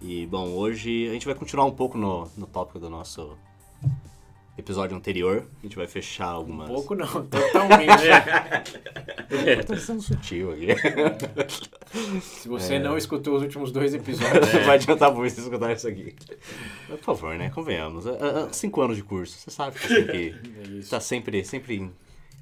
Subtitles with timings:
[0.00, 3.36] E bom, hoje a gente vai continuar um pouco no, no tópico do nosso
[4.56, 5.44] episódio anterior.
[5.60, 6.70] A gente vai fechar algumas.
[6.70, 8.08] Um pouco não, totalmente.
[9.46, 9.62] é.
[9.62, 10.68] Tô sendo sutil aqui.
[12.20, 12.78] Se você é.
[12.78, 14.54] não escutou os últimos dois episódios.
[14.54, 14.64] É.
[14.64, 16.14] Vai adiantar muito você escutar isso aqui.
[16.88, 17.50] Mas, por favor, né?
[17.50, 18.04] Convenhamos.
[18.52, 19.36] Cinco anos de curso.
[19.38, 20.34] Você sabe que isso aqui
[20.78, 21.90] é tá sempre, sempre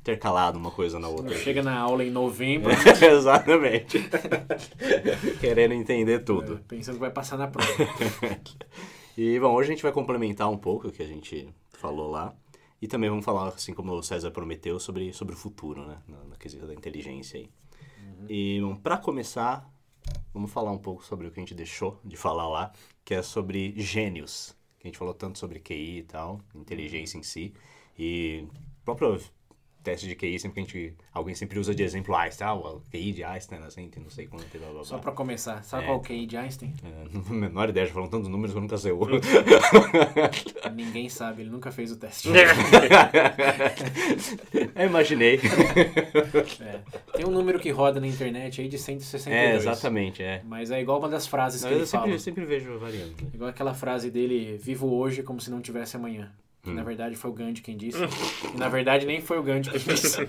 [0.05, 1.35] intercalado uma coisa na outra.
[1.35, 2.71] Chega na aula em novembro.
[3.01, 3.99] Exatamente.
[5.41, 6.57] Querendo entender tudo.
[6.57, 7.71] É, pensando que vai passar na prova.
[9.17, 11.49] e, bom, hoje a gente vai complementar um pouco o que a gente
[11.85, 12.35] falou lá.
[12.81, 15.99] E também vamos falar, assim como o César prometeu, sobre, sobre o futuro, né?
[16.09, 17.51] Na, na quesito da inteligência aí.
[18.01, 18.27] Uhum.
[18.29, 19.71] E, bom, pra começar,
[20.33, 22.73] vamos falar um pouco sobre o que a gente deixou de falar lá,
[23.05, 24.57] que é sobre gênios.
[24.79, 27.55] Que a gente falou tanto sobre QI e tal, inteligência em si.
[27.99, 28.47] E
[28.85, 29.21] próprio
[29.85, 30.97] teste de QI, sempre que a gente.
[31.13, 34.47] Alguém sempre usa de exemplo Einstein, ah, o QI de Einstein, assim, não sei quanto,
[34.51, 34.85] blá, blá, blá.
[34.85, 36.73] Só pra começar, sabe é, qual é o QI de Einstein?
[36.83, 39.01] É, não menor ideia, já falam tantos números que eu nunca sei o.
[40.75, 42.29] Ninguém sabe, ele nunca fez o teste.
[44.75, 45.39] eu imaginei.
[46.61, 46.81] É.
[47.17, 49.35] Tem um número que roda na internet aí de 162.
[49.37, 50.43] É, exatamente, é.
[50.45, 52.13] Mas é igual uma das frases não, que ele eu sempre, fala.
[52.15, 53.11] Eu sempre vejo variando.
[53.23, 53.29] Né?
[53.35, 56.33] Igual aquela frase dele, vivo hoje como se não tivesse amanhã.
[56.65, 56.75] Que hum.
[56.75, 57.99] na verdade foi o Gandhi quem disse.
[58.55, 60.23] e na verdade nem foi o Gandhi quem disse.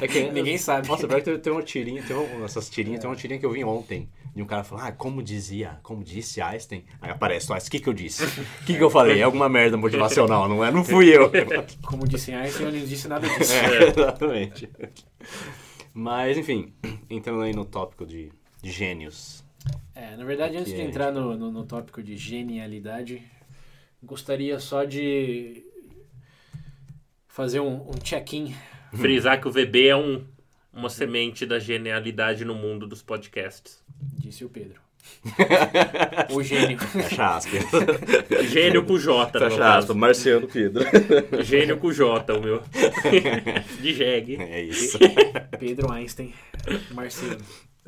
[0.00, 0.86] É que, Ninguém sabe.
[0.86, 3.00] Nossa, pior que tem uma tirinha, tem uma, essas tirinhas, é.
[3.00, 4.08] tem uma tirinha que eu vi ontem.
[4.34, 6.84] De um cara falando, ah, como dizia, como disse Einstein.
[7.02, 8.24] Aí aparece, o que que eu disse?
[8.24, 9.18] O que que eu falei?
[9.18, 10.70] É alguma merda motivacional, não é?
[10.70, 11.28] Não fui eu.
[11.84, 13.52] como disse Einstein, eu não disse nada disso.
[13.52, 14.70] É, exatamente.
[15.92, 16.72] Mas, enfim,
[17.10, 18.30] entrando aí no tópico de,
[18.62, 19.44] de gênios.
[19.92, 23.20] É, na verdade, antes de entrar no, no, no tópico de genialidade,
[24.02, 25.64] Gostaria só de
[27.26, 28.54] fazer um, um check-in.
[28.94, 30.24] Frisar que o VB é um,
[30.72, 33.82] uma semente da genialidade no mundo dos podcasts.
[34.18, 34.80] Disse o Pedro.
[36.30, 36.78] o gênio.
[36.78, 37.64] Fecha aspas.
[38.50, 39.38] Gênio com J.
[39.38, 40.84] Fecha aspas, Marciano Pedro.
[41.42, 42.62] Gênio com J, o meu.
[43.80, 44.36] De jegue.
[44.36, 44.98] É isso.
[45.58, 46.32] Pedro Einstein,
[46.92, 47.38] Marciano.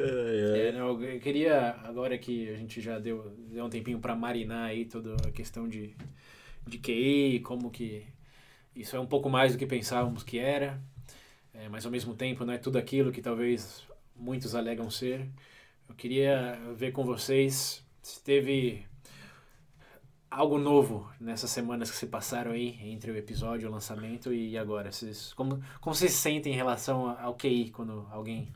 [0.03, 4.71] É, não, eu queria, agora que a gente já deu, deu um tempinho para marinar
[4.71, 5.95] aí toda a questão de,
[6.67, 8.07] de QI, como que
[8.75, 10.81] isso é um pouco mais do que pensávamos que era,
[11.53, 13.85] é, mas ao mesmo tempo não é tudo aquilo que talvez
[14.17, 15.29] muitos alegam ser.
[15.89, 18.87] Eu queria ver com vocês se teve
[20.31, 24.93] algo novo nessas semanas que se passaram aí entre o episódio, o lançamento e agora.
[24.93, 28.53] Vocês, como, como vocês se sentem em relação ao QI quando alguém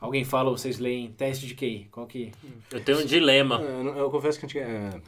[0.00, 2.32] Alguém fala, vocês leem teste de QI, qual que...
[2.72, 3.60] Eu tenho um dilema.
[3.60, 5.00] Eu, eu confesso que é,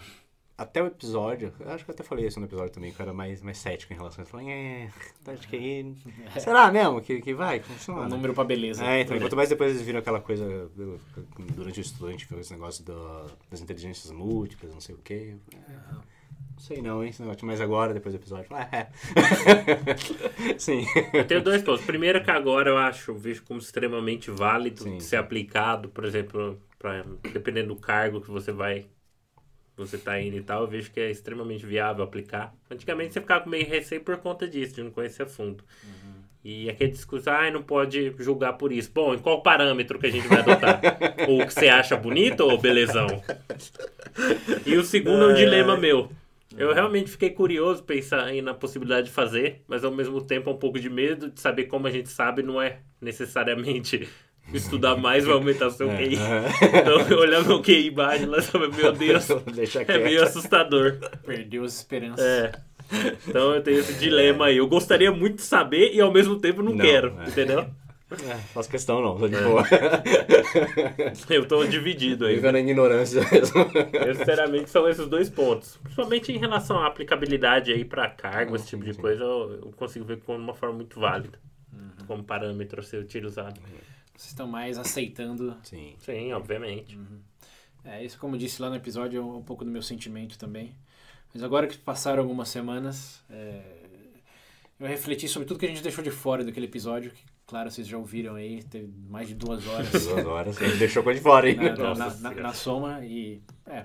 [0.56, 3.12] até o episódio, acho que eu até falei isso no episódio também, que eu era
[3.12, 4.30] mais, mais cético em relação a isso.
[4.30, 4.91] Falei, é,
[5.25, 5.97] teste de QI,
[6.34, 6.38] é.
[6.41, 7.60] será mesmo que, que vai?
[7.60, 8.03] Funciona?
[8.03, 8.84] Um número pra beleza.
[8.84, 10.70] É, então, quanto mais depois eles viram aquela coisa,
[11.56, 15.36] durante o gente viu esse negócio do, das inteligências múltiplas, não sei o quê.
[15.53, 16.11] É,
[16.62, 17.46] sei não, hein, esse negócio.
[17.46, 18.88] Mas agora, depois do episódio, é.
[20.56, 20.84] Sim.
[21.12, 21.84] Eu tenho dois pontos.
[21.84, 25.00] Primeiro que agora eu acho, vejo como extremamente válido Sim.
[25.00, 28.86] ser aplicado, por exemplo, pra, dependendo do cargo que você vai
[29.74, 32.54] você tá indo e tal, eu vejo que é extremamente viável aplicar.
[32.70, 35.64] Antigamente você ficava meio receio por conta disso, de não conhecer a fundo.
[35.82, 36.12] Uhum.
[36.44, 38.90] E aquele discurso, ah, não pode julgar por isso.
[38.92, 40.80] Bom, em qual parâmetro que a gente vai adotar?
[41.28, 43.06] o que você acha bonito ou belezão?
[44.66, 46.10] E o segundo é um dilema meu.
[46.56, 50.56] Eu realmente fiquei curioso pensar aí na possibilidade de fazer, mas ao mesmo tempo um
[50.56, 54.09] pouco de medo de saber como a gente sabe não é necessariamente
[54.53, 55.97] estudar mais vai aumentar o seu é.
[55.97, 56.18] QI.
[56.80, 58.38] Então, olhar meu QI baixo lá,
[58.77, 59.28] meu Deus,
[59.88, 60.98] é meio assustador.
[61.24, 62.24] Perdeu as esperanças.
[62.24, 62.53] É.
[63.27, 64.59] Então eu tenho esse dilema aí.
[64.59, 67.28] Eu gostaria muito de saber e ao mesmo tempo não, não quero, é.
[67.28, 67.66] entendeu?
[68.14, 69.42] É, faço questão não, tô de é.
[69.42, 69.64] boa.
[71.28, 72.36] Eu tô dividido aí.
[72.36, 73.60] Vivendo a ignorância mesmo.
[74.06, 75.78] Eu, sinceramente, são esses dois pontos.
[75.82, 79.00] Principalmente em relação à aplicabilidade aí para cargo, ah, esse tipo sim, de sim.
[79.00, 81.38] coisa, eu, consigo ver como uma forma muito válida.
[81.72, 82.06] Uhum.
[82.06, 83.60] Como parâmetro a ser utilizado.
[84.15, 85.56] Vocês estão mais aceitando.
[85.62, 85.94] Sim.
[85.98, 86.97] Sim, obviamente.
[86.97, 87.20] Uhum.
[87.84, 90.74] É, isso, como disse lá no episódio, é um pouco do meu sentimento também.
[91.34, 93.62] Mas agora que passaram algumas semanas, é...
[94.78, 97.87] eu refleti sobre tudo que a gente deixou de fora daquele episódio, que Claro, vocês
[97.87, 99.91] já ouviram aí, teve mais de duas horas.
[100.09, 101.57] duas horas, ele deixou coisa de fora, hein?
[101.57, 103.84] Na, na, na, na, soma e é,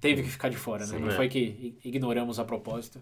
[0.00, 0.92] teve que ficar de fora, né?
[0.92, 1.16] Sim, Não é.
[1.16, 3.00] foi que ignoramos a propósito.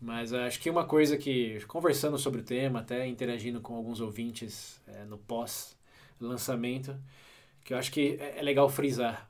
[0.00, 4.80] Mas acho que uma coisa que, conversando sobre o tema, até interagindo com alguns ouvintes
[4.86, 6.96] é, no pós-lançamento,
[7.62, 9.28] que eu acho que é, é legal frisar.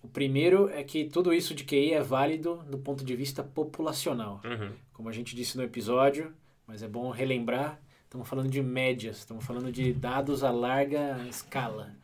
[0.00, 4.40] O primeiro é que tudo isso de QI é válido do ponto de vista populacional.
[4.44, 4.70] Uhum.
[4.92, 6.32] Como a gente disse no episódio,
[6.64, 7.80] mas é bom relembrar,
[8.10, 11.94] estamos falando de médias, estamos falando de dados a larga escala,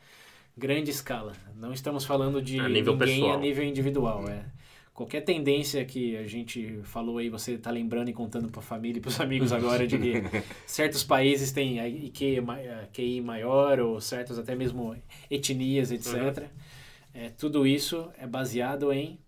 [0.57, 1.33] grande escala.
[1.57, 3.33] Não estamos falando de a ninguém pessoal.
[3.33, 4.29] a nível individual.
[4.29, 4.45] É.
[4.95, 8.99] Qualquer tendência que a gente falou aí, você está lembrando e contando para a família
[8.99, 10.13] e para os amigos agora de que
[10.65, 12.37] certos países têm IQ,
[12.93, 14.97] QI maior ou certas até mesmo
[15.29, 16.15] etnias, etc.
[16.15, 16.45] Uhum.
[17.15, 19.19] É, tudo isso é baseado em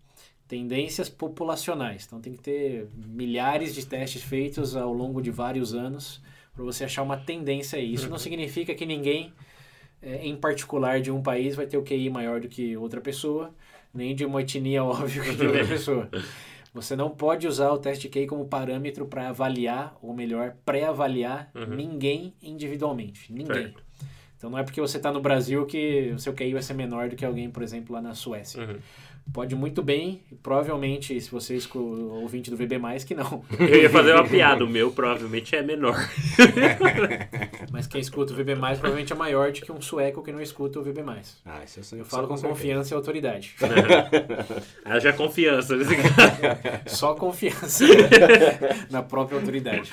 [0.46, 2.04] tendências populacionais.
[2.06, 6.22] Então tem que ter milhares de testes feitos ao longo de vários anos
[6.58, 7.94] para você achar uma tendência aí.
[7.94, 8.10] Isso uhum.
[8.10, 9.32] não significa que ninguém,
[10.02, 13.54] é, em particular de um país, vai ter o QI maior do que outra pessoa,
[13.94, 16.10] nem de uma etnia, óbvio, que de outra pessoa.
[16.74, 21.76] Você não pode usar o teste QI como parâmetro para avaliar, ou melhor, pré-avaliar uhum.
[21.76, 23.32] ninguém individualmente.
[23.32, 23.62] Ninguém.
[23.62, 23.84] Certo.
[24.36, 27.08] Então não é porque você está no Brasil que o seu QI vai ser menor
[27.08, 28.64] do que alguém, por exemplo, lá na Suécia.
[28.64, 28.78] Uhum.
[29.32, 33.44] Pode muito bem, provavelmente, se você é ouvinte do VB, que não.
[33.60, 35.96] Eu ia fazer uma piada, o meu provavelmente é menor.
[37.70, 40.80] Mas quem escuta o VB, provavelmente é maior do que um sueco que não escuta
[40.80, 41.02] o VB.
[41.44, 43.54] Ah, isso eu, sei, eu falo com, com confiança e autoridade.
[44.84, 45.74] Haja confiança.
[46.86, 47.84] Só confiança
[48.90, 49.92] na própria autoridade.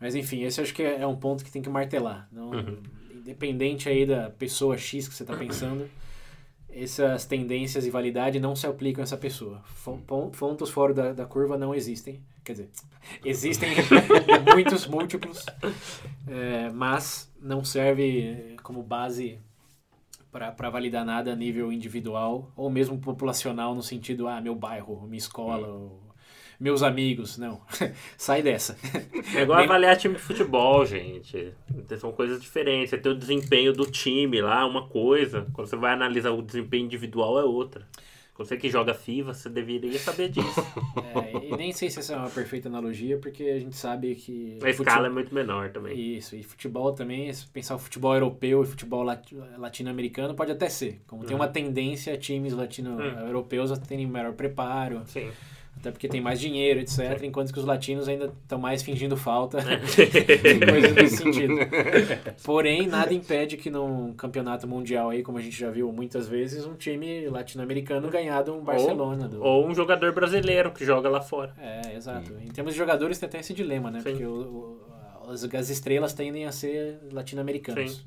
[0.00, 2.28] Mas enfim, esse acho que é um ponto que tem que martelar.
[2.30, 2.78] Não, uhum.
[3.12, 5.88] Independente aí da pessoa X que você está pensando
[6.76, 9.62] essas tendências e validade não se aplicam a essa pessoa.
[10.06, 12.22] Pontos fora da, da curva não existem.
[12.44, 12.70] Quer dizer,
[13.24, 13.70] existem
[14.52, 15.44] muitos múltiplos,
[16.28, 19.38] é, mas não serve como base
[20.30, 25.16] para validar nada a nível individual ou mesmo populacional no sentido, ah, meu bairro, minha
[25.16, 26.05] escola, hum
[26.58, 27.38] meus amigos.
[27.38, 27.60] Não,
[28.16, 28.76] sai dessa.
[29.34, 29.66] É igual Nem...
[29.66, 31.52] avaliar time de futebol, gente.
[31.98, 32.90] São coisas diferentes.
[32.90, 35.46] Você tem o desempenho do time lá, uma coisa.
[35.52, 37.86] Quando você vai analisar o desempenho individual, é outra.
[38.38, 40.46] Você que joga FIFA, você deveria saber disso.
[41.16, 44.58] É, e nem sei se essa é uma perfeita analogia, porque a gente sabe que.
[44.62, 45.06] A escala futebol...
[45.06, 45.98] é muito menor também.
[45.98, 51.00] Isso, e futebol também, se pensar o futebol europeu e futebol latino-americano, pode até ser.
[51.06, 51.28] Como uhum.
[51.28, 55.02] tem uma tendência a times latino-europeus a terem melhor preparo.
[55.06, 55.30] Sim
[55.78, 57.22] até porque tem mais dinheiro, etc.
[57.22, 59.58] Enquanto que os latinos ainda estão mais fingindo falta,
[60.70, 61.54] coisas nesse sentido.
[62.42, 66.66] Porém, nada impede que num campeonato mundial aí, como a gente já viu muitas vezes,
[66.66, 69.24] um time latino-americano ganhado um Barcelona.
[69.24, 69.42] Ou, do...
[69.42, 71.54] ou, um jogador brasileiro que joga lá fora.
[71.58, 72.32] É, exato.
[72.42, 74.00] Em termos de jogadores tem até esse dilema, né?
[74.00, 74.10] Sim.
[74.10, 74.80] Porque o,
[75.26, 78.04] o, as, as estrelas tendem a ser latino-americanos.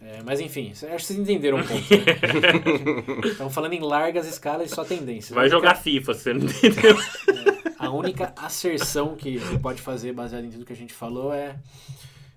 [0.00, 1.82] É, mas enfim, acho que vocês entenderam um pouco.
[1.82, 3.30] Né?
[3.30, 5.30] Estamos falando em largas escalas e só tendências.
[5.30, 6.96] Vai única, jogar FIFA, você não entendeu?
[6.98, 11.34] É, a única asserção que você pode fazer baseada em tudo que a gente falou
[11.34, 11.56] é,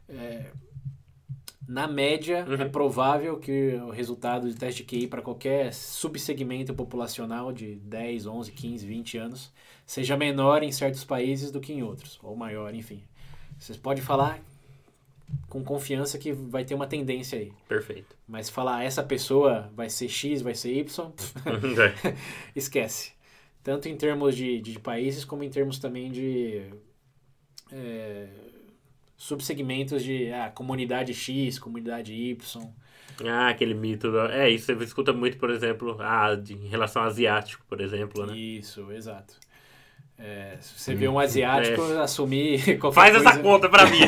[0.09, 0.45] é
[1.67, 2.55] na média, uhum.
[2.55, 8.25] é provável que o resultado de teste de QI para qualquer subsegmento populacional de 10,
[8.25, 9.53] 11, 15, 20 anos
[9.85, 13.01] seja menor em certos países do que em outros, ou maior, enfim.
[13.57, 14.39] Vocês podem falar
[15.47, 17.51] com confiança que vai ter uma tendência aí.
[17.67, 18.15] Perfeito.
[18.27, 21.11] Mas falar essa pessoa vai ser X, vai ser Y,
[22.55, 23.13] esquece.
[23.63, 26.63] Tanto em termos de, de, países, como em termos também de
[27.71, 28.27] é,
[29.15, 32.73] subsegmentos de ah, comunidade X, comunidade Y.
[33.25, 34.17] Ah, aquele mito.
[34.31, 38.25] É, isso você escuta muito, por exemplo, ah, de, em relação ao asiático, por exemplo,
[38.25, 38.35] né?
[38.35, 39.39] Isso, exato.
[40.17, 41.97] É, se você vê um asiático é.
[42.01, 43.29] assumir qualquer Faz coisa...
[43.29, 43.99] essa conta pra mim.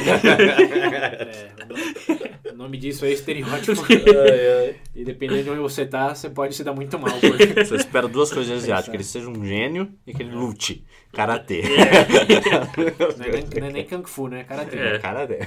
[2.46, 3.82] é, o nome disso é estereótipo.
[3.82, 4.76] ai, ai.
[4.96, 7.20] E dependendo de onde você tá, você pode se dar muito mal.
[7.20, 7.66] Porque...
[7.66, 10.86] Você espera duas coisas de asiático, que ele seja um gênio e que ele lute.
[11.16, 11.62] Karatê.
[11.62, 11.66] É.
[13.18, 14.44] Não, é nem, não é nem Kung Fu, né?
[14.44, 14.78] Karatê.
[14.78, 15.00] É.
[15.00, 15.40] Karatê.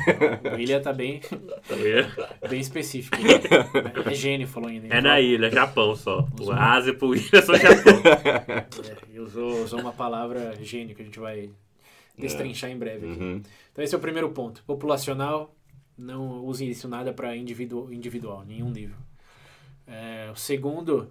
[0.51, 1.21] O William tá bem,
[2.49, 3.17] bem específico.
[4.07, 4.89] É gênio, falou ainda.
[4.89, 6.27] É na ilha, Japão só.
[6.41, 8.01] O Ásia pro William é só Japão.
[8.05, 8.67] É,
[9.13, 11.51] e usou, usou uma palavra gênio que a gente vai
[12.17, 13.07] destrinchar em breve.
[13.07, 13.43] Uhum.
[13.73, 14.63] Então esse é o primeiro ponto.
[14.65, 15.55] Populacional,
[15.97, 18.97] não use isso nada para individual, individual, nenhum nível.
[19.87, 21.11] É, o segundo,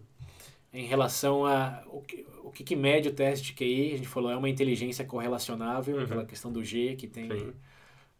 [0.77, 4.07] em relação a o que, o que, que, mede o teste de QI, a gente
[4.07, 6.03] falou, é uma inteligência correlacionável, uhum.
[6.03, 7.51] aquela questão do G que tem...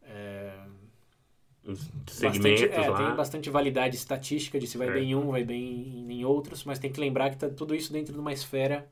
[0.01, 0.53] É,
[2.07, 2.97] segmentos bastante, é, lá.
[2.97, 6.79] Tem bastante validade estatística de se vai bem em um, vai bem em, outros, mas
[6.79, 8.89] tem que lembrar que está tudo isso dentro de uma esfera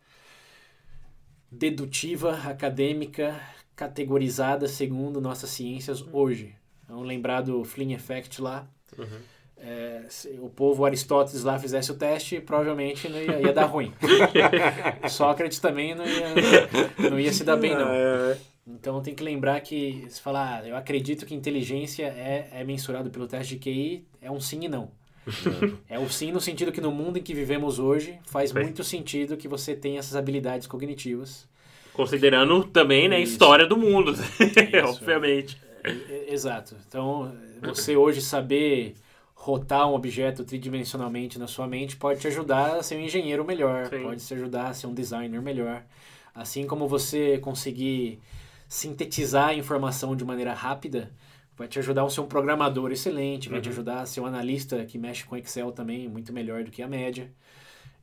[1.50, 3.42] dedutiva, acadêmica,
[3.76, 6.10] categorizada segundo nossas ciências uhum.
[6.14, 6.56] hoje.
[6.84, 8.70] Então, lembrar do Flynn Effect lá.
[8.96, 13.66] Uhum é, se o povo Aristóteles lá fizesse o teste, provavelmente não ia, ia dar
[13.66, 13.94] ruim.
[15.10, 17.88] Sócrates também não ia, não ia se dar bem, não.
[18.68, 23.10] Então tem que lembrar que se falar, ah, eu acredito que inteligência é, é mensurado
[23.12, 24.90] pelo teste de QI, é um sim e não.
[25.90, 29.38] é o sim no sentido que no mundo em que vivemos hoje faz muito sentido
[29.38, 31.48] que você tenha essas habilidades cognitivas.
[31.94, 34.14] Considerando também né, a história do mundo,
[34.86, 35.58] obviamente.
[35.84, 36.76] É, é, exato.
[36.88, 38.96] Então, você hoje saber
[39.36, 43.88] rotar um objeto tridimensionalmente na sua mente pode te ajudar a ser um engenheiro melhor,
[43.88, 44.02] Sim.
[44.02, 45.84] pode te ajudar a ser um designer melhor.
[46.34, 48.20] Assim como você conseguir
[48.68, 51.12] sintetizar a informação de maneira rápida,
[51.56, 53.64] vai te ajudar a ser um programador excelente, vai uhum.
[53.64, 56.82] te ajudar a ser um analista que mexe com Excel também muito melhor do que
[56.82, 57.32] a média.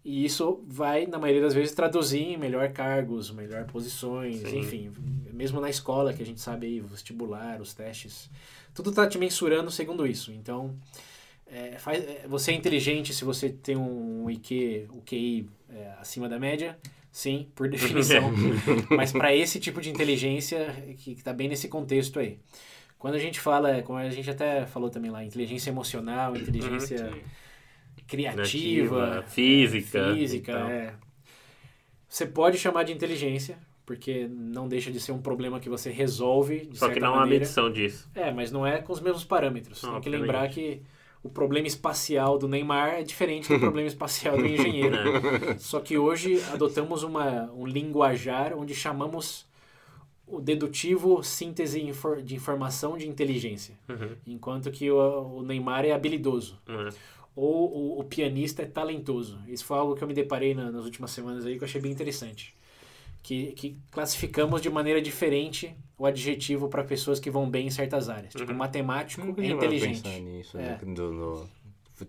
[0.04, 4.58] E isso vai, na maioria das vezes, traduzir em melhor cargos, melhor posições, Sim.
[4.58, 4.92] enfim.
[5.32, 8.28] Mesmo na escola, que a gente sabe aí, vestibular, os testes,
[8.74, 10.32] tudo está te mensurando segundo isso.
[10.32, 10.74] Então,
[11.52, 16.26] é, faz, é, você é inteligente se você tem um IQ, o QI é, acima
[16.26, 16.78] da média,
[17.10, 18.32] sim, por definição.
[18.90, 22.38] Mas para esse tipo de inteligência, que está bem nesse contexto aí.
[22.98, 27.20] Quando a gente fala, como a gente até falou também lá, inteligência emocional, inteligência uhum,
[28.06, 30.14] criativa, física.
[30.14, 30.94] Física, é.
[32.08, 36.70] Você pode chamar de inteligência, porque não deixa de ser um problema que você resolve.
[36.74, 38.08] Só que não há medição disso.
[38.14, 39.82] É, mas não é com os mesmos parâmetros.
[39.82, 40.80] Não, Tem que lembrar que
[41.22, 44.96] o problema espacial do Neymar é diferente do problema espacial do engenheiro.
[44.96, 45.58] É.
[45.58, 49.46] Só que hoje adotamos uma, um linguajar onde chamamos
[50.26, 51.80] o dedutivo síntese
[52.24, 54.16] de informação de inteligência, uhum.
[54.26, 56.58] enquanto que o, o, Neymar é habilidoso.
[56.68, 56.88] Uhum.
[57.36, 59.38] Ou o, o, pianista é talentoso.
[59.46, 61.80] Isso foi algo que eu me deparei na, nas últimas semanas aí que eu achei
[61.80, 62.54] bem interessante
[63.22, 68.08] que, que classificamos de maneira diferente o adjetivo para pessoas que vão bem em certas
[68.08, 68.34] áreas.
[68.34, 68.58] Tipo, uhum.
[68.58, 70.02] matemático é inteligente.
[70.02, 70.78] pensar nisso, né?
[70.80, 70.84] é.
[70.84, 71.50] do, no,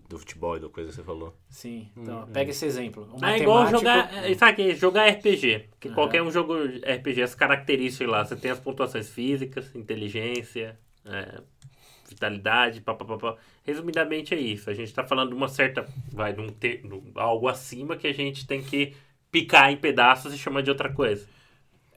[0.08, 1.32] do futebol, da coisa que você falou.
[1.48, 2.26] Sim, então, uhum.
[2.26, 3.08] pega esse exemplo.
[3.12, 5.68] O é igual jogar, é, sabe, jogar RPG.
[5.78, 5.94] Que uhum.
[5.94, 11.40] qualquer um jogo RPG, as características lá, você tem as pontuações físicas, inteligência, é,
[12.08, 13.36] vitalidade, papapá.
[13.62, 14.68] Resumidamente é isso.
[14.68, 18.08] A gente está falando de uma certa, vai, de um ter, de algo acima que
[18.08, 18.94] a gente tem que
[19.34, 21.26] picar em pedaços e chamar de outra coisa.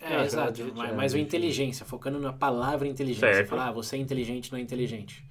[0.02, 0.74] É, é exato.
[0.76, 3.32] Mas, mas o inteligência, focando na palavra inteligência.
[3.32, 3.50] Certo.
[3.50, 5.24] Falar, ah, você é inteligente, não é inteligente.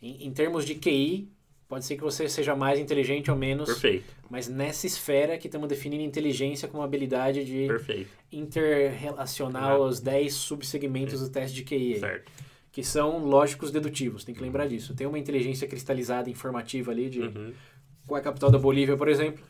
[0.00, 1.28] Em, em, termos de QI,
[1.66, 3.68] pode ser que você seja mais inteligente ou menos.
[3.68, 4.04] Perfeito.
[4.30, 8.10] Mas nessa esfera que estamos definindo inteligência como habilidade de Perfeito.
[8.30, 11.98] interrelacionar os 10 subsegmentos do teste de QI.
[11.98, 12.30] Certo.
[12.70, 14.94] Que são lógicos dedutivos, tem que lembrar disso.
[14.94, 17.52] Tem uma inteligência cristalizada informativa ali de uhum.
[18.06, 19.42] qual é a capital da Bolívia, por exemplo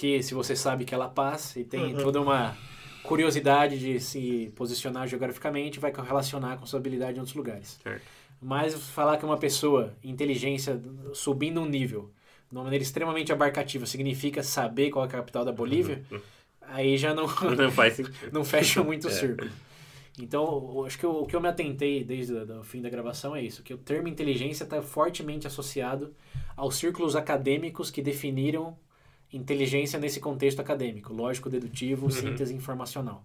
[0.00, 2.02] que se você sabe que ela passa e tem uhum.
[2.02, 2.56] toda uma
[3.02, 7.78] curiosidade de se posicionar geograficamente, vai correlacionar com sua habilidade em outros lugares.
[7.82, 8.02] Certo.
[8.40, 10.80] Mas falar que uma pessoa, inteligência
[11.12, 12.10] subindo um nível,
[12.50, 16.18] de uma maneira extremamente abarcativa, significa saber qual é a capital da Bolívia, uhum.
[16.62, 18.00] aí já não, não, faz
[18.32, 19.12] não fecha muito o é.
[19.12, 19.50] círculo.
[20.18, 23.42] Então, acho que o, o que eu me atentei desde o fim da gravação é
[23.42, 26.14] isso, que o termo inteligência está fortemente associado
[26.56, 28.78] aos círculos acadêmicos que definiram
[29.32, 32.10] inteligência nesse contexto acadêmico, lógico, dedutivo, uhum.
[32.10, 33.24] síntese informacional.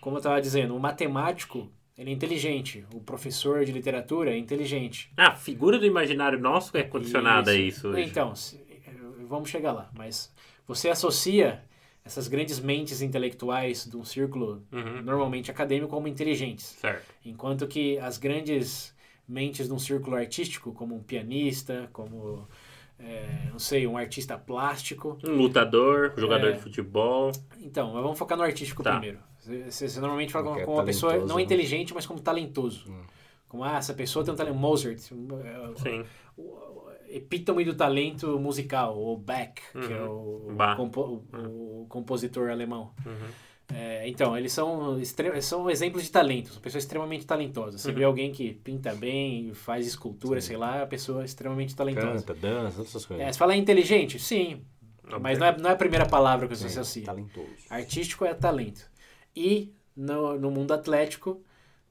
[0.00, 5.12] Como eu estava dizendo, o matemático ele é inteligente, o professor de literatura é inteligente.
[5.16, 7.86] Ah, a figura do imaginário nosso é condicionada isso.
[7.86, 7.88] a isso.
[7.88, 8.02] Hoje.
[8.02, 8.34] Então,
[9.28, 10.32] vamos chegar lá, mas
[10.66, 11.62] você associa
[12.04, 15.02] essas grandes mentes intelectuais de um círculo uhum.
[15.02, 16.76] normalmente acadêmico como inteligentes.
[16.80, 17.14] Certo.
[17.24, 18.94] Enquanto que as grandes
[19.26, 22.46] mentes de um círculo artístico, como um pianista, como
[22.98, 25.18] é, não sei, um artista plástico.
[25.26, 27.32] Um lutador, jogador é, de futebol.
[27.60, 28.92] Então, mas vamos focar no artístico tá.
[28.92, 29.18] primeiro.
[29.38, 31.42] Você, você, normalmente fala com, com uma pessoa não né?
[31.42, 32.90] inteligente, mas como talentoso.
[32.90, 33.02] Hum.
[33.48, 34.56] Como, ah, essa pessoa tem um talento.
[34.56, 34.98] Mozart.
[34.98, 36.04] É, Sim.
[36.36, 39.80] O, epítome do talento musical, o Bach, uhum.
[39.82, 41.82] que é o, compo, o, uhum.
[41.82, 42.92] o compositor alemão.
[43.06, 43.28] Uhum.
[43.72, 45.00] É, então, eles são,
[45.40, 47.78] são exemplos de talentos, pessoa extremamente talentosa.
[47.78, 47.94] Você uhum.
[47.94, 50.48] vê alguém que pinta bem, faz escultura, sim.
[50.48, 52.24] sei lá, a pessoa é extremamente talentosa.
[52.24, 53.26] Canta, dança, essas coisas.
[53.26, 54.18] É, você fala inteligente?
[54.18, 54.62] Sim.
[55.20, 57.04] Mas não é, não é a primeira palavra que você associa.
[57.04, 57.48] Talentoso.
[57.70, 58.90] Artístico é talento.
[59.36, 61.42] E no, no mundo atlético,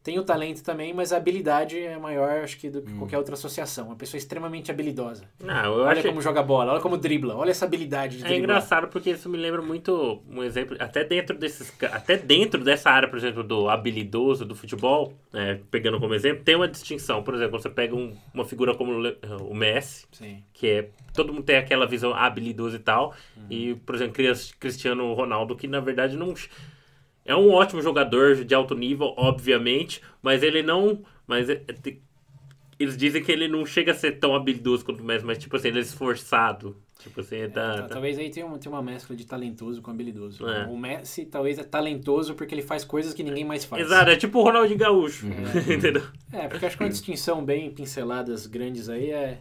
[0.03, 2.97] tem o talento também, mas a habilidade é maior, acho que, do que hum.
[2.97, 3.85] qualquer outra associação.
[3.87, 5.23] Uma pessoa extremamente habilidosa.
[5.39, 6.11] Não, olha achei...
[6.11, 9.37] como joga bola, olha como dribla, olha essa habilidade de É engraçado porque isso me
[9.37, 11.73] lembra muito um exemplo, até dentro desses.
[11.83, 16.57] Até dentro dessa área, por exemplo, do habilidoso do futebol, né, pegando como exemplo, tem
[16.57, 17.23] uma distinção.
[17.23, 18.91] Por exemplo, você pega um, uma figura como
[19.39, 20.43] o Messi, Sim.
[20.53, 20.89] que é.
[21.13, 23.13] Todo mundo tem aquela visão habilidosa e tal.
[23.37, 23.43] Uhum.
[23.47, 24.15] E, por exemplo,
[24.59, 26.33] Cristiano Ronaldo, que na verdade não
[27.25, 31.03] é um ótimo jogador de alto nível, obviamente, mas ele não.
[31.25, 31.95] Mas é, é,
[32.79, 35.55] eles dizem que ele não chega a ser tão habilidoso quanto o Messi, mas tipo
[35.55, 36.75] assim, ele é esforçado.
[36.99, 39.91] Tipo assim, é, tá, tá, Talvez aí tenha, um, tenha uma mescla de talentoso com
[39.91, 40.47] habilidoso.
[40.47, 40.65] É.
[40.67, 43.83] O Messi talvez é talentoso porque ele faz coisas que ninguém mais faz.
[43.83, 45.27] Exato, é tipo o Ronaldinho Gaúcho.
[45.27, 45.73] É.
[45.73, 46.03] Entendeu?
[46.31, 49.39] É, porque acho que uma distinção bem pinceladas grandes aí é.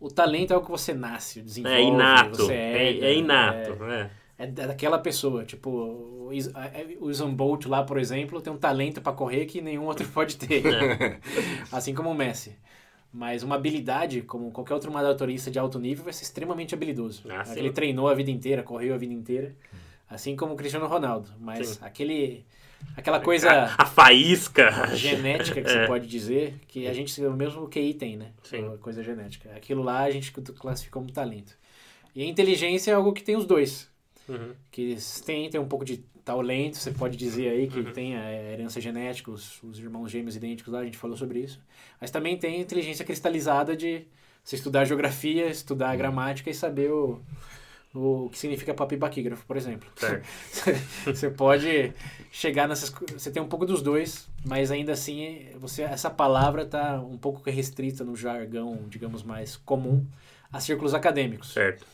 [0.00, 3.84] O talento é o que você nasce, desenvolve, é inato, você é, é, é inato,
[3.84, 6.30] é, é, daquela pessoa, tipo, o
[7.00, 10.62] Usain Bolt lá, por exemplo, tem um talento para correr que nenhum outro pode ter,
[11.72, 12.56] assim como o Messi.
[13.12, 17.22] Mas uma habilidade, como qualquer outro maratonista de alto nível, vai ser extremamente habilidoso.
[17.28, 19.56] Ah, ele treinou a vida inteira, correu a vida inteira.
[20.08, 21.30] Assim como o Cristiano Ronaldo.
[21.40, 21.78] Mas sim.
[21.80, 22.44] aquele.
[22.96, 23.50] Aquela coisa.
[23.50, 24.94] A, a faísca!
[24.94, 25.72] Genética que é.
[25.72, 28.32] você pode dizer, que a gente, o mesmo QI tem, né?
[28.42, 28.76] Sim.
[28.76, 29.50] Coisa genética.
[29.56, 31.56] Aquilo lá a gente classifica como talento.
[32.14, 33.90] E a inteligência é algo que tem os dois.
[34.28, 34.52] Uhum.
[34.70, 37.92] Que tem, tem um pouco de talento, você pode dizer aí que uhum.
[37.92, 41.58] tem a herança genética, os, os irmãos gêmeos idênticos lá, a gente falou sobre isso.
[41.98, 44.06] Mas também tem a inteligência cristalizada de
[44.44, 47.20] você estudar geografia, estudar gramática e saber o,
[47.94, 49.88] o que significa papibaquígrafo, por exemplo.
[51.06, 51.94] você pode
[52.30, 52.92] chegar nessas...
[53.12, 57.48] Você tem um pouco dos dois, mas ainda assim você essa palavra está um pouco
[57.48, 60.04] restrita no jargão, digamos, mais comum
[60.52, 61.52] a círculos acadêmicos.
[61.52, 61.86] Certo.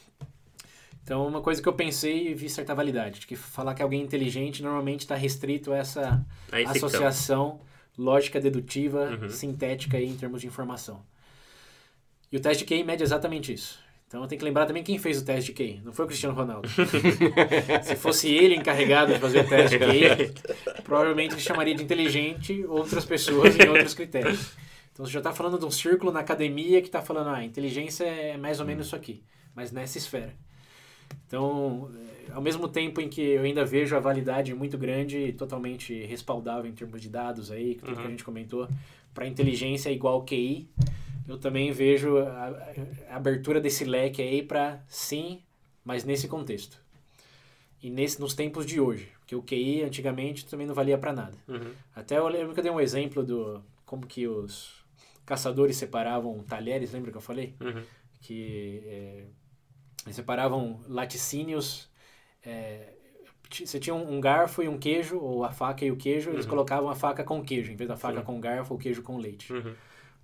[1.04, 4.00] Então, uma coisa que eu pensei e vi certa validade, de que falar que alguém
[4.00, 6.24] é inteligente normalmente está restrito a essa
[6.66, 7.60] associação
[7.96, 9.28] lógica dedutiva, uhum.
[9.28, 11.04] sintética aí, em termos de informação.
[12.32, 13.78] E o teste de QI mede exatamente isso.
[14.08, 15.82] Então eu tenho que lembrar também quem fez o teste de QI.
[15.84, 16.68] Não foi o Cristiano Ronaldo.
[17.84, 20.32] Se fosse ele encarregado de fazer o teste de QI,
[20.84, 24.52] provavelmente ele chamaria de inteligente outras pessoas em outros critérios.
[24.92, 28.04] Então você já está falando de um círculo na academia que está falando, ah, inteligência
[28.04, 29.22] é mais ou menos isso aqui,
[29.54, 30.32] mas nessa esfera.
[31.26, 31.90] Então,
[32.32, 36.70] ao mesmo tempo em que eu ainda vejo a validade muito grande e totalmente respaldável
[36.70, 37.96] em termos de dados aí, tudo uhum.
[37.96, 38.68] que a gente comentou,
[39.12, 40.68] para inteligência igual QI,
[41.26, 42.74] eu também vejo a,
[43.08, 45.40] a abertura desse leque aí para sim,
[45.84, 46.82] mas nesse contexto.
[47.82, 51.36] E nesse, nos tempos de hoje, porque o QI antigamente também não valia para nada.
[51.46, 51.72] Uhum.
[51.94, 54.84] Até eu lembro que eu dei um exemplo do como que os
[55.24, 57.54] caçadores separavam talheres, lembra que eu falei?
[57.60, 57.82] Uhum.
[58.20, 59.24] Que é,
[60.12, 61.88] separavam laticínios.
[62.44, 62.92] É,
[63.50, 66.50] você tinha um, garfo e um queijo, ou a faca e o queijo, eles uhum.
[66.50, 68.24] colocavam a faca com queijo, em vez da faca Sim.
[68.24, 69.52] com garfo ou queijo com leite.
[69.52, 69.74] Uhum.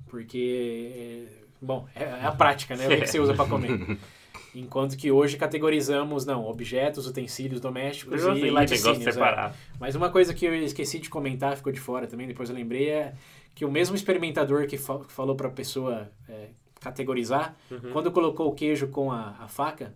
[0.08, 2.84] Porque, é, bom, é, é, a prática, né?
[2.84, 3.98] É o que você usa para comer.
[4.54, 9.16] Enquanto que hoje categorizamos, não, objetos, utensílios domésticos eu e laticínios.
[9.16, 9.52] É.
[9.78, 12.90] Mas uma coisa que eu esqueci de comentar, ficou de fora também, depois eu lembrei,
[12.90, 13.14] é
[13.54, 16.48] que o mesmo experimentador que, fa falou para a pessoa é,
[16.80, 17.54] categorizar.
[17.70, 17.92] Uhum.
[17.92, 19.94] Quando colocou o queijo com a, a faca,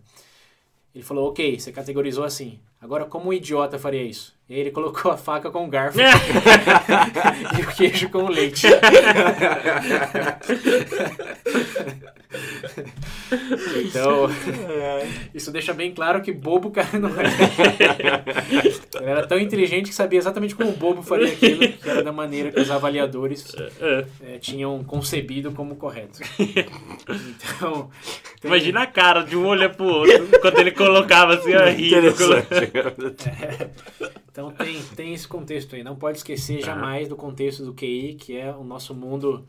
[0.93, 2.59] ele falou, ok, você categorizou assim.
[2.81, 4.33] Agora, como um idiota faria isso?
[4.47, 5.99] E aí ele colocou a faca com o garfo
[7.57, 8.67] e o queijo com o leite.
[13.87, 14.27] então,
[15.33, 17.23] isso deixa bem claro que bobo o cara não é.
[19.01, 22.11] Ele era tão inteligente que sabia exatamente como o bobo faria aquilo, que era da
[22.11, 23.55] maneira que os avaliadores
[24.21, 26.19] é, tinham concebido como correto.
[26.39, 27.89] Então,
[28.41, 28.51] tem...
[28.51, 31.93] Imagina a cara de um olho pro outro quando ele colocava assim a rir.
[31.95, 33.69] É.
[34.31, 35.83] Então tem, tem esse contexto aí.
[35.83, 39.45] Não pode esquecer jamais do contexto do QI, que é o nosso mundo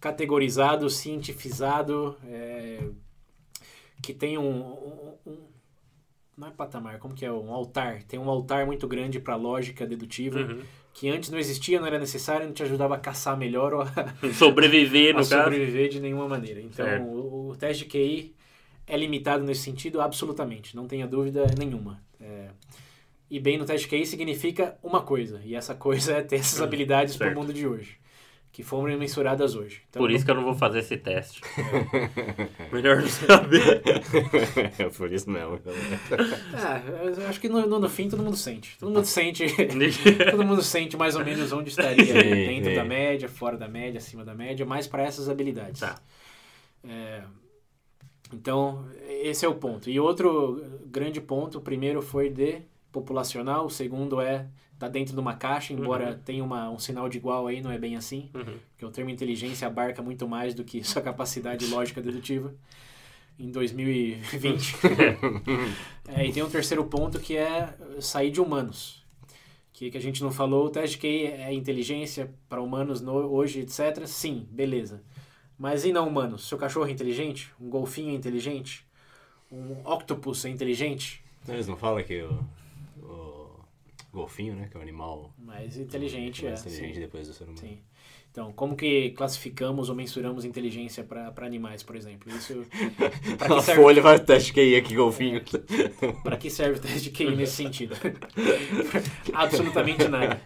[0.00, 2.78] categorizado, cientificado, é,
[4.02, 5.36] que tem um, um, um,
[6.36, 7.32] Não é patamar, como que é?
[7.32, 8.02] Um altar.
[8.02, 10.40] Tem um altar muito grande para lógica dedutiva.
[10.40, 10.62] Uhum.
[10.94, 13.88] Que antes não existia, não era necessário, não te ajudava a caçar melhor ou a
[14.34, 15.44] sobreviver, no a caso.
[15.44, 16.60] sobreviver de nenhuma maneira.
[16.60, 18.34] Então, o, o, teste de QI
[18.86, 22.02] é limitado nesse sentido, absolutamente, não tenha dúvida nenhuma.
[22.20, 22.48] É,
[23.30, 26.64] e bem no teste QI significa uma coisa, e essa coisa é ter essas hum,
[26.64, 27.98] habilidades para o mundo de hoje,
[28.58, 29.82] que foram mensuradas hoje.
[29.88, 31.40] Então, por isso que eu não vou fazer esse teste.
[31.56, 32.66] É.
[32.74, 33.82] Melhor não saber.
[34.76, 35.60] é por isso mesmo.
[35.64, 38.76] é, eu acho que no, no, no, fim todo mundo sente.
[38.76, 39.46] Todo mundo sente.
[40.32, 42.04] todo mundo sente mais ou menos onde estaria.
[42.04, 42.74] Sim, dentro sim.
[42.74, 45.80] da média, fora da média, acima da média, mais para essas habilidades.
[45.80, 45.94] Tá.
[46.82, 47.22] É,
[48.34, 48.88] então,
[49.22, 49.88] esse é o ponto.
[49.88, 55.20] E outro grande ponto, o primeiro foi de populacional, o segundo é tá dentro de
[55.20, 56.18] uma caixa, embora uhum.
[56.24, 58.56] tenha uma, um sinal de igual aí, não é bem assim, uhum.
[58.70, 62.54] porque o termo inteligência abarca muito mais do que sua capacidade lógica dedutiva
[63.38, 64.76] em 2020.
[66.08, 69.04] é, e tem um terceiro ponto que é sair de humanos,
[69.72, 73.12] que, que a gente não falou, o teste de QI é inteligência para humanos no,
[73.12, 74.06] hoje, etc.
[74.06, 75.02] Sim, beleza.
[75.56, 76.46] Mas e não humanos?
[76.46, 77.52] Seu cachorro é inteligente?
[77.60, 78.86] Um golfinho é inteligente?
[79.50, 81.22] Um octopus é inteligente?
[81.48, 82.38] Eles não falam que o
[84.12, 84.68] golfinho, né?
[84.68, 87.00] Que é o animal mais inteligente, mais é, inteligente sim.
[87.00, 87.58] depois do ser humano.
[87.58, 87.78] Sim.
[88.30, 92.30] Então, como que classificamos ou mensuramos inteligência para animais, por exemplo?
[92.32, 92.64] Isso.
[93.36, 93.82] Pra que serve...
[93.82, 95.38] folha vai o teste de QI aqui, golfinho.
[95.38, 96.12] É.
[96.22, 97.96] para que serve o teste de QI nesse sentido?
[99.32, 100.40] Absolutamente nada.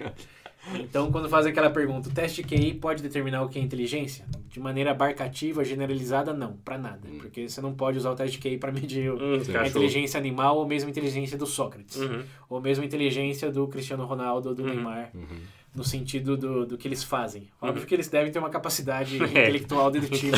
[0.74, 4.24] Então, quando fazem aquela pergunta, o teste QI pode determinar o que é inteligência?
[4.48, 7.08] De maneira abarcativa, generalizada, não, para nada.
[7.08, 7.18] Hum.
[7.18, 10.58] Porque você não pode usar o teste de QI para medir hum, a inteligência animal
[10.58, 11.96] ou mesmo a inteligência do Sócrates.
[11.96, 12.22] Uhum.
[12.48, 14.68] Ou mesmo a inteligência do Cristiano Ronaldo ou do uhum.
[14.68, 15.10] Neymar.
[15.14, 17.48] Uhum no sentido do, do que eles fazem.
[17.60, 17.88] Óbvio uhum.
[17.88, 19.24] que eles devem ter uma capacidade é.
[19.24, 20.36] intelectual dedutiva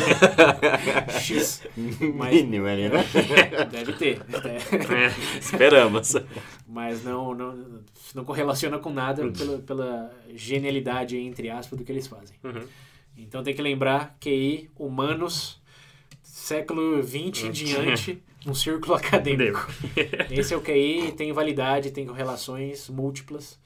[1.21, 1.63] X.
[2.15, 3.05] Mas, Mínimo ali, né?
[3.71, 4.21] Deve ter.
[4.45, 5.39] É.
[5.39, 6.15] Esperamos.
[6.69, 7.83] Mas não, não,
[8.15, 9.33] não correlaciona com nada uhum.
[9.33, 12.37] pela, pela genialidade, entre aspas, do que eles fazem.
[12.45, 12.63] Uhum.
[13.17, 15.61] Então tem que lembrar que humanos,
[16.23, 19.67] século XX em diante, um círculo acadêmico.
[20.31, 23.59] Esse é o QI, tem validade, tem correlações múltiplas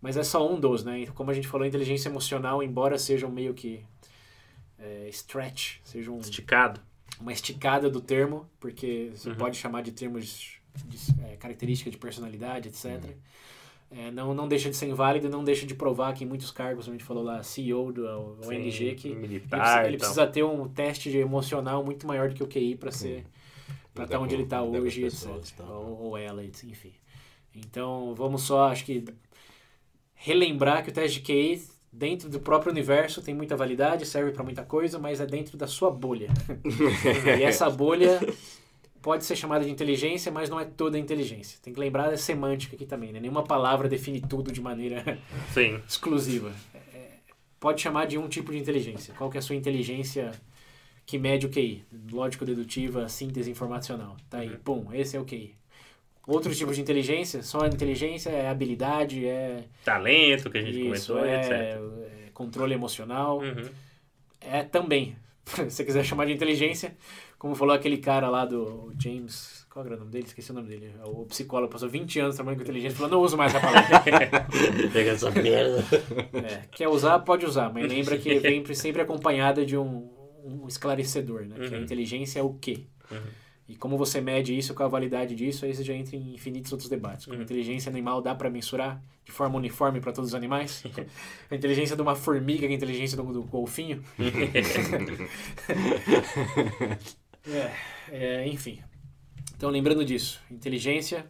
[0.00, 1.06] mas é só um dos, né?
[1.14, 3.84] Como a gente falou, inteligência emocional, embora seja um meio que
[4.78, 6.18] é, stretch, seja um...
[6.18, 6.80] Esticado.
[7.20, 9.36] Uma esticada do termo, porque você uhum.
[9.36, 13.02] pode chamar de termos de é, característica de personalidade, etc.
[13.02, 13.14] Uhum.
[13.90, 16.50] É, não, não deixa de ser inválido e não deixa de provar que em muitos
[16.50, 18.04] cargos, a gente falou lá, CEO do
[18.44, 22.42] ONG, que militar, ele, ele precisa ter um teste de emocional muito maior do que
[22.42, 23.24] o QI para ser
[23.96, 25.28] para estar onde ele está hoje, etc.
[25.56, 25.64] Tá.
[25.64, 26.92] Ou, ou ela, enfim.
[27.54, 29.02] Então, vamos só, acho que
[30.16, 34.42] relembrar que o teste de QI dentro do próprio universo tem muita validade, serve para
[34.42, 36.28] muita coisa, mas é dentro da sua bolha.
[37.38, 38.20] e essa bolha
[39.00, 41.58] pode ser chamada de inteligência, mas não é toda a inteligência.
[41.62, 43.20] Tem que lembrar da semântica aqui também, né?
[43.20, 45.18] Nenhuma palavra define tudo de maneira
[45.54, 45.80] Sim.
[45.88, 46.52] exclusiva.
[46.92, 47.18] É,
[47.60, 49.14] pode chamar de um tipo de inteligência.
[49.14, 50.32] Qual que é a sua inteligência
[51.06, 51.84] que mede o QI?
[52.10, 54.16] Lógico-dedutiva, síntese informacional.
[54.28, 54.58] Tá aí, uhum.
[54.64, 55.54] pum, esse é o QI.
[56.26, 59.62] Outros tipos de inteligência, só a inteligência é habilidade, é...
[59.84, 61.52] Talento, que a gente isso, comentou, é, etc.
[61.52, 63.38] É controle emocional.
[63.38, 63.68] Uhum.
[64.40, 66.96] É também, se você quiser chamar de inteligência,
[67.38, 69.64] como falou aquele cara lá do James...
[69.70, 70.24] Qual era o nome dele?
[70.24, 70.90] Esqueci o nome dele.
[71.04, 74.00] O psicólogo passou 20 anos trabalhando com inteligência e falou, não uso mais essa palavra.
[74.90, 75.84] Pega essa merda.
[76.32, 80.08] É, quer usar, pode usar, mas lembra que vem sempre acompanhada de um,
[80.42, 81.56] um esclarecedor, né?
[81.58, 81.68] Uhum.
[81.68, 81.84] Que a uhum.
[81.84, 82.86] inteligência é o quê?
[83.10, 83.18] Uhum.
[83.68, 86.70] E como você mede isso, com a validade disso, aí você já entra em infinitos
[86.70, 87.24] outros debates.
[87.24, 87.44] Como a uhum.
[87.44, 90.84] inteligência animal dá para mensurar de forma uniforme para todos os animais?
[91.50, 94.04] a inteligência de uma formiga, a inteligência do, do golfinho?
[97.48, 97.72] é,
[98.12, 98.80] é, enfim.
[99.56, 101.26] Então, lembrando disso, inteligência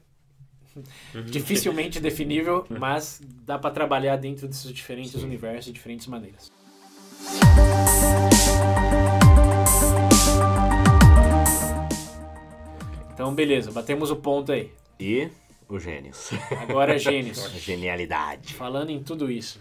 [1.15, 1.23] uhum.
[1.25, 5.25] dificilmente definível, mas dá para trabalhar dentro desses diferentes Sim.
[5.25, 6.53] universos de diferentes maneiras.
[13.17, 14.71] Então, beleza, batemos o ponto aí.
[15.01, 15.31] E
[15.67, 16.33] o gênios.
[16.61, 17.49] Agora gênios.
[17.57, 18.53] Genialidade.
[18.53, 19.59] Falando em tudo isso.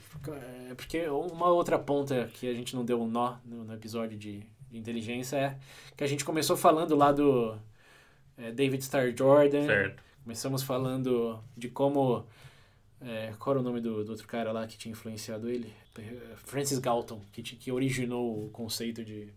[0.70, 4.18] É porque uma outra ponta que a gente não deu um nó no, no episódio
[4.18, 5.58] de, de, inteligência é
[5.96, 7.58] que a gente começou falando lá do
[8.38, 9.66] é, David Starr Jordan.
[9.66, 10.04] Certo.
[10.22, 12.26] Começamos falando de como.
[13.00, 15.72] É, qual era o nome do, do, outro cara lá que tinha influenciado ele?
[16.44, 19.30] Francis Galton, que, que originou o conceito de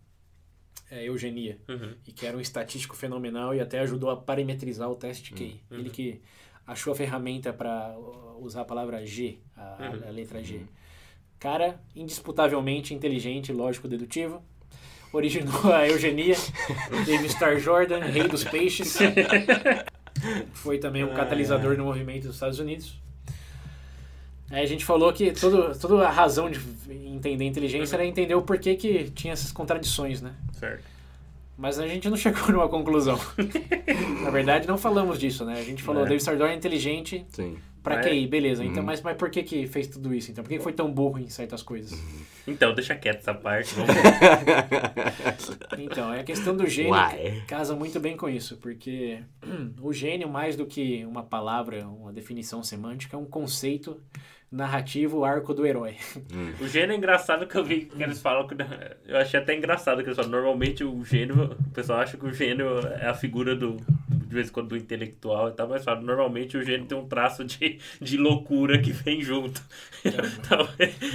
[0.90, 1.94] é, eugenia, uhum.
[2.07, 5.61] e que era um estatístico fenomenal e até ajudou a parametrizar o teste QI.
[5.70, 5.79] Uhum.
[5.79, 6.20] Ele que
[6.66, 7.94] achou a ferramenta para
[8.38, 10.09] usar a palavra G, a, uhum.
[10.09, 10.57] a letra G.
[10.57, 10.66] Uhum.
[11.38, 14.42] Cara indisputavelmente inteligente, lógico, dedutivo.
[15.12, 16.37] Originou a eugenia,
[17.07, 18.98] David Starr Jordan, rei dos peixes.
[20.53, 22.98] Foi também um catalisador no movimento dos Estados Unidos.
[24.51, 26.59] Aí a gente falou que todo, toda a razão de
[27.07, 30.35] entender inteligência era entender o porquê que tinha essas contradições, né?
[30.58, 30.98] Certo.
[31.58, 33.18] Mas a gente não chegou numa conclusão.
[34.22, 35.58] Na verdade, não falamos disso, né?
[35.58, 36.04] A gente falou, é.
[36.04, 37.58] David Sardor é inteligente Sim.
[37.82, 38.64] pra QI, beleza.
[38.64, 38.86] Então, uhum.
[38.86, 40.44] mas, mas por que, que fez tudo isso, então?
[40.44, 41.92] Por que foi tão burro em certas coisas?
[41.92, 42.20] Uhum.
[42.46, 43.74] Então, deixa quieto essa parte.
[45.76, 47.42] então, é a questão do gênio Why?
[47.48, 49.18] casa muito bem com isso, porque
[49.82, 54.00] o gênio, mais do que uma palavra, uma definição semântica, é um conceito
[54.50, 55.96] narrativo arco do herói.
[56.30, 56.52] Hum.
[56.61, 58.54] O gênio é engraçado que eu vi que eles falam que.
[59.06, 60.30] Eu achei até engraçado que eles falam.
[60.30, 61.52] Normalmente o gênio.
[61.52, 63.76] O pessoal acha que o gênio é a figura do.
[64.28, 67.08] De vez em quando do intelectual e tal, mas fala, normalmente o gênio tem um
[67.08, 69.62] traço de, de loucura que vem junto.
[70.04, 70.68] então,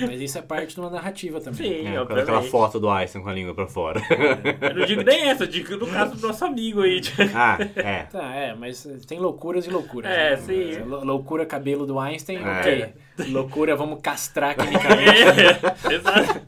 [0.08, 1.84] mas isso é parte de uma narrativa também.
[1.84, 4.02] Sim, é, aquela foto do Einstein com a língua pra fora.
[4.10, 4.70] É.
[4.72, 7.02] Eu não digo nem essa, eu digo no caso do nosso amigo aí.
[7.36, 8.04] Ah, é.
[8.04, 10.12] Tá, é, mas tem loucuras e loucuras.
[10.12, 10.38] É, né?
[10.38, 10.80] sim.
[10.84, 12.60] Loucura cabelo do Einstein, é.
[12.60, 12.94] ok.
[13.32, 15.04] Loucura, vamos castrar quimicamente.
[15.84, 16.42] É, exato.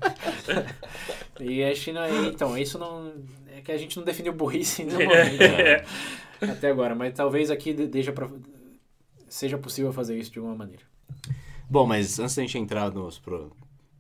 [1.40, 3.12] e a China, então, isso não.
[3.56, 5.84] É que a gente não definiu burrice no momento, né?
[6.42, 8.30] Até agora, mas talvez aqui deixa pra,
[9.28, 10.84] seja possível fazer isso de alguma maneira.
[11.70, 13.20] Bom, mas antes da gente entrar nos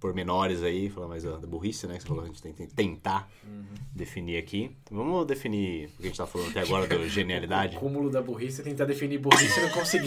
[0.06, 1.96] pormenores aí, falar mais da, da burrice, né?
[1.96, 3.63] Que você falou, a gente tem que tentar uhum.
[3.91, 4.70] definir aqui.
[4.91, 7.78] Vamos definir o que a gente tá falando até agora do genialidade.
[7.78, 10.06] O cúmulo da burrice é tentar definir burrice e não conseguir.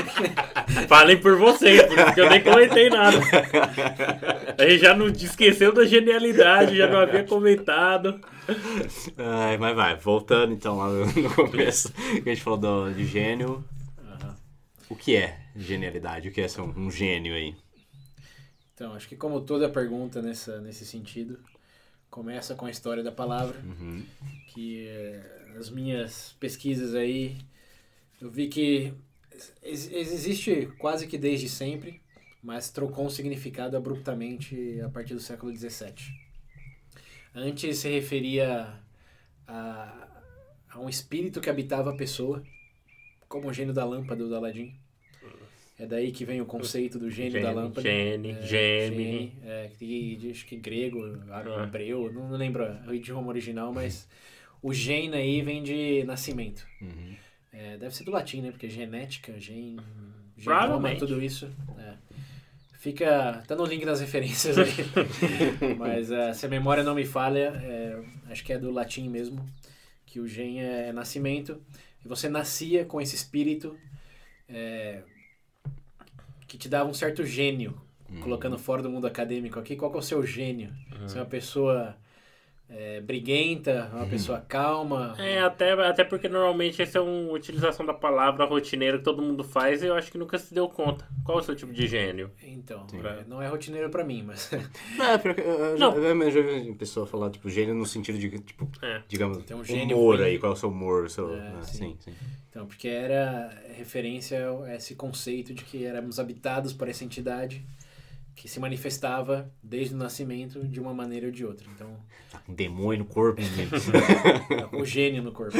[0.88, 3.18] Falem por vocês, porque eu nem comentei nada.
[4.56, 8.18] A gente já não esqueceu da genialidade, já não havia comentado.
[9.18, 13.62] Ai, mas vai, voltando então lá no começo, que a gente falou do, de gênio.
[13.98, 14.34] Uhum.
[14.88, 16.30] O que é genialidade?
[16.30, 17.54] O que é ser um, um gênio aí?
[18.80, 21.38] Então, acho que como toda pergunta nessa, nesse sentido,
[22.08, 24.02] começa com a história da palavra, uhum.
[24.46, 24.88] que
[25.58, 27.36] as minhas pesquisas aí,
[28.22, 28.94] eu vi que
[29.62, 32.00] existe quase que desde sempre,
[32.42, 35.92] mas trocou um significado abruptamente a partir do século XVII.
[37.34, 38.80] Antes se referia
[39.46, 40.08] a,
[40.70, 42.42] a um espírito que habitava a pessoa,
[43.28, 44.74] como o gênio da lâmpada do Aladim.
[45.80, 47.80] É daí que vem o conceito do gênio Gene, da lâmpada.
[47.80, 49.32] Gene, é, Gemini.
[49.42, 51.00] É, que, acho que grego,
[51.62, 54.06] hebreu, não, não lembro o idioma original, mas
[54.62, 56.66] o gene aí vem de nascimento.
[56.82, 57.16] Uhum.
[57.50, 58.50] É, deve ser do latim, né?
[58.50, 59.78] Porque genética, gen,
[60.36, 61.50] genoma, tudo isso.
[61.78, 61.94] É.
[62.74, 63.42] Fica.
[63.48, 64.70] Tá no link das referências aí.
[65.78, 67.98] mas uh, se a memória não me falha, é,
[68.30, 69.42] acho que é do latim mesmo.
[70.04, 71.58] Que o gen é nascimento.
[72.04, 73.74] E você nascia com esse espírito.
[74.46, 75.02] É,
[76.50, 78.20] que te dava um certo gênio, uhum.
[78.22, 80.74] colocando fora do mundo acadêmico aqui, qual que é o seu gênio?
[80.90, 81.08] Uhum.
[81.08, 81.96] Você é uma pessoa
[82.70, 84.10] é, briguenta, uma uhum.
[84.10, 85.14] pessoa calma.
[85.18, 89.42] É, até, até porque normalmente essa é uma utilização da palavra rotineira que todo mundo
[89.42, 91.04] faz e eu acho que nunca se deu conta.
[91.24, 92.30] Qual é o seu tipo de gênio?
[92.42, 93.24] Então, pra...
[93.26, 94.50] não é rotineiro para mim, mas.
[94.96, 95.94] Não, é porque eu, não.
[95.96, 99.02] Eu, já vi pessoa falar, tipo, gênio no sentido de, tipo, é.
[99.08, 101.10] digamos, Tem um gênio humor aí, qual é o seu humor?
[101.10, 101.34] Seu...
[101.34, 101.96] É, ah, sim.
[102.00, 102.14] sim, sim.
[102.48, 107.64] Então, porque era referência a esse conceito de que éramos habitados por essa entidade
[108.34, 111.66] que se manifestava desde o nascimento de uma maneira ou de outra.
[111.74, 111.98] Então,
[112.30, 113.40] tá um demônio no corpo,
[114.72, 115.56] o gênio no corpo.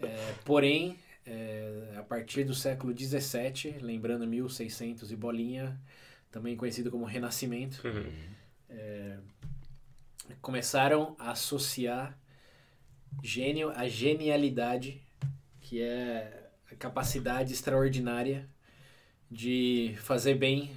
[0.00, 5.80] É, porém, é, a partir do século XVII, lembrando 1600 e bolinha,
[6.30, 8.12] também conhecido como Renascimento, uhum.
[8.68, 9.18] é,
[10.40, 12.16] começaram a associar
[13.22, 15.02] gênio a genialidade
[15.60, 18.48] que é a capacidade extraordinária
[19.30, 20.70] de fazer bem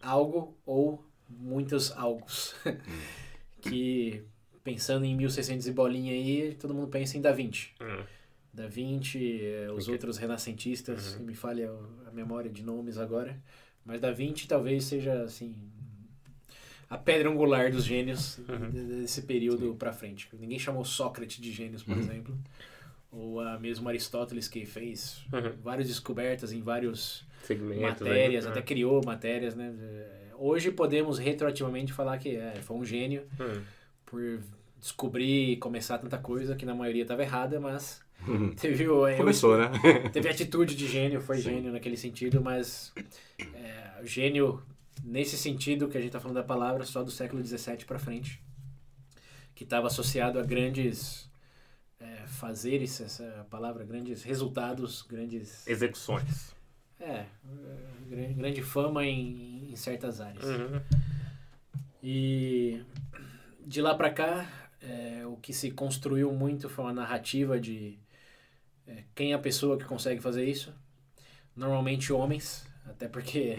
[0.00, 2.54] algo ou muitos algos.
[3.60, 4.22] que
[4.62, 7.72] pensando em 1600 e bolinha aí, todo mundo pensa em Da Vinci.
[7.80, 8.04] Uhum.
[8.52, 9.94] Da Vinci, eh, os okay.
[9.94, 11.26] outros renascentistas, uhum.
[11.26, 11.70] me falha
[12.06, 13.40] a memória de nomes agora,
[13.84, 15.54] mas Da Vinci talvez seja assim
[16.88, 18.70] a pedra angular dos gênios uhum.
[18.70, 20.28] desse período para frente.
[20.32, 22.02] Ninguém chamou Sócrates de gênios, por uhum.
[22.02, 22.38] exemplo
[23.12, 25.52] ou a mesmo Aristóteles que fez uhum.
[25.62, 29.72] várias descobertas em vários Segmentos, matérias, aí, até criou matérias, né?
[30.36, 33.62] Hoje podemos retroativamente falar que é, foi um gênio uhum.
[34.06, 34.40] por
[34.80, 38.50] descobrir e começar tanta coisa que na maioria estava errada, mas uhum.
[38.56, 39.70] teve o começou, né?
[40.12, 41.42] teve atitude de gênio, foi Sim.
[41.42, 42.92] gênio naquele sentido, mas
[43.54, 44.62] é, gênio
[45.04, 48.42] nesse sentido que a gente está falando da palavra só do século 17 para frente,
[49.54, 51.30] que estava associado a grandes
[51.98, 55.66] é, fazer isso, essa palavra, grandes resultados, grandes...
[55.66, 56.54] Execuções.
[57.00, 57.24] É,
[58.08, 60.44] grande, grande fama em, em certas áreas.
[60.44, 60.80] Uhum.
[62.02, 62.82] E
[63.66, 64.46] de lá para cá,
[64.82, 67.98] é, o que se construiu muito foi uma narrativa de
[68.86, 70.72] é, quem é a pessoa que consegue fazer isso.
[71.56, 73.56] Normalmente homens, até porque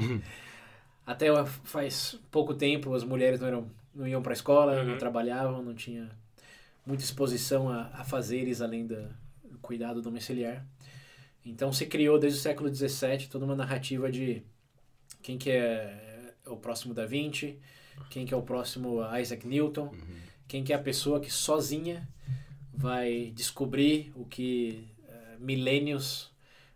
[1.05, 1.27] até
[1.63, 4.89] faz pouco tempo as mulheres não, eram, não iam para a escola, uhum.
[4.89, 6.09] não trabalhavam, não tinha
[6.85, 9.09] muita exposição a, a fazeres além do
[9.61, 10.65] cuidado domiciliar.
[11.45, 14.43] Então se criou desde o século XVII toda uma narrativa de
[15.21, 17.59] quem que é o próximo Da Vinci,
[18.09, 20.19] quem que é o próximo Isaac Newton, uhum.
[20.47, 22.07] quem que é a pessoa que sozinha
[22.73, 26.31] vai descobrir o que uh, milênios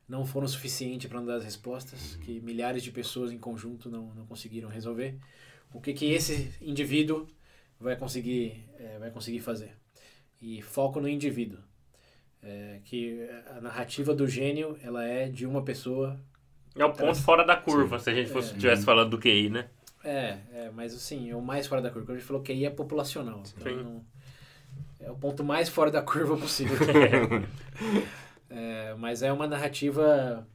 [0.07, 2.19] não foram suficientes para dar as respostas, uhum.
[2.21, 5.17] que milhares de pessoas em conjunto não, não conseguiram resolver.
[5.73, 7.27] O que que esse indivíduo
[7.79, 9.75] vai conseguir, é, vai conseguir fazer?
[10.45, 11.59] e foco no indivíduo.
[12.47, 13.27] É, que
[13.57, 16.19] a narrativa do gênio ela é de uma pessoa.
[16.75, 18.03] É o ponto fora da curva, Sim.
[18.03, 18.53] se a gente fosse, é.
[18.53, 19.67] estivesse falando do QI, né?
[20.03, 22.05] É, é, mas assim, é o mais fora da curva.
[22.05, 23.41] Quando a gente falou QI é populacional.
[23.57, 24.05] Então não,
[24.99, 26.77] é o ponto mais fora da curva possível.
[28.49, 30.47] é, mas é uma narrativa,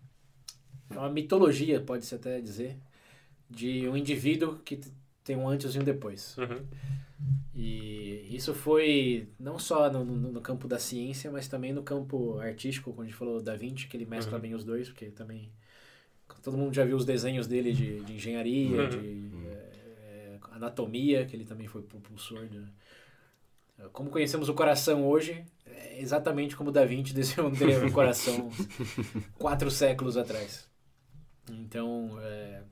[0.90, 2.76] é uma mitologia, pode-se até dizer,
[3.48, 4.81] de um indivíduo que
[5.31, 6.37] tem um antes e um depois.
[6.37, 6.66] Uhum.
[7.55, 12.38] E isso foi não só no, no, no, campo da ciência, mas também no campo
[12.40, 14.40] artístico, quando a gente falou da Vinci, que ele mescla uhum.
[14.40, 15.53] bem os dois, porque também
[16.43, 18.88] todo mundo já viu os desenhos dele de, de engenharia, uhum.
[18.88, 22.49] de é, anatomia, que ele também foi propulsor.
[22.49, 22.64] De,
[23.93, 28.51] como conhecemos o coração hoje, é exatamente como Da Vinci desenhou o coração
[29.38, 30.69] quatro séculos atrás.
[31.49, 32.62] Então, é,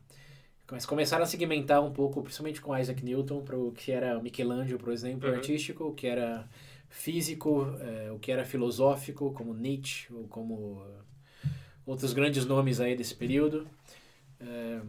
[0.87, 4.93] começaram a segmentar um pouco, principalmente com Isaac Newton, para o que era Michelangelo, por
[4.93, 5.35] exemplo, uhum.
[5.35, 6.49] artístico, o que era
[6.91, 10.85] físico, é, o que era filosófico, como Nietzsche, ou como
[11.87, 13.67] outros grandes nomes aí desse período.
[14.41, 14.81] É,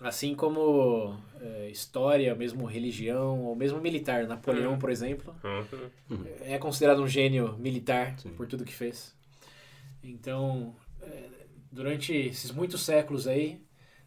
[0.00, 4.26] assim como é, história, mesmo religião, ou mesmo militar.
[4.26, 4.78] Napoleão, uhum.
[4.78, 6.24] por exemplo, uhum.
[6.40, 8.30] é considerado um gênio militar Sim.
[8.30, 9.14] por tudo que fez.
[10.02, 11.28] Então, é,
[11.70, 13.64] durante esses muitos séculos aí,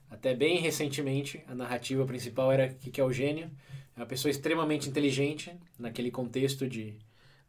[0.10, 3.50] até bem recentemente, a narrativa principal era que, que é o gênio.
[3.96, 6.96] É uma pessoa extremamente inteligente, naquele contexto de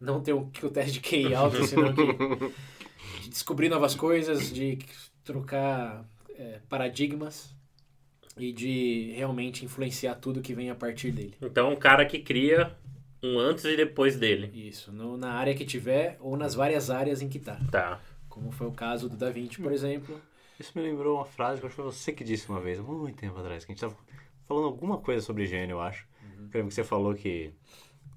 [0.01, 2.03] não ter o, que o teste de QI alto, senão que
[3.23, 4.79] de descobrir novas coisas, de
[5.25, 6.05] trocar
[6.37, 7.55] é, paradigmas
[8.37, 11.35] e de realmente influenciar tudo que vem a partir dele.
[11.40, 12.77] Então, um cara que cria
[13.23, 14.51] um antes e depois dele.
[14.55, 17.61] Isso, no, na área que tiver ou nas várias áreas em que tá.
[17.70, 18.01] Tá.
[18.29, 20.20] Como foi o caso do Da Vinci, por exemplo.
[20.61, 23.16] Isso me lembrou uma frase que acho que foi você que disse uma vez, muito
[23.16, 23.96] tempo atrás, que a gente tava
[24.46, 26.07] falando alguma coisa sobre gênio, eu acho.
[26.23, 26.29] Uhum.
[26.29, 27.51] Eu lembro que você falou que,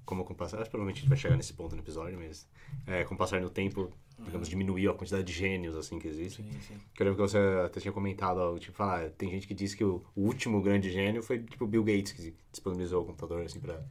[0.04, 2.46] como com o passar, provavelmente a gente vai chegar nesse ponto no episódio, mas
[2.86, 6.44] é, com o passar no tempo, digamos, diminuiu a quantidade de gênios, assim, que existem.
[6.44, 6.76] Sim, sim.
[6.94, 9.82] Que eu lembro que você até tinha comentado, tipo, falar, tem gente que diz que
[9.82, 13.82] o, o último grande gênio foi, tipo, Bill Gates, que disponibilizou o computador, assim, pra...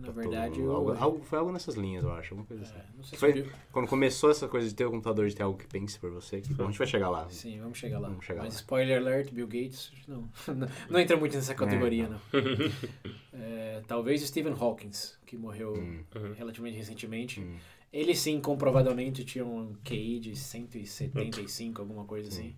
[0.00, 0.72] Na verdade, eu...
[0.72, 2.74] algo, algo, Foi algo nessas linhas, eu acho, alguma coisa assim.
[2.74, 5.42] É, não sei foi, se Quando começou essa coisa de ter o computador, de ter
[5.42, 7.28] algo que pense por você, que, bom, a gente vai chegar lá.
[7.28, 8.08] Sim, vamos chegar lá.
[8.08, 8.60] Vamos chegar Mas lá.
[8.60, 12.20] spoiler alert, Bill Gates, não, não, não entra muito nessa categoria, é, não.
[12.32, 13.40] não.
[13.40, 14.90] é, talvez Stephen Hawking,
[15.26, 16.04] que morreu hum.
[16.36, 17.40] relativamente recentemente.
[17.40, 17.56] Hum
[17.92, 22.54] ele sim, comprovadamente, tinha um QI de 175, alguma coisa assim.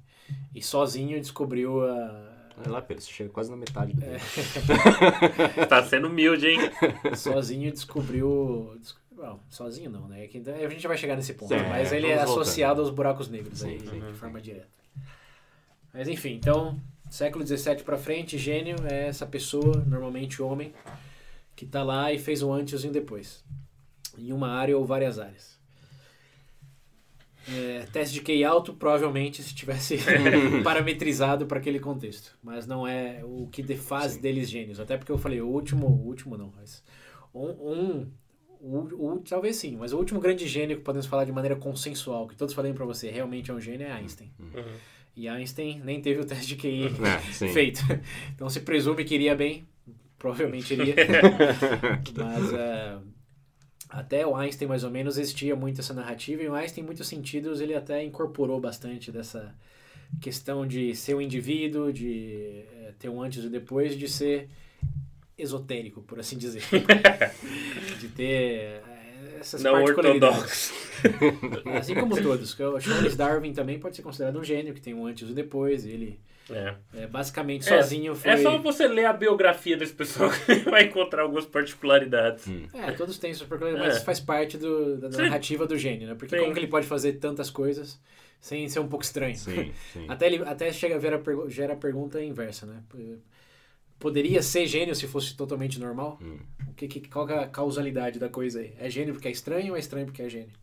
[0.55, 2.42] E sozinho descobriu a.
[2.59, 4.19] Olha lá, Pedro, você chega quase na metade do é.
[5.67, 6.59] Tá sendo humilde, hein?
[7.17, 8.77] Sozinho descobriu.
[9.11, 10.29] Bom, sozinho não, né?
[10.65, 11.49] A gente vai chegar nesse ponto.
[11.49, 14.01] Sim, mas é, ele é associado aos buracos negros sim, aí, sim.
[14.01, 14.69] de forma direta.
[15.93, 20.73] Mas enfim, então, século XVII para frente, gênio é essa pessoa, normalmente homem,
[21.55, 23.45] que tá lá e fez o antes e o depois
[24.19, 25.59] em uma área ou várias áreas.
[27.49, 29.99] É, teste de QI alto, provavelmente, se tivesse
[30.63, 32.37] parametrizado para aquele contexto.
[32.43, 34.21] Mas não é o que faz Sim.
[34.21, 34.79] deles gênios.
[34.79, 36.83] Até porque eu falei, o último, o último não, mas
[37.35, 38.07] um, um
[38.63, 42.29] o, o, talvez sim, mas o último grande gênio que podemos falar de maneira consensual,
[42.29, 44.31] que todos falem para você, realmente é um gênio, é Einstein.
[44.39, 44.63] Uhum.
[45.17, 47.83] E Einstein nem teve o teste de QI é, feito.
[48.35, 49.67] Então se presume que iria bem,
[50.17, 50.95] provavelmente iria.
[52.17, 53.12] mas uh,
[53.93, 57.07] até o Einstein, mais ou menos, existia muito essa narrativa, e o Einstein, em muitos
[57.07, 59.55] sentidos, ele até incorporou bastante dessa
[60.19, 64.49] questão de ser um indivíduo, de é, ter um antes e depois, de ser
[65.37, 66.63] esotérico, por assim dizer.
[68.01, 68.83] de ter eh,
[69.41, 70.73] essas Não particularidades.
[71.79, 72.59] assim como todos.
[72.59, 75.85] O Charles Darwin também pode ser considerado um gênio, que tem um antes e depois,
[75.85, 76.19] ele
[76.51, 76.75] é.
[76.95, 78.31] é basicamente é, sozinho foi...
[78.31, 82.47] É só você ler a biografia desse pessoal que vai encontrar algumas particularidades.
[82.47, 82.67] Hum.
[82.75, 84.05] É, todos têm suas particularidades, mas é.
[84.05, 86.15] faz parte do, da narrativa do gênio, né?
[86.15, 86.43] Porque sim.
[86.43, 88.01] como que ele pode fazer tantas coisas
[88.41, 89.37] sem ser um pouco estranho?
[89.37, 90.07] Sim, sim.
[90.09, 92.83] Até, ele, até chega a ver a, gera a pergunta inversa, né?
[93.99, 96.19] Poderia ser gênio se fosse totalmente normal?
[96.21, 96.39] Hum.
[96.69, 98.75] O que, que, qual é a causalidade da coisa aí?
[98.79, 100.62] É gênio porque é estranho ou é estranho porque é gênio?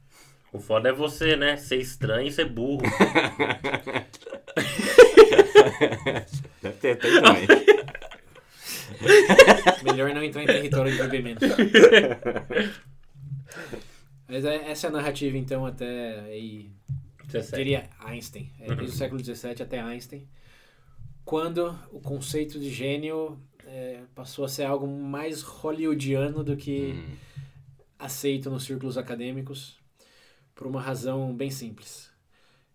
[0.52, 1.58] O foda é você, né?
[1.58, 2.82] Ser estranho e ser burro.
[6.62, 7.48] Deve ter até também.
[9.84, 11.46] Melhor não entrar em território de bebimento.
[14.28, 16.70] Mas é, essa é a narrativa, então, até aí.
[17.26, 17.56] 17.
[17.58, 18.52] Diria Einstein.
[18.60, 20.28] É, desde o século XVII até Einstein.
[21.24, 27.16] Quando o conceito de gênio é, passou a ser algo mais hollywoodiano do que hum.
[28.00, 29.78] aceito nos círculos acadêmicos,
[30.60, 32.12] por uma razão bem simples.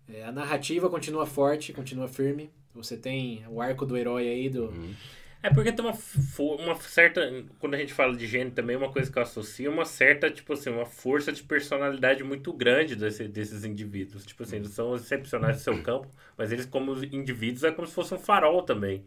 [0.08, 2.50] É, a narrativa continua forte, continua firme.
[2.74, 4.68] Você tem o arco do herói aí do.
[4.68, 4.94] Uhum.
[5.42, 5.94] É porque tem uma,
[6.58, 7.20] uma certa.
[7.58, 10.54] Quando a gente fala de gênio também, uma coisa que eu associo uma certa, tipo
[10.54, 14.24] assim, uma força de personalidade muito grande desse, desses indivíduos.
[14.24, 16.08] Tipo assim, eles são excepcionais no seu campo,
[16.38, 19.04] mas eles, como indivíduos, é como se fosse um farol também.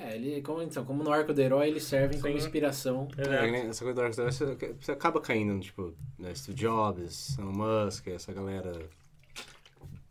[0.00, 3.08] É, ele, como, então, como no arco do herói, eles servem como inspiração.
[3.18, 7.52] É, essa coisa do arco do herói, você, acaba caindo, tipo, né, Steve Jobs, Elon
[7.52, 8.88] Musk, essa galera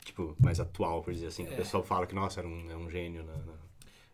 [0.04, 1.54] tipo, mais atual, por dizer assim, que é.
[1.54, 3.54] o pessoal fala que, nossa, era um, é um gênio na, na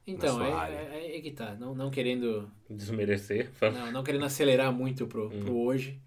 [0.06, 1.56] então, na é, é, é, que tá.
[1.56, 2.52] Não, não querendo...
[2.70, 3.50] Desmerecer.
[3.62, 5.66] Não, não querendo acelerar muito pro, pro hum.
[5.66, 6.00] hoje,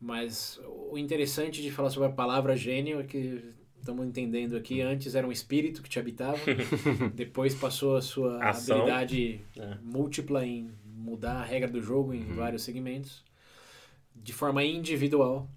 [0.00, 0.58] mas
[0.90, 3.44] o interessante de falar sobre a palavra gênio é que
[3.88, 6.38] estamos entendendo aqui, antes era um espírito que te habitava,
[7.14, 8.76] depois passou a sua Ação.
[8.76, 9.78] habilidade é.
[9.82, 12.34] múltipla em mudar a regra do jogo em uhum.
[12.34, 13.24] vários segmentos,
[14.14, 15.48] de forma individual.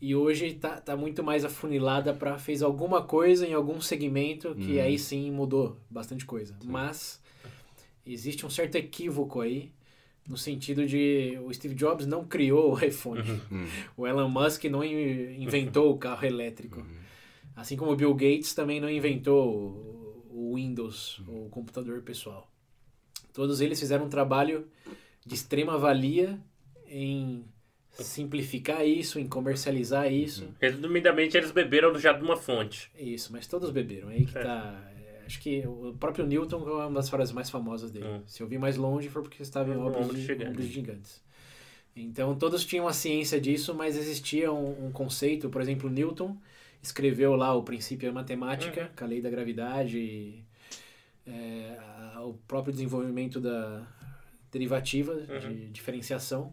[0.00, 4.78] E hoje está tá muito mais afunilada para fez alguma coisa em algum segmento que
[4.78, 4.82] uhum.
[4.82, 6.56] aí sim mudou bastante coisa.
[6.60, 6.68] Sim.
[6.68, 7.22] Mas
[8.04, 9.70] existe um certo equívoco aí
[10.26, 13.20] no sentido de o Steve Jobs não criou o iPhone.
[13.20, 13.66] Uhum.
[13.96, 16.80] O Elon Musk não inventou o carro elétrico.
[16.80, 16.99] Uhum.
[17.60, 22.50] Assim como o Bill Gates também não inventou o Windows, o computador pessoal.
[23.32, 24.66] Todos eles fizeram um trabalho
[25.24, 26.40] de extrema valia
[26.86, 27.44] em
[27.90, 30.48] simplificar isso, em comercializar isso.
[30.58, 32.90] Resumidamente, eles beberam já de uma fonte.
[32.98, 34.08] Isso, mas todos beberam.
[34.08, 34.42] Aí que é.
[34.42, 34.90] tá
[35.26, 38.04] Acho que o próprio Newton é uma das frases mais famosas dele.
[38.04, 38.22] Hum.
[38.26, 41.22] Se eu vi mais longe foi porque estava em obras, de, gigantes.
[41.94, 46.36] Então todos tinham a ciência disso, mas existia um, um conceito, por exemplo, Newton
[46.82, 48.96] escreveu lá o princípio da matemática, hum.
[48.96, 50.44] com a lei da gravidade,
[51.26, 51.76] é,
[52.14, 53.86] a, o próprio desenvolvimento da
[54.50, 55.38] derivativa uhum.
[55.38, 56.52] de diferenciação,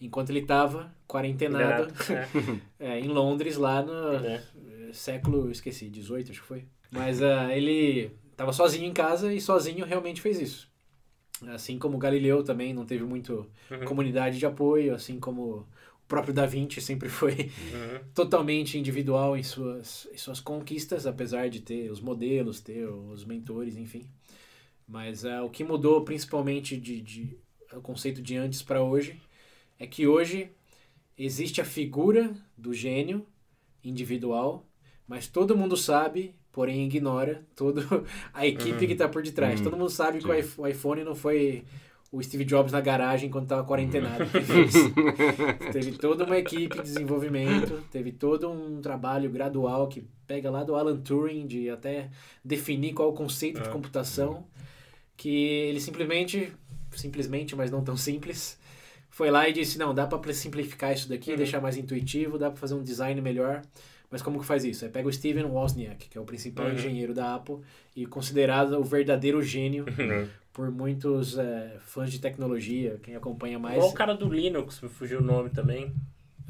[0.00, 1.92] enquanto ele estava quarentenado
[2.78, 2.94] é.
[2.96, 4.42] é, em Londres lá no é.
[4.92, 6.64] século, esqueci, 18 acho que foi.
[6.90, 10.70] Mas uh, ele estava sozinho em casa e sozinho realmente fez isso.
[11.48, 13.84] Assim como Galileu também não teve muito uhum.
[13.84, 15.66] comunidade de apoio, assim como
[16.08, 18.00] próprio Da Vinci sempre foi uhum.
[18.14, 23.76] totalmente individual em suas, em suas conquistas, apesar de ter os modelos, ter os mentores,
[23.76, 24.06] enfim.
[24.86, 27.36] Mas uh, o que mudou principalmente de, de
[27.72, 29.20] o conceito de antes para hoje
[29.78, 30.50] é que hoje
[31.18, 33.26] existe a figura do gênio
[33.82, 34.66] individual,
[35.06, 37.82] mas todo mundo sabe porém ignora toda
[38.32, 38.78] a equipe uhum.
[38.78, 39.60] que está por detrás.
[39.60, 39.64] Uhum.
[39.64, 40.26] Todo mundo sabe Sim.
[40.26, 41.64] que o iPhone não foi
[42.12, 44.74] o Steve Jobs na garagem enquanto estava quarentenado fez.
[45.72, 50.74] teve toda uma equipe de desenvolvimento, teve todo um trabalho gradual que pega lá do
[50.74, 52.10] Alan Turing de até
[52.44, 53.72] definir qual é o conceito de ah.
[53.72, 54.46] computação,
[55.16, 56.52] que ele simplesmente,
[56.92, 58.58] simplesmente, mas não tão simples,
[59.10, 61.36] foi lá e disse, não, dá para simplificar isso daqui, uhum.
[61.38, 63.62] deixar mais intuitivo, dá para fazer um design melhor.
[64.10, 64.84] Mas como que faz isso?
[64.84, 66.74] É pega o Steven Wozniak, que é o principal uhum.
[66.74, 67.58] engenheiro da Apple
[67.94, 70.28] e considerado o verdadeiro gênio uhum.
[70.56, 73.76] por muitos é, fãs de tecnologia, quem acompanha mais.
[73.76, 75.92] Igual o cara do Linux, me fugiu o nome também.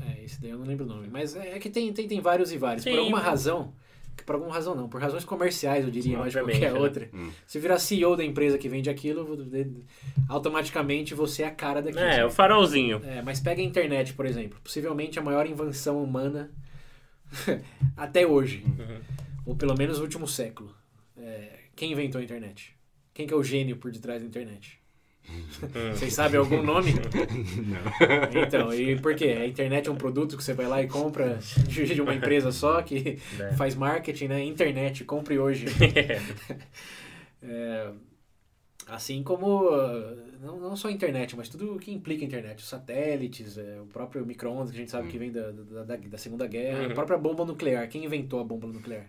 [0.00, 1.08] É, esse daí eu não lembro o nome.
[1.10, 2.84] Mas é, é que tem, tem, tem vários e vários.
[2.84, 3.72] Sim, por alguma razão,
[4.24, 6.78] por alguma razão não, por razões comerciais, eu diria, mais de qualquer né?
[6.78, 7.10] outra.
[7.12, 7.32] Hum.
[7.48, 9.26] Se virar CEO da empresa que vende aquilo,
[10.28, 12.04] automaticamente você é a cara daquilo.
[12.04, 13.02] É, o farolzinho.
[13.04, 14.60] É, mas pega a internet, por exemplo.
[14.62, 16.52] Possivelmente a maior invenção humana
[17.96, 18.62] até hoje.
[18.64, 19.00] Uhum.
[19.46, 20.72] Ou pelo menos no último século.
[21.18, 22.75] É, quem inventou a internet?
[23.16, 24.78] Quem que é o gênio por detrás da internet?
[25.94, 26.92] Vocês sabem algum nome?
[27.64, 28.42] Não.
[28.42, 29.38] Então, e por quê?
[29.40, 32.82] A internet é um produto que você vai lá e compra de uma empresa só
[32.82, 33.52] que é.
[33.54, 34.44] faz marketing, né?
[34.44, 35.64] Internet, compre hoje.
[37.42, 37.90] é,
[38.86, 39.70] Assim como,
[40.40, 42.58] não, não só a internet, mas tudo o que implica a internet.
[42.58, 45.10] Os satélites, é, o próprio micro-ondas que a gente sabe uhum.
[45.10, 46.90] que vem da, da, da, Segunda Guerra, uhum.
[46.90, 47.88] a própria bomba nuclear.
[47.88, 49.06] Quem inventou a bomba nuclear?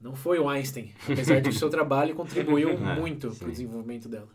[0.00, 4.08] Não foi o Einstein, apesar de o seu trabalho contribuiu é, muito para o desenvolvimento
[4.08, 4.30] dela.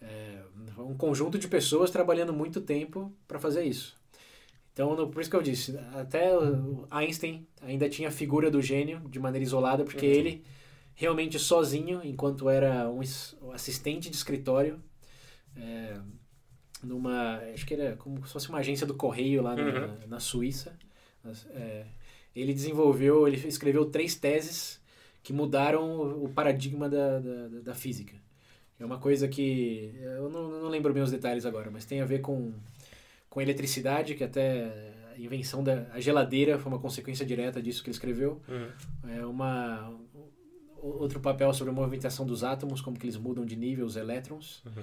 [0.00, 0.40] É,
[0.78, 3.96] um conjunto de pessoas trabalhando muito tempo para fazer isso.
[4.72, 6.30] Então, no, por isso que eu disse, até
[6.90, 10.12] Einstein ainda tinha a figura do gênio de maneira isolada, porque uhum.
[10.12, 10.44] ele
[10.94, 13.00] realmente sozinho, enquanto era um
[13.52, 14.80] assistente de escritório,
[15.56, 15.98] é,
[16.82, 19.98] numa, acho que era como se fosse uma agência do correio lá na, uhum.
[20.06, 20.78] na Suíça.
[21.50, 21.84] É,
[22.34, 24.77] ele desenvolveu, ele escreveu três teses
[25.28, 28.14] que mudaram o paradigma da, da, da física.
[28.80, 32.06] É uma coisa que, eu não, não lembro bem os detalhes agora, mas tem a
[32.06, 32.54] ver com,
[33.28, 34.72] com eletricidade, que até
[35.14, 38.40] a invenção da geladeira foi uma consequência direta disso que ele escreveu.
[38.48, 39.10] Uhum.
[39.18, 39.94] É uma
[40.78, 44.62] outro papel sobre a movimentação dos átomos, como que eles mudam de nível, os elétrons.
[44.64, 44.82] Uhum.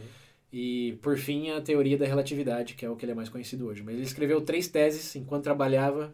[0.54, 3.66] E, por fim, a teoria da relatividade, que é o que ele é mais conhecido
[3.66, 3.82] hoje.
[3.82, 6.14] Mas ele escreveu três teses enquanto trabalhava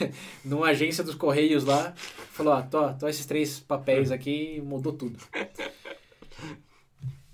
[0.44, 1.92] numa agência dos Correios lá.
[2.32, 4.14] Falou, ó, tô, tô esses três papéis uhum.
[4.14, 5.18] aqui mudou tudo.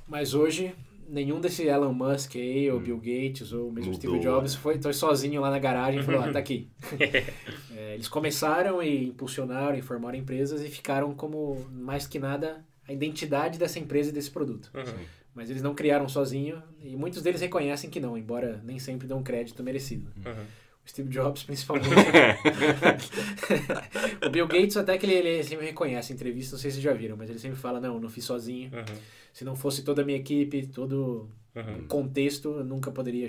[0.07, 0.75] Mas hoje,
[1.09, 2.83] nenhum desse Elon Musk aí, ou hum.
[2.83, 4.61] Bill Gates, ou mesmo Mudou, Steve Jobs, né?
[4.61, 6.69] foi, foi sozinho lá na garagem e falou, ah, tá aqui.
[7.77, 12.93] é, eles começaram e impulsionaram e formaram empresas e ficaram como, mais que nada, a
[12.93, 14.71] identidade dessa empresa e desse produto.
[14.75, 15.05] Uhum.
[15.35, 19.23] Mas eles não criaram sozinho e muitos deles reconhecem que não, embora nem sempre dão
[19.23, 20.11] crédito merecido.
[20.25, 20.45] Uhum.
[20.89, 21.89] Steve Jobs, principalmente.
[24.27, 26.85] o Bill Gates, até que ele, ele sempre reconhece em entrevista, não sei se vocês
[26.85, 28.71] já viram, mas ele sempre fala, não, não fiz sozinho.
[28.73, 28.99] Uhum.
[29.33, 31.79] Se não fosse toda a minha equipe, todo uhum.
[31.81, 33.27] o contexto, eu nunca poderia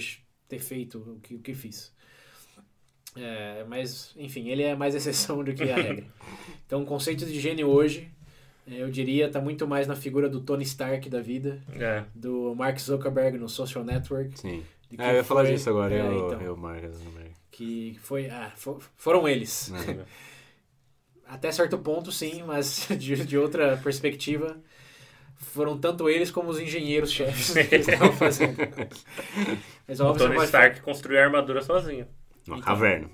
[0.47, 1.93] ter feito o que, o que fiz.
[3.17, 6.05] É, mas, enfim, ele é mais exceção do que a regra.
[6.65, 8.09] Então, o conceito de gênio hoje,
[8.65, 12.05] é, eu diria, está muito mais na figura do Tony Stark da vida, é.
[12.15, 14.39] do Mark Zuckerberg no Social Network.
[14.39, 14.63] Sim.
[14.97, 17.28] É, eu ia falar disso agora, é, eu, então, eu Mark Zuckerberg.
[17.59, 19.69] Que foi, ah, for, foram eles.
[19.73, 20.05] É.
[21.27, 24.55] Até certo ponto, sim, mas de, de outra perspectiva,
[25.35, 28.55] foram tanto eles como os engenheiros-chefes que estavam fazendo.
[29.85, 32.07] Mas, óbvio, o Tony Stark construiu a armadura sozinho.
[32.47, 33.09] Uma então, caverna.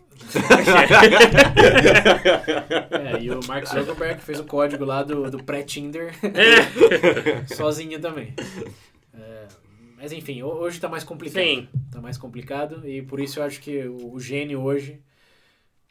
[2.91, 6.13] é, e o Mark Zuckerberg fez o código lá do, do pré-Tinder
[7.47, 8.35] sozinho também.
[9.11, 9.47] É,
[10.05, 11.43] mas enfim, hoje está mais complicado.
[11.43, 11.67] Sim.
[11.91, 15.01] Tá mais complicado e por isso eu acho que o, gênio hoje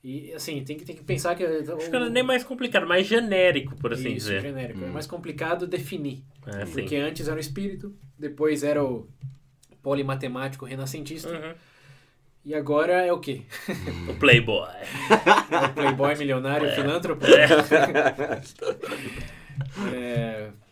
[0.05, 1.43] e assim, tem que, tem que pensar que.
[1.45, 4.41] Acho que não é nem mais complicado, mais genérico, por assim Isso, dizer.
[4.43, 4.79] genérico.
[4.79, 4.91] É hum.
[4.91, 6.23] É mais complicado definir.
[6.47, 6.99] É, porque sim.
[6.99, 9.09] antes era o espírito, depois era o
[9.83, 11.31] polimatemático renascentista.
[11.31, 11.55] Uhum.
[12.45, 13.43] E agora é o quê?
[14.09, 14.69] o Playboy.
[14.71, 16.75] É o Playboy milionário, é.
[16.77, 17.27] filântropo.
[17.27, 17.49] É.
[19.93, 20.64] é.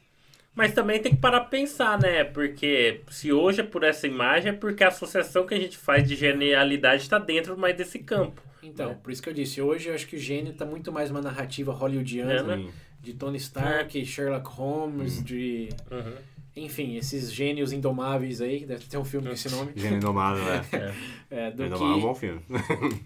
[0.55, 2.25] Mas também tem que parar pra pensar, né?
[2.25, 6.07] Porque se hoje é por essa imagem, é porque a associação que a gente faz
[6.07, 8.43] de genialidade está dentro mais desse campo.
[8.63, 8.99] Então, né?
[9.03, 11.23] por isso que eu disse, hoje eu acho que o gênio está muito mais uma
[11.23, 12.65] narrativa hollywoodiana, é,
[13.01, 14.05] de Tony Stark, é.
[14.05, 15.25] Sherlock Holmes, uhum.
[15.25, 15.69] de...
[15.91, 16.15] Uhum.
[16.55, 19.73] Enfim, esses gênios indomáveis aí, deve ter um filme com esse nome.
[19.75, 20.95] Gênio Indomável, é.
[21.49, 21.51] é.
[21.51, 22.43] do que, é um bom filme.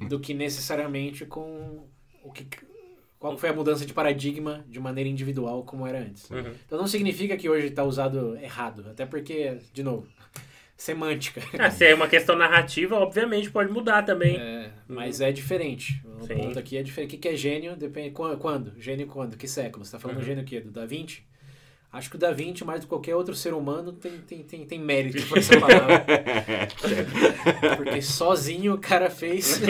[0.09, 1.87] do que necessariamente com
[2.25, 2.45] o que
[3.27, 6.31] qual foi a mudança de paradigma de maneira individual como era antes.
[6.31, 6.53] Uhum.
[6.65, 10.07] Então não significa que hoje está usado errado, até porque, de novo,
[10.77, 11.43] semântica.
[11.59, 14.37] Ah, se é uma questão narrativa, obviamente pode mudar também.
[14.37, 16.01] É, mas é diferente.
[16.21, 16.37] O Sim.
[16.37, 17.17] ponto aqui é diferente.
[17.17, 17.75] O que é gênio?
[17.75, 18.13] Depende.
[18.13, 18.73] Quando?
[18.79, 19.37] Gênio quando?
[19.37, 19.85] Que século?
[19.85, 20.25] Você está falando uhum.
[20.25, 20.61] gênio o quê?
[20.61, 21.25] Do Da Vinci?
[21.93, 24.67] Acho que o Da Vinci, mais do que qualquer outro ser humano, tem, tem, tem,
[24.67, 26.05] tem mérito por essa palavra.
[27.77, 29.61] Porque sozinho o cara fez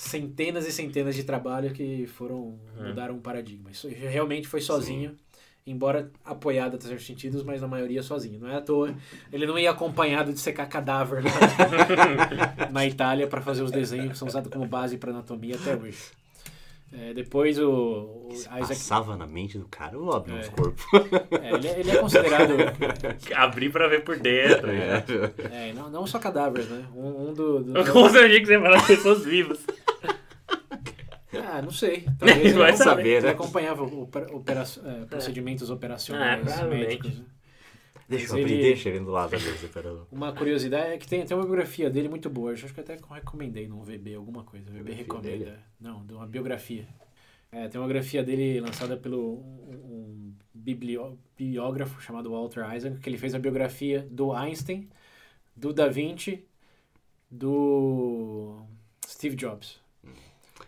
[0.00, 2.88] centenas e centenas de trabalhos que foram uhum.
[2.88, 3.70] mudaram um paradigma.
[3.70, 5.10] Isso realmente foi sozinho.
[5.10, 5.16] Sim
[5.66, 8.40] embora apoiado a certos sentidos, mas na maioria sozinho.
[8.40, 8.94] Não é à toa.
[9.30, 14.18] Ele não ia acompanhado de secar cadáver na, na Itália para fazer os desenhos que
[14.18, 15.98] são usados como base para anatomia até hoje.
[16.92, 18.66] É, depois o, o Isaac...
[18.66, 20.40] Passava na mente do cara ou abriu é.
[20.40, 20.84] os corpos?
[21.40, 22.52] É, ele, é, ele, é considerado...
[23.36, 24.68] Abrir para ver por dentro.
[24.70, 25.04] É,
[25.52, 26.84] é não, não só cadáveres, né?
[26.92, 27.62] Um, um do...
[27.62, 27.84] do...
[27.92, 29.60] Como você que você fala pessoas vivas?
[31.60, 32.06] Ah, não sei.
[32.18, 33.30] Talvez ele vai saber, né?
[33.30, 37.18] acompanhava opera, é, procedimentos operacionais ah, médicos.
[37.18, 37.24] Né?
[38.08, 39.44] Deixa ele, deixa ele do lado dele.
[40.10, 42.50] Uma curiosidade é que tem, tem uma biografia dele muito boa.
[42.50, 44.68] Eu acho que até recomendei num VB alguma coisa.
[44.68, 45.44] O VB recomenda.
[45.44, 45.58] Dele?
[45.80, 46.88] Não, de uma biografia.
[47.52, 53.18] É, tem uma biografia dele lançada pelo um, um bibliógrafo chamado Walter Isaac, que ele
[53.18, 54.88] fez a biografia do Einstein,
[55.54, 56.44] do Da Vinci,
[57.30, 58.60] do
[59.06, 59.79] Steve Jobs.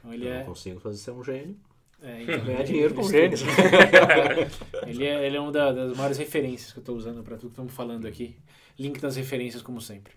[0.03, 0.43] Então, ele eu é...
[0.43, 1.57] consigo fazer ser um gênio.
[2.03, 3.43] É, então, ganhar dinheiro com gênios.
[4.87, 7.53] ele, é, ele é uma das maiores referências que eu estou usando para tudo que
[7.53, 8.37] estamos falando aqui.
[8.79, 10.13] Link nas referências, como sempre.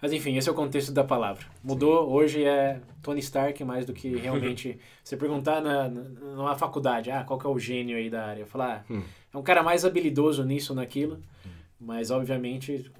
[0.00, 1.44] Mas enfim, esse é o contexto da palavra.
[1.62, 2.12] Mudou, Sim.
[2.12, 4.78] hoje é Tony Stark mais do que realmente.
[5.02, 8.46] você perguntar na, na, numa faculdade, ah, qual que é o gênio aí da área?
[8.46, 9.02] Falar, ah, hum.
[9.32, 11.50] é um cara mais habilidoso nisso naquilo, hum.
[11.80, 12.90] mas obviamente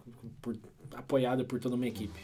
[0.42, 0.56] por,
[0.94, 2.18] apoiado por toda uma equipe.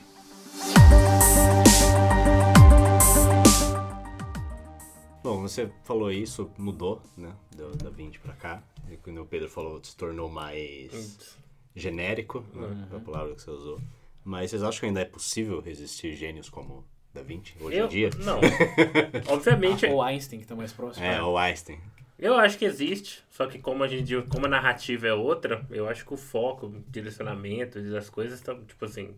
[5.25, 7.35] Bom, você falou isso, mudou, né?
[7.57, 8.62] Da, da 20 para cá.
[8.91, 11.27] E quando o Pedro falou, se tornou mais
[11.75, 12.66] genérico, né?
[12.66, 12.99] Uhum.
[12.99, 13.81] a palavra que você usou.
[14.22, 17.89] Mas vocês acham que ainda é possível resistir gênios como Da Vinci hoje eu, em
[17.89, 18.11] dia?
[18.18, 18.39] Não.
[19.33, 19.87] Obviamente.
[19.87, 21.07] ou Einstein, que está mais próximo.
[21.07, 21.81] É, ou Einstein.
[22.18, 25.89] Eu acho que existe, só que como a gente como a narrativa é outra, eu
[25.89, 29.14] acho que o foco, o direcionamento das coisas estão, tipo assim,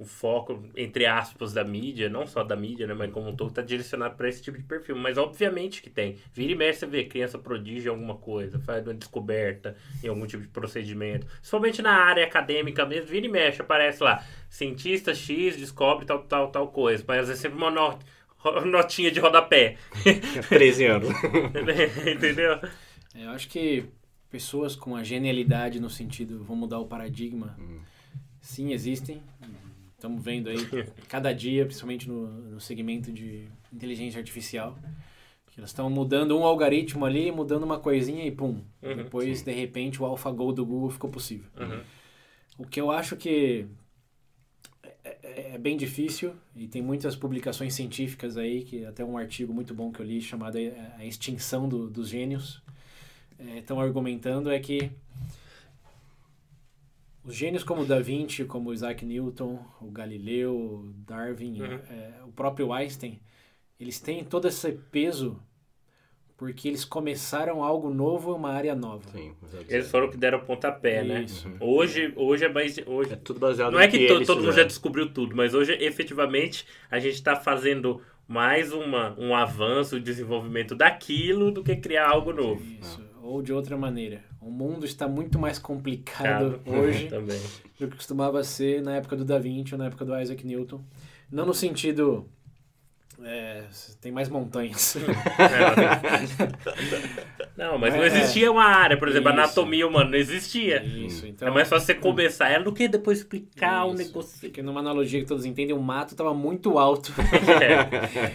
[0.00, 3.50] o foco, entre aspas, da mídia, não só da mídia, né, mas como um todo,
[3.50, 4.96] está direcionado para esse tipo de perfil.
[4.96, 6.16] Mas obviamente que tem.
[6.32, 10.42] Vira e mexe, você vê criança prodígio alguma coisa, faz uma descoberta em algum tipo
[10.42, 11.26] de procedimento.
[11.26, 16.50] Principalmente na área acadêmica mesmo, vira e mexe, aparece lá, cientista X descobre tal, tal,
[16.50, 17.04] tal coisa.
[17.06, 18.02] Mas é sempre uma nota,
[18.64, 19.76] notinha de rodapé.
[20.48, 21.10] 13 anos.
[22.10, 22.54] Entendeu?
[23.14, 23.84] É, eu acho que
[24.30, 27.80] pessoas com a genialidade no sentido, vão mudar o paradigma, hum.
[28.40, 29.22] sim, existem
[30.00, 30.56] Estamos vendo aí
[31.08, 34.74] cada dia, principalmente no, no segmento de inteligência artificial,
[35.48, 38.62] que elas estão mudando um algoritmo ali, mudando uma coisinha e pum.
[38.80, 39.44] Uhum, Depois, sim.
[39.44, 41.46] de repente, o AlphaGo do Google ficou possível.
[41.54, 41.82] Uhum.
[42.56, 43.66] O que eu acho que
[45.04, 49.52] é, é, é, bem difícil e tem muitas publicações científicas aí, que até um artigo
[49.52, 50.56] muito bom que eu li chamado
[50.98, 52.62] A Extinção do, dos Gênios,
[53.38, 54.90] estão é, argumentando é que
[57.24, 61.74] os gênios como Da Vinci, como Isaac Newton, o Galileu, Darwin, uhum.
[61.90, 63.20] é, o próprio Einstein,
[63.78, 65.40] eles têm todo esse peso
[66.40, 69.10] porque eles começaram algo novo em uma área nova.
[69.10, 69.34] Sim,
[69.68, 71.24] eles foram que deram o pontapé, né?
[71.24, 71.46] Isso.
[71.46, 71.56] né?
[71.60, 72.78] Hoje, hoje é mais.
[72.86, 75.52] Hoje, é tudo baseado Não é que, que todo, todo mundo já descobriu tudo, mas
[75.52, 81.76] hoje, efetivamente, a gente está fazendo mais uma, um avanço, um desenvolvimento daquilo do que
[81.76, 82.62] criar algo novo.
[82.80, 83.09] Isso.
[83.30, 84.24] Ou de outra maneira.
[84.40, 87.08] O mundo está muito mais complicado hoje
[87.78, 90.82] do que costumava ser na época do Da Vinci ou na época do Isaac Newton.
[91.30, 92.28] Não no sentido
[93.22, 93.64] é,
[94.00, 94.96] tem mais montanhas.
[97.56, 98.06] não, mas não é.
[98.06, 99.38] existia uma área, por exemplo, Isso.
[99.38, 100.82] anatomia humana não existia.
[100.82, 101.46] Isso, então.
[101.46, 104.40] É mais fácil você começar ela do que depois explicar o um negócio.
[104.40, 107.12] Porque numa analogia que todos entendem, o mato estava muito alto.
[107.60, 108.32] É.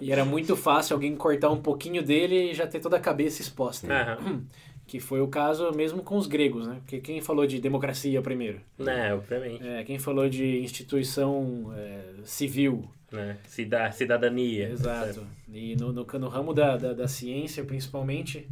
[0.00, 3.40] e era muito fácil alguém cortar um pouquinho dele e já ter toda a cabeça
[3.40, 3.86] exposta.
[4.20, 4.44] Uhum.
[4.86, 6.76] Que foi o caso mesmo com os gregos, né?
[6.76, 8.60] Porque quem falou de democracia primeiro?
[8.78, 9.66] É, obviamente.
[9.66, 12.88] É, quem falou de instituição é, civil?
[13.10, 13.36] Né?
[13.48, 14.68] Cida, cidadania.
[14.68, 15.26] Exato.
[15.52, 18.46] E no, no, no ramo da, da, da, ciência, principalmente,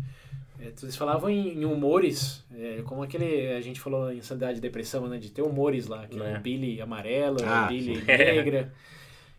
[0.59, 4.61] é, eles falavam em, em humores, é, como aquele, a gente falou em ansiedade e
[4.61, 5.19] depressão, né?
[5.19, 8.73] De ter humores lá, que é, é Billy amarela, ah, Billy negra.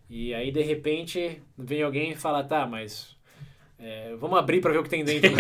[0.10, 3.16] E aí, de repente, vem alguém e fala, tá, mas
[3.78, 5.32] é, vamos abrir para ver o que tem dentro.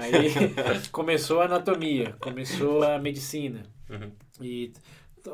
[0.00, 3.62] aí começou a anatomia, começou a medicina.
[3.88, 4.10] Uhum.
[4.40, 4.72] E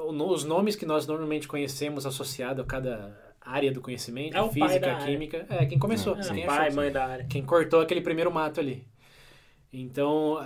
[0.08, 5.46] os nomes que nós normalmente conhecemos associado a cada área do conhecimento, é física, química,
[5.48, 6.16] é quem começou.
[6.16, 7.26] É, quem pai, mãe da área.
[7.26, 8.86] Quem cortou aquele primeiro mato ali.
[9.72, 10.38] Então,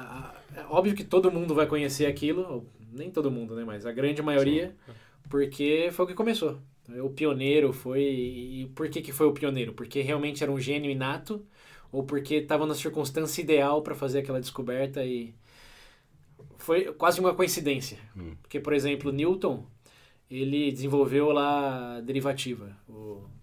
[0.57, 4.22] é óbvio que todo mundo vai conhecer aquilo, nem todo mundo, né, mas a grande
[4.22, 4.92] maioria, Sim.
[5.28, 6.59] porque foi o que começou.
[7.03, 8.03] O pioneiro foi.
[8.03, 9.72] E por que, que foi o pioneiro?
[9.72, 11.45] Porque realmente era um gênio inato
[11.91, 15.35] ou porque estava na circunstância ideal para fazer aquela descoberta e
[16.59, 17.99] foi quase uma coincidência.
[18.16, 18.35] Hum.
[18.43, 19.64] Porque, por exemplo, Newton,
[20.30, 22.76] ele desenvolveu lá a derivativa.
[22.89, 23.34] O, é,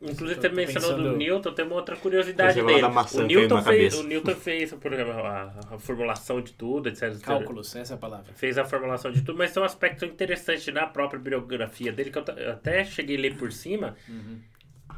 [0.00, 1.14] Inclusive, ter mencionado pensando...
[1.14, 2.84] o Newton, tem uma outra curiosidade dele.
[2.84, 7.18] O Newton, fez, o Newton fez, por exemplo, a, a, formulação de tudo, etc.
[7.20, 8.32] Cálculos, essa é a palavra.
[8.32, 12.18] Fez a formulação de tudo, mas tem um aspecto interessante na própria biografia dele, que
[12.18, 14.38] eu até cheguei a ler por cima, uhum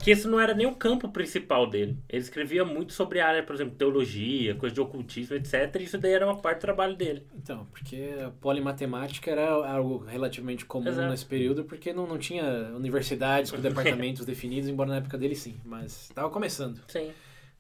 [0.03, 1.97] que esse não era nem o campo principal dele.
[2.09, 5.77] Ele escrevia muito sobre a área, por exemplo, teologia, coisa de ocultismo, etc.
[5.79, 7.27] E isso daí era uma parte do trabalho dele.
[7.37, 11.11] Então, porque a polimatemática era algo relativamente comum Exato.
[11.11, 12.45] nesse período, porque não, não tinha
[12.75, 15.61] universidades com departamentos definidos, embora na época dele sim.
[15.65, 16.81] Mas estava começando.
[16.89, 17.11] Sim.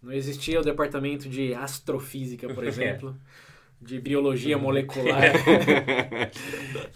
[0.02, 3.14] Não existia o departamento de astrofísica, por exemplo.
[3.78, 5.24] de biologia molecular.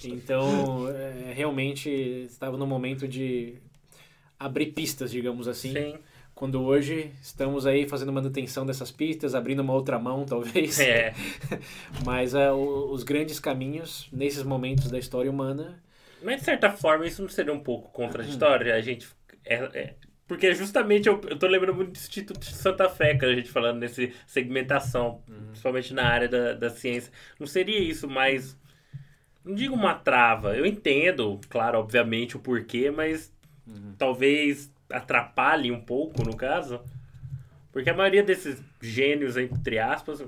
[0.02, 3.58] então, é, realmente estava no momento de
[4.44, 5.72] abrir pistas, digamos assim.
[5.72, 5.98] Sim.
[6.34, 10.78] Quando hoje estamos aí fazendo manutenção dessas pistas, abrindo uma outra mão, talvez.
[10.80, 11.14] É.
[12.04, 12.52] Mas uh,
[12.90, 15.82] os grandes caminhos, nesses momentos da história humana.
[16.22, 18.74] Mas, de certa forma, isso não seria um pouco contraditório?
[18.74, 19.08] A gente.
[19.44, 19.94] É, é,
[20.26, 23.50] porque justamente eu, eu tô lembrando muito do Instituto de Santa Fé, que a gente
[23.50, 25.46] falando nesse segmentação, uhum.
[25.48, 27.12] principalmente na área da, da ciência.
[27.38, 28.58] Não seria isso mais.
[29.44, 33.33] Não digo uma trava, eu entendo, claro, obviamente, o porquê, mas
[33.66, 33.94] Uhum.
[33.98, 36.80] Talvez atrapalhe um pouco, no caso.
[37.72, 40.24] Porque a maioria desses gênios, entre aspas,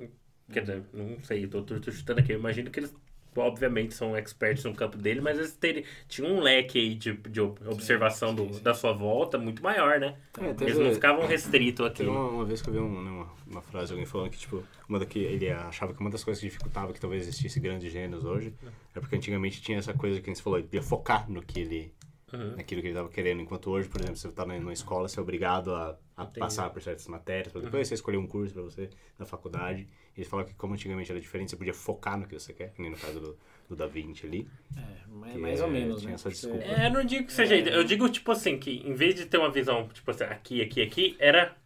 [0.53, 2.95] quer dizer, não sei, tô, tô, tô chutando aqui, eu imagino que eles
[3.37, 7.41] obviamente são experts no campo dele, mas eles teriam, tinham um leque aí de, de
[7.41, 8.53] observação sim, sim, sim.
[8.55, 10.16] Do, da sua volta muito maior, né?
[10.39, 11.99] É, teve, eles não ficavam restritos aqui.
[11.99, 14.39] Teve uma, uma, vez que eu vi um, né, uma, uma frase, alguém falando que,
[14.39, 17.93] tipo, uma que ele achava que uma das coisas que dificultava que talvez existisse grandes
[17.93, 18.55] gênios hoje
[18.95, 21.61] é porque antigamente tinha essa coisa que a gente falou, ele ia focar no que
[21.61, 21.93] ele
[22.33, 22.57] uhum.
[22.57, 23.41] naquilo que ele estava querendo.
[23.41, 26.83] Enquanto hoje, por exemplo, você está na, escola, você é obrigado a, a passar por
[26.83, 27.85] certas matérias, para depois uhum.
[27.85, 29.89] você escolher um curso para você na faculdade.
[30.16, 32.72] E eles falam que, como antigamente era diferente, você podia focar no que você quer,
[32.72, 34.49] que nem no caso do, do Da Vinci ali.
[34.77, 36.14] É, mais, mais ou menos, tinha né?
[36.14, 36.64] essa desculpa.
[36.64, 37.55] É, eu não digo que seja.
[37.55, 37.77] É...
[37.77, 40.83] Eu digo, tipo assim, que em vez de ter uma visão, tipo assim, aqui, aqui,
[40.83, 41.57] aqui, era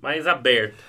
[0.00, 0.82] mais aberto,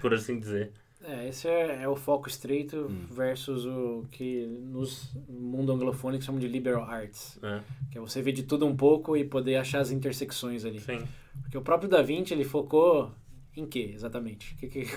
[0.00, 0.72] por assim dizer.
[1.06, 3.06] É, esse é, é o foco estreito hum.
[3.10, 7.38] versus o que nos mundo anglofônico chamam de liberal arts.
[7.42, 7.60] É.
[7.90, 10.80] Que é você ver de tudo um pouco e poder achar as intersecções ali.
[10.80, 11.04] Sim.
[11.42, 13.12] Porque o próprio Da Vinci, ele focou
[13.56, 14.54] em quê, exatamente?
[14.56, 14.84] Que, que...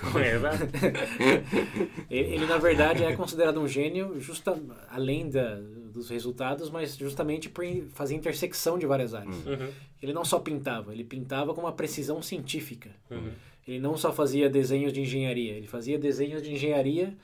[2.10, 5.56] É, ele, ele, na verdade, é considerado um gênio justa, além da,
[5.92, 9.36] dos resultados, mas justamente por fazer intersecção de várias áreas.
[9.46, 9.70] Uhum.
[10.02, 12.90] Ele não só pintava, ele pintava com uma precisão científica.
[13.10, 13.30] Uhum.
[13.68, 17.14] Ele não só fazia desenhos de engenharia, ele fazia desenhos de engenharia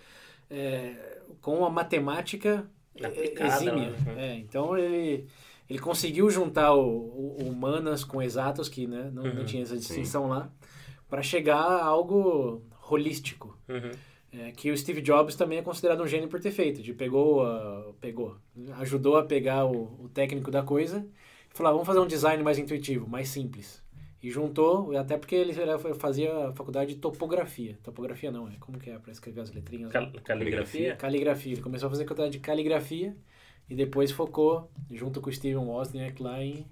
[0.50, 2.68] é, com a matemática
[3.02, 3.90] Aplicada, exímia.
[3.90, 4.14] Né?
[4.18, 5.26] É, então ele,
[5.70, 9.74] ele conseguiu juntar o, o humanas com exatos, que né, não, uhum, não tinha essa
[9.76, 10.28] distinção sim.
[10.28, 10.50] lá,
[11.08, 13.58] para chegar a algo holístico.
[13.66, 13.92] Uhum.
[14.30, 16.82] é, que o Steve Jobs também é considerado um gênio por ter feito.
[16.82, 18.36] De pegou, uh, pegou,
[18.80, 21.06] ajudou a pegar o, o técnico da coisa
[21.52, 23.82] e falou: ah, vamos fazer um design mais intuitivo, mais simples.
[24.24, 25.52] E juntou, até porque ele
[25.98, 27.76] fazia faculdade de topografia.
[27.82, 29.92] Topografia não, é como que é para escrever as letrinhas?
[29.92, 30.96] Cal caligrafia?
[30.96, 31.52] Caligrafia.
[31.52, 33.14] Ele começou a fazer faculdade de caligrafia
[33.68, 36.64] e depois focou, junto com o Steven Wozniak lá em,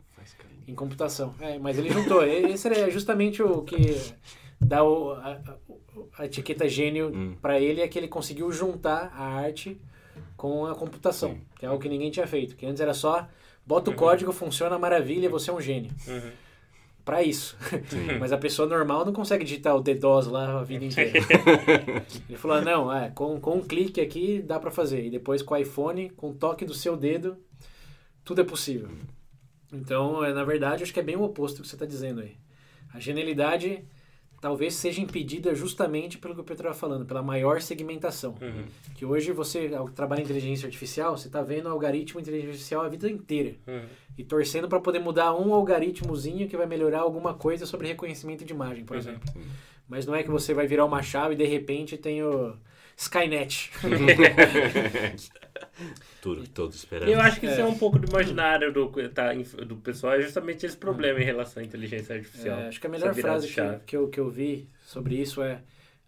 [0.67, 1.35] em computação.
[1.41, 2.25] É, mas ele juntou.
[2.25, 4.01] Esse era justamente o que
[4.59, 5.39] dá o, a,
[6.17, 7.37] a etiqueta gênio hum.
[7.43, 9.79] para ele, é que ele conseguiu juntar a arte
[10.39, 11.43] com a computação, Sim.
[11.59, 12.57] que é algo que ninguém tinha feito.
[12.57, 13.29] Que antes era só,
[13.67, 13.99] bota o uhum.
[13.99, 15.91] código, funciona maravilha, você é um gênio.
[16.09, 16.31] Uhum.
[17.05, 17.57] Para isso.
[18.21, 21.19] Mas a pessoa normal não consegue digitar o DDoS lá a vida inteira.
[22.29, 25.05] ele falou, não, é, com, com um clique aqui dá para fazer.
[25.05, 27.37] E depois com o iPhone, com o toque do seu dedo,
[28.25, 28.89] tudo é possível.
[29.73, 32.21] Então, é, na verdade, acho que é bem o oposto do que você está dizendo
[32.21, 32.37] aí.
[32.93, 33.85] A genialidade
[34.43, 38.35] talvez seja impedida justamente pelo que o Pedro estava falando, pela maior segmentação.
[38.43, 38.65] Uhum.
[38.97, 42.83] Que hoje você, ao trabalhar em inteligência artificial, você está vendo algoritmo de inteligência artificial
[42.85, 43.55] a vida inteira.
[43.69, 43.85] Uhum.
[44.19, 48.53] E torcendo para poder mudar um algoritmozinho que vai melhorar alguma coisa sobre reconhecimento de
[48.53, 49.01] imagem, por uhum.
[49.01, 49.33] exemplo.
[49.89, 52.57] Mas não é que você vai virar uma chave e de repente tem o
[52.97, 53.71] Skynet.
[56.21, 57.13] Tudo que todos esperamos.
[57.13, 57.61] Eu acho que isso é.
[57.61, 61.63] é um pouco do imaginário do, tá, do pessoal, é justamente esse problema em relação
[61.63, 62.61] à inteligência artificial.
[62.61, 65.63] É, acho que a melhor frase que, que, eu, que eu vi sobre isso é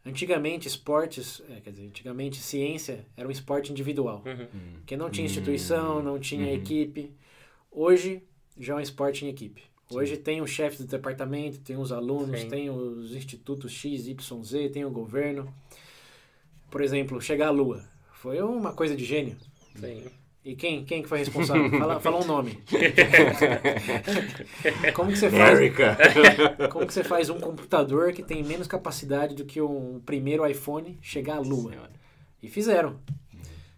[0.07, 4.47] Antigamente, esportes, é, quer dizer, antigamente ciência era um esporte individual, uhum.
[4.85, 6.55] que não tinha instituição, não tinha uhum.
[6.55, 7.11] equipe.
[7.73, 8.23] Hoje
[8.59, 9.63] já é um esporte em equipe.
[9.91, 10.23] Hoje Sim.
[10.23, 12.49] tem o chefe do departamento, tem os alunos, Sim.
[12.49, 15.53] tem os institutos X, Y, Z, tem o governo.
[16.71, 17.83] Por exemplo, chegar à Lua.
[18.25, 19.37] Foi uma coisa de gênio.
[19.79, 20.05] Sim.
[20.43, 21.69] E quem, quem que foi responsável?
[21.79, 22.59] Fala, fala um nome.
[24.97, 25.59] como que você faz?
[26.73, 30.99] Como que você faz um computador que tem menos capacidade do que um primeiro iPhone
[31.03, 31.91] chegar à Lua?
[32.43, 32.99] E fizeram.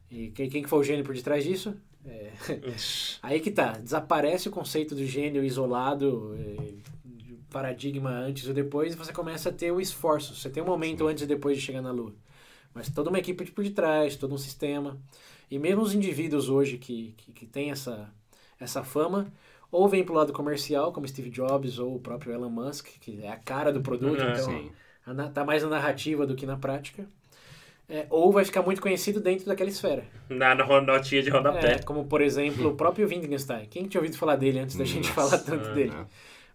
[0.08, 1.74] E quem, quem que foi o gênio por detrás disso?
[2.06, 2.30] É.
[3.24, 3.72] Aí que tá.
[3.72, 6.72] Desaparece o conceito do gênio isolado, é,
[7.50, 10.36] paradigma antes ou depois, e você começa a ter o esforço.
[10.36, 11.10] Você tem um momento Sim.
[11.10, 12.14] antes e depois de chegar na Lua.
[12.76, 14.98] Mas toda uma equipe por detrás, todo um sistema.
[15.50, 18.12] E mesmo os indivíduos hoje que, que, que têm essa,
[18.60, 19.32] essa fama,
[19.72, 23.22] ou vem para o lado comercial, como Steve Jobs ou o próprio Elon Musk, que
[23.22, 27.08] é a cara do produto, então está mais na narrativa do que na prática.
[27.88, 30.04] É, ou vai ficar muito conhecido dentro daquela esfera.
[30.28, 31.74] Na, notinha de rodapé.
[31.74, 33.66] É, como, por exemplo, o próprio Wittgenstein.
[33.70, 35.94] Quem tinha ouvido falar dele antes da gente falar tanto dele?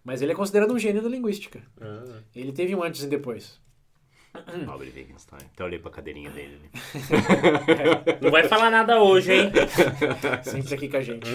[0.04, 1.60] Mas ele é considerado um gênio da linguística.
[2.36, 3.58] Ele teve um antes e depois.
[4.66, 5.42] Pobre Wittgenstein.
[5.52, 6.58] Até olhei pra cadeirinha dele.
[6.62, 6.70] Né?
[8.20, 9.52] Não vai falar nada hoje, hein?
[10.42, 11.28] Sempre aqui com a gente.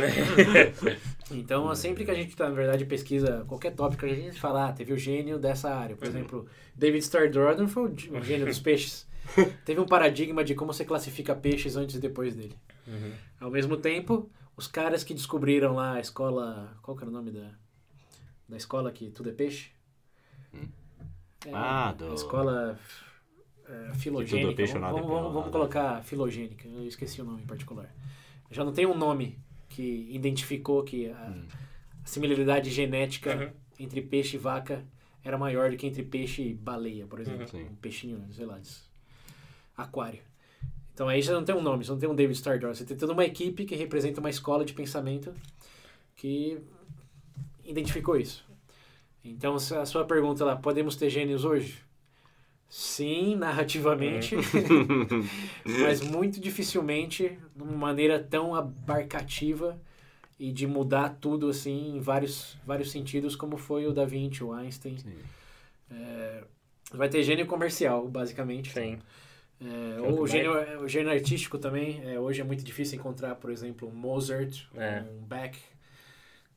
[1.31, 4.73] Então, sempre que a gente, tá, na verdade, pesquisa qualquer tópico, a gente fala, ah,
[4.73, 5.95] teve o gênio dessa área.
[5.95, 9.07] Por exemplo, David Starr Jordan foi o gênio dos peixes.
[9.65, 12.55] Teve um paradigma de como você classifica peixes antes e depois dele.
[12.87, 13.11] Uhum.
[13.41, 16.77] Ao mesmo tempo, os caras que descobriram lá a escola...
[16.81, 17.51] Qual que era o nome da,
[18.47, 19.71] da escola que tudo é peixe?
[21.47, 22.11] É, ah, do...
[22.11, 22.79] A escola
[23.67, 24.65] é, filogênica.
[24.77, 26.67] Vamos, vamos, vamos, colocar filogênica.
[26.67, 27.89] Eu esqueci o nome em particular.
[28.51, 29.39] Já não tem um nome
[29.69, 31.45] que identificou que a, hum.
[32.03, 33.49] a similaridade genética uhum.
[33.79, 34.83] entre peixe e vaca
[35.23, 37.47] era maior do que entre peixe e baleia, por exemplo.
[37.53, 37.67] Uhum.
[37.67, 38.59] Um peixinho, sei lá,
[39.75, 40.21] aquário.
[40.93, 42.97] Então aí já não tem um nome, você não tem um David Starr Você tem
[42.97, 45.33] toda uma equipe que representa uma escola de pensamento
[46.15, 46.57] que
[47.63, 48.46] identificou isso.
[49.31, 51.83] Então, a sua pergunta lá, podemos ter gênios hoje?
[52.69, 54.39] Sim, narrativamente, é.
[55.83, 59.79] mas muito dificilmente de uma maneira tão abarcativa
[60.39, 64.53] e de mudar tudo assim em vários, vários sentidos como foi o Da Vinci, o
[64.53, 64.97] Einstein.
[65.89, 66.43] É,
[66.93, 68.71] vai ter gênio comercial, basicamente.
[68.73, 68.99] Sim.
[69.59, 70.51] É, ou o gênio,
[70.81, 72.01] o gênio artístico também.
[72.05, 75.03] É, hoje é muito difícil encontrar, por exemplo, um Mozart, é.
[75.11, 75.57] um Beck,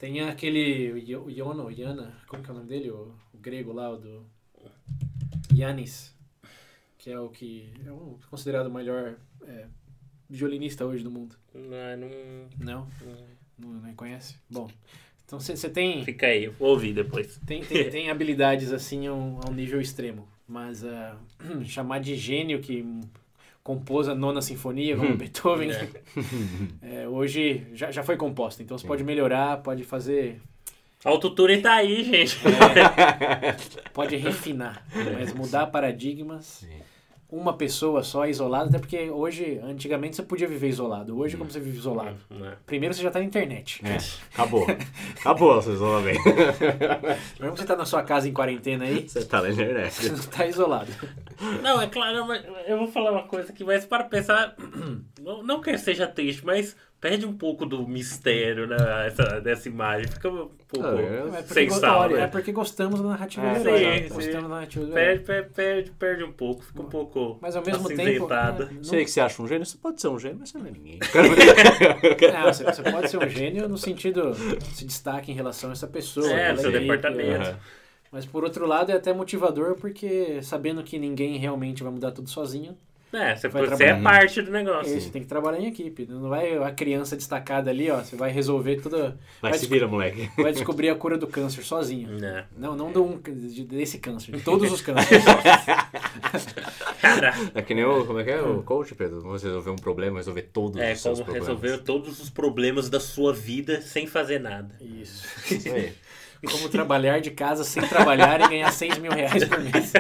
[0.01, 2.91] tem aquele Yono, Yana, como que é o nome dele?
[2.91, 4.27] O, o grego lá, o do
[5.55, 6.17] Yanis,
[6.97, 9.67] que é o que é um, considerado o melhor é,
[10.29, 11.37] violinista hoje do mundo.
[11.55, 12.49] Não, não...
[12.59, 12.89] Não?
[13.59, 14.37] Não, não conhece?
[14.49, 14.71] Bom,
[15.27, 16.03] então você tem...
[16.03, 17.39] Fica aí, vou ouvir depois.
[17.47, 21.15] Tem, tem, tem habilidades assim a um, a um nível extremo, mas uh,
[21.67, 22.83] chamar de gênio que
[23.63, 25.17] compôs a nona sinfonia, como hum.
[25.17, 25.71] Beethoven.
[25.71, 25.89] É.
[27.03, 30.41] é, hoje já, já foi composta, então você pode melhorar, pode fazer.
[31.05, 32.39] Autotune tá aí, gente.
[32.47, 34.85] É, pode refinar,
[35.15, 36.45] mas mudar paradigmas.
[36.45, 36.90] Sim.
[37.33, 41.19] Uma pessoa só isolada, até porque hoje, antigamente você podia viver isolado.
[41.19, 42.17] Hoje, como você vive isolado?
[42.31, 42.53] É.
[42.67, 43.81] Primeiro você já tá na internet.
[43.85, 43.97] É,
[44.35, 44.67] acabou.
[45.21, 46.21] Acabou o seu isolamento.
[47.39, 49.93] Mesmo que você tá na sua casa em quarentena aí, Você tá na internet.
[49.93, 50.91] você não tá isolado.
[51.63, 54.55] Não, é claro, mas eu vou falar uma coisa aqui, mas para pensar,
[55.21, 58.77] não, não que seja triste, mas perde um pouco do mistério né,
[59.07, 60.07] essa, dessa imagem.
[60.09, 61.39] Fica um pouco Ah, é.
[61.39, 62.21] É porque, sem go- sal, né?
[62.23, 64.03] é porque gostamos da narrativa É, do herói.
[64.03, 65.05] sim, Gostamos da narrativa do herói.
[65.19, 68.03] Perde, perde, perde, perde um pouco, fica um pouco Mas ao mesmo tempo.
[68.03, 68.65] acinzentada.
[68.65, 70.59] é, não- Sei que você acha um gênio, você pode ser um gênio, mas você
[70.59, 70.99] não é ninguém.
[72.33, 74.35] Não, você, você pode ser um gênio no sentido
[74.75, 76.31] se destaque em relação a essa pessoa.
[76.31, 77.49] É, seu equipe, departamento.
[77.49, 77.57] é.
[78.13, 82.29] Mas por outro lado é até motivador porque sabendo que ninguém realmente vai mudar tudo
[82.29, 82.77] sozinho,
[83.13, 85.01] É, você, Vai você é parte do negócio.
[85.01, 86.07] você tem que trabalhar em equipe.
[86.09, 89.15] Não vai a criança destacada ali, ó, você vai resolver tudo.
[89.43, 90.31] Vai se desco- vira, moleque.
[90.41, 92.25] vai descobrir a cura do câncer sozinho.
[92.25, 92.45] É.
[92.57, 95.25] Não, não do um, de- desse câncer, de todos os cânceres.
[97.01, 98.05] Cara, É que nem o.
[98.07, 99.21] Como é que é o coach, Pedro?
[99.23, 101.49] Você resolver um problema, resolver todos é os seus como problemas.
[101.49, 104.75] resolver todos os problemas da sua vida sem fazer nada.
[104.81, 105.27] Isso.
[105.53, 105.93] Isso aí.
[106.49, 109.93] Como trabalhar de casa sem trabalhar e ganhar 6 mil reais por mês.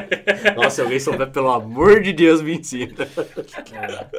[0.57, 2.95] Nossa, se alguém souber, pelo amor de Deus, me ensina.
[3.03, 4.11] É.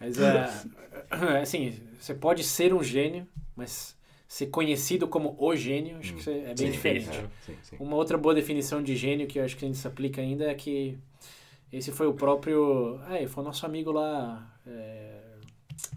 [0.00, 3.96] Mas é, assim, você pode ser um gênio, mas
[4.26, 7.08] ser conhecido como o gênio, acho que é bem Sim, diferente.
[7.08, 7.76] é, sim, sim.
[7.80, 10.44] Uma outra boa definição de gênio que eu acho que a gente se aplica ainda
[10.50, 10.96] é que
[11.72, 13.00] esse foi o próprio.
[13.04, 15.20] Ah, foi o nosso amigo lá, é,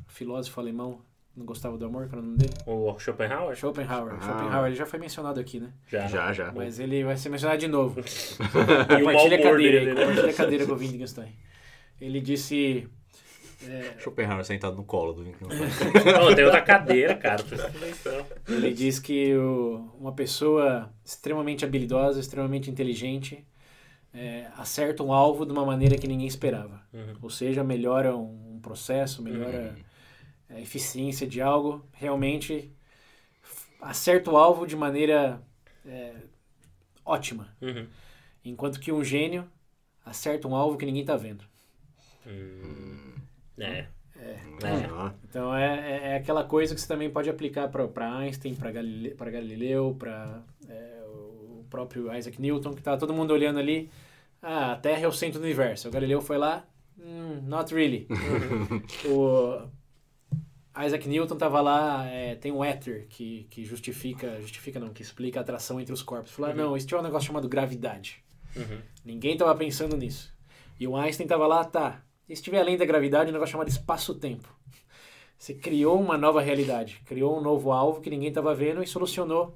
[0.08, 1.02] filósofo alemão,
[1.36, 2.54] não gostava do amor, qual era o nome dele?
[2.66, 3.56] O Schopenhauer?
[3.56, 4.14] Schopenhauer.
[4.16, 4.22] Ah.
[4.22, 5.72] Schopenhauer, ele já foi mencionado aqui, né?
[5.88, 6.08] Já.
[6.08, 6.52] Já, já.
[6.52, 8.00] Mas ele vai ser mencionado de novo.
[9.00, 10.02] E o mau Compartilha a cadeira, dele, né?
[10.06, 11.32] compartilha a cadeira com o Wittgenstein.
[12.00, 12.88] Ele disse.
[13.68, 15.92] é, Schopenhauer sentado no colo do Wittgenstein.
[16.14, 17.44] Não, tem outra cadeira, cara.
[18.48, 23.44] Ele diz que o- uma pessoa extremamente habilidosa, extremamente inteligente,
[24.14, 26.82] é, acerta um alvo de uma maneira que ninguém esperava.
[26.94, 27.14] Uhum.
[27.24, 29.76] Ou seja, melhora um, um processo, melhora
[30.50, 32.72] a eficiência de algo, realmente
[33.82, 35.42] acerta o alvo de maneira
[35.86, 36.14] é,
[37.06, 37.56] ótima.
[37.62, 37.88] Uhum.
[38.46, 39.50] Enquanto que um gênio
[40.06, 41.44] acerta um alvo que ninguém está vendo.
[43.58, 43.88] É.
[44.64, 48.72] Ah, Então é, é, é aquela coisa que você também pode aplicar para Einstein, para
[48.72, 50.42] Galile, Galileu, para
[51.06, 53.90] o próprio Isaac Newton, que tá todo mundo olhando ali.
[54.42, 55.88] Ah, a Terra é o centro do universo.
[55.88, 56.66] O Galileu foi lá,
[56.98, 58.08] "Hmm, not really.
[59.06, 59.68] o
[60.76, 65.40] Isaac Newton tava lá, é, tem um éter que, que justifica, justifica não, que explica
[65.40, 66.32] a atração entre os corpos.
[66.32, 68.24] Falou, ah, não, existe um negócio chamado gravidade.
[68.56, 68.80] Uhum.
[69.06, 70.34] Ninguém tava pensando nisso.
[70.80, 72.04] E o Einstein tava lá, tá.
[72.28, 74.50] E se tiver além da gravidade, um negócio chamado espaço-tempo.
[75.38, 79.56] Você criou uma nova realidade, criou um novo alvo que ninguém estava vendo e solucionou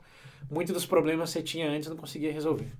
[0.51, 2.71] muitos dos problemas que você tinha antes e não conseguia resolver.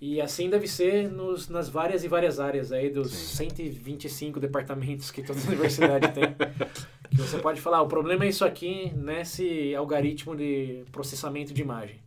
[0.00, 5.22] E assim deve ser nos, nas várias e várias áreas aí dos 125 departamentos que
[5.22, 6.24] toda universidade tem.
[7.10, 11.60] Que você pode falar, "Ah, o problema é isso aqui nesse algoritmo de processamento de
[11.60, 12.00] imagem.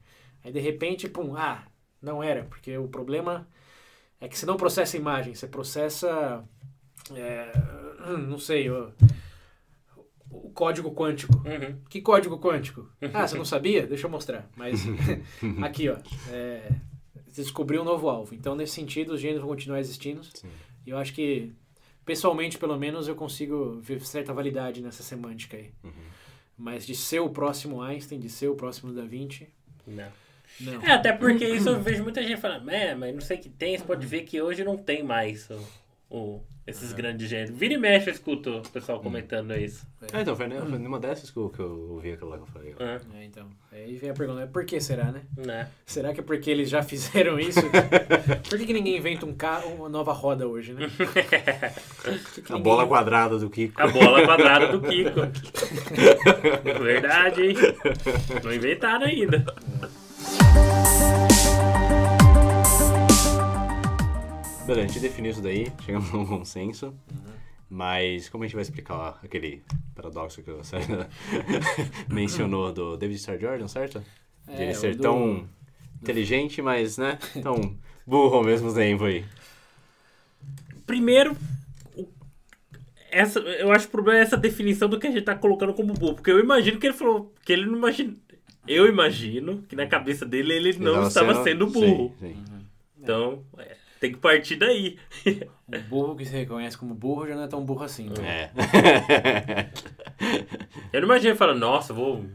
[0.43, 1.63] Aí de repente, pum, ah,
[2.01, 3.47] não era, porque o problema
[4.19, 6.43] é que você não processa imagem, você processa,
[7.13, 7.51] é,
[8.27, 8.91] não sei, o,
[10.29, 11.33] o código quântico.
[11.45, 11.77] Uhum.
[11.89, 12.89] Que código quântico?
[13.13, 13.85] Ah, você não sabia?
[13.85, 14.49] Deixa eu mostrar.
[14.55, 14.85] Mas
[15.61, 15.97] aqui, ó,
[16.31, 16.71] é,
[17.33, 18.33] descobriu um novo alvo.
[18.33, 20.21] Então, nesse sentido, os gêneros vão continuar existindo.
[20.85, 21.51] E eu acho que,
[22.05, 25.71] pessoalmente, pelo menos, eu consigo ver certa validade nessa semântica aí.
[26.57, 29.47] Mas de ser o próximo Einstein, de ser o próximo Da Vinci,
[29.87, 30.11] Não.
[30.59, 30.81] não.
[30.83, 33.49] É, até porque isso eu vejo muita gente falando, é, mas não sei o que
[33.49, 35.67] tem, você pode ver que hoje não tem mais o,
[36.09, 37.57] o- esses grandes gêneros.
[37.57, 39.85] Vira e mexe, eu escuto o pessoal comentando isso.
[40.13, 42.43] Ah, então, foi, ne- foi numa dessas que eu, que eu ouvi aquela lá que
[42.43, 42.75] eu falei.
[42.79, 45.21] Ah, É, então, aí vem a pergunta, é por que será, né?
[45.37, 45.67] né?
[45.85, 47.59] Será que é porque eles já fizeram isso?
[48.49, 50.87] por que, que ninguém inventa um carro, uma nova roda hoje, né?
[52.35, 53.81] Que que A bola quadrada do Kiko.
[53.81, 55.21] A bola quadrada do Kiko.
[56.83, 57.55] Verdade, hein?
[58.43, 59.45] Não inventaram ainda.
[64.65, 66.93] Beleza, a gente definiu isso daí, chegamos a um consenso.
[67.69, 69.63] Mas como a gente vai explicar aquele
[69.95, 70.77] paradoxo que você
[72.07, 73.99] mencionou do David Starr Jordan, certo?
[74.45, 75.49] De É, ele o ser do- tão
[76.01, 79.25] inteligente, mas, né, tão burro ao mesmo tempo aí.
[80.85, 81.35] Primeiro,
[83.09, 85.73] essa, eu acho que o problema é essa definição do que a gente tá colocando
[85.73, 86.15] como burro.
[86.15, 88.15] Porque eu imagino que ele falou que ele não imagina.
[88.67, 92.13] Eu imagino que na cabeça dele ele não Ele estava sendo, burro.
[92.19, 92.43] Sim, sim.
[93.01, 94.97] Então, é, tem que partir daí.
[95.65, 98.09] O burro que se reconhece como burro já não é tão burro assim.
[98.09, 98.51] né?
[98.53, 99.69] É.
[100.91, 102.25] Eu não imagino ele falando, nossa, vou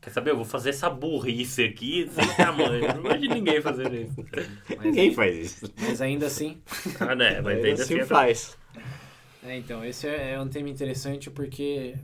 [0.00, 0.32] Quer saber?
[0.32, 2.88] Eu vou fazer essa burrice aqui sem tamanho.
[2.92, 4.16] Não vejo ninguém fazendo isso.
[4.68, 5.72] Mas ninguém faz isso.
[5.80, 6.60] Mas ainda assim.
[6.98, 7.40] Ah, né?
[7.40, 8.58] Mas ainda, ainda assim, assim faz.
[9.44, 11.94] É, então, esse é, é um tema interessante porque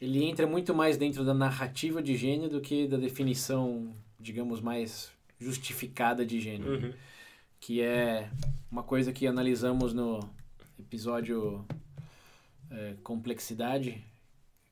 [0.00, 5.12] ele entra muito mais dentro da narrativa de gênio do que da definição, digamos, mais
[5.38, 6.72] justificada de gênio.
[6.72, 6.92] Uhum.
[7.62, 8.28] Que é
[8.68, 10.18] uma coisa que analisamos no
[10.76, 11.64] episódio
[12.68, 14.04] é, Complexidade.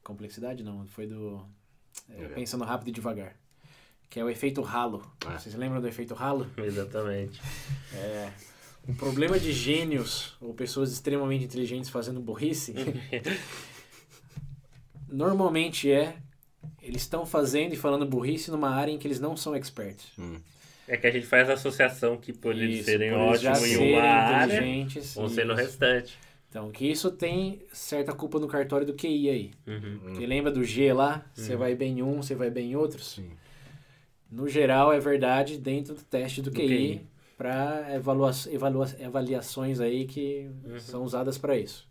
[0.02, 1.40] Complexidade não, foi do
[2.08, 3.36] é, Pensando Rápido e Devagar.
[4.10, 5.08] Que é o efeito ralo.
[5.24, 5.38] Ah.
[5.38, 6.50] Vocês lembram do efeito ralo?
[6.58, 7.40] Exatamente.
[7.94, 8.32] É,
[8.88, 12.74] o problema de gênios ou pessoas extremamente inteligentes fazendo burrice
[15.08, 16.16] normalmente é
[16.82, 20.08] eles estão fazendo e falando burrice numa área em que eles não são experts.
[20.18, 20.40] Hum.
[20.90, 24.60] É que a gente faz a associação que por eles serem ótimos em uma área,
[25.14, 26.18] vão ser no restante.
[26.48, 29.50] Então, que isso tem certa culpa no cartório do QI aí.
[29.68, 30.00] Uhum.
[30.02, 31.24] Porque lembra do G lá?
[31.32, 31.60] Você uhum.
[31.60, 33.12] vai bem em um, você vai bem em outros?
[33.12, 33.30] Sim.
[34.28, 37.06] No geral, é verdade dentro do teste do, do QI, QI.
[37.38, 40.80] para evalua evalua avaliações aí que uhum.
[40.80, 41.88] são usadas para isso.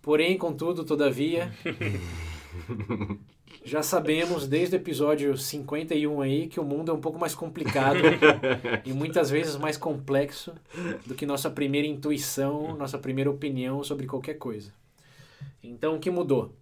[0.00, 1.52] Porém, contudo, todavia,
[3.64, 7.98] já sabemos desde o episódio 51 aí que o mundo é um pouco mais complicado
[8.84, 10.52] e muitas vezes mais complexo
[11.06, 14.70] do que nossa primeira intuição, nossa primeira opinião sobre qualquer coisa.
[15.62, 16.54] Então, o que mudou?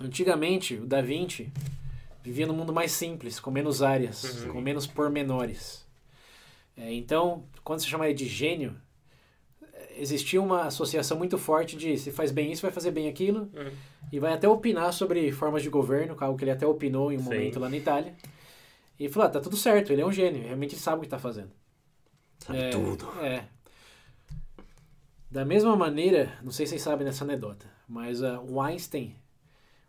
[0.00, 1.52] Antigamente, o Da Vinci
[2.22, 4.52] vivia num mundo mais simples, com menos áreas, uhum.
[4.54, 5.86] com menos pormenores.
[6.76, 8.74] É, então, quando se chama de gênio,
[9.98, 13.50] existia uma associação muito forte de se faz bem isso, vai fazer bem aquilo.
[13.54, 13.70] Uhum.
[14.12, 17.18] E vai até opinar sobre formas de governo, algo que ele até opinou em um
[17.18, 17.24] Sim.
[17.24, 18.14] momento lá na Itália.
[18.98, 21.18] E falou: ah, tá tudo certo, ele é um gênio, realmente sabe o que tá
[21.18, 21.50] fazendo.
[22.38, 23.08] Sabe é, tudo.
[23.20, 23.44] É.
[25.30, 29.16] Da mesma maneira, não sei se vocês sabem dessa anedota, mas uh, o Einstein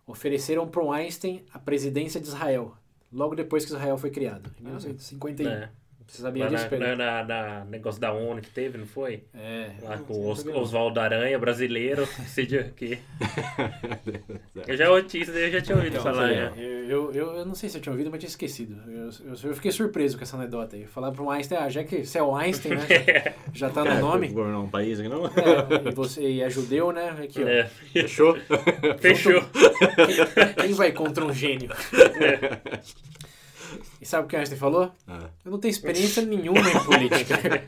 [0.08, 2.76] ofereceram para o Einstein a presidência de Israel,
[3.12, 5.50] logo depois que Israel foi criado, em 1951.
[5.50, 5.70] É.
[6.08, 6.96] Você sabia disso, Pedro?
[6.96, 9.24] Na, na, na, negócio da ONU que teve, não foi?
[9.34, 9.72] É.
[9.82, 13.00] Lá com o Os, Oswaldo Aranha, brasileiro, esse aqui.
[14.68, 16.32] eu já ouvi eu já tinha ouvido então, falar.
[16.32, 18.78] É, eu, eu, eu, não sei se eu tinha ouvido, mas tinha esquecido.
[18.88, 20.86] Eu, eu, eu fiquei surpreso com essa anedota aí.
[20.86, 22.86] Falar para um Einstein, ah, já que você é o Einstein, né?
[23.54, 24.28] Já, tá no é, nome.
[24.28, 25.26] Governar um país aqui, não?
[25.28, 27.16] É, e você e é judeu, né?
[27.24, 27.48] Aqui, ó.
[27.48, 27.66] É.
[27.94, 28.38] Fechou?
[29.00, 29.42] Fechou.
[29.46, 31.70] Quem, quem vai contra um gênio?
[32.22, 32.82] É.
[34.06, 34.92] E sabe o que o Einstein falou?
[35.08, 35.30] Ah.
[35.44, 37.64] Eu não tenho experiência nenhuma em política.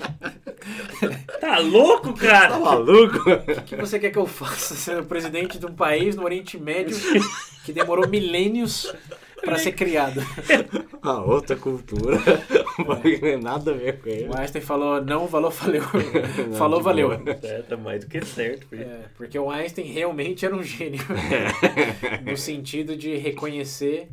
[1.42, 2.50] tá louco, cara?
[2.50, 3.28] Tá maluco?
[3.28, 6.96] O que você quer que eu faça sendo presidente de um país no Oriente Médio
[7.66, 8.94] que demorou milênios
[9.44, 10.22] para ser criado?
[11.02, 12.20] A outra cultura.
[12.88, 14.30] Não tem nada a ver com ele.
[14.30, 15.82] O Einstein falou, não, valeu, valeu.
[16.56, 17.14] falou, valeu.
[17.42, 18.68] É, tá mais do que certo.
[18.76, 21.02] É, porque o Einstein realmente era um gênio.
[22.24, 24.08] no sentido de reconhecer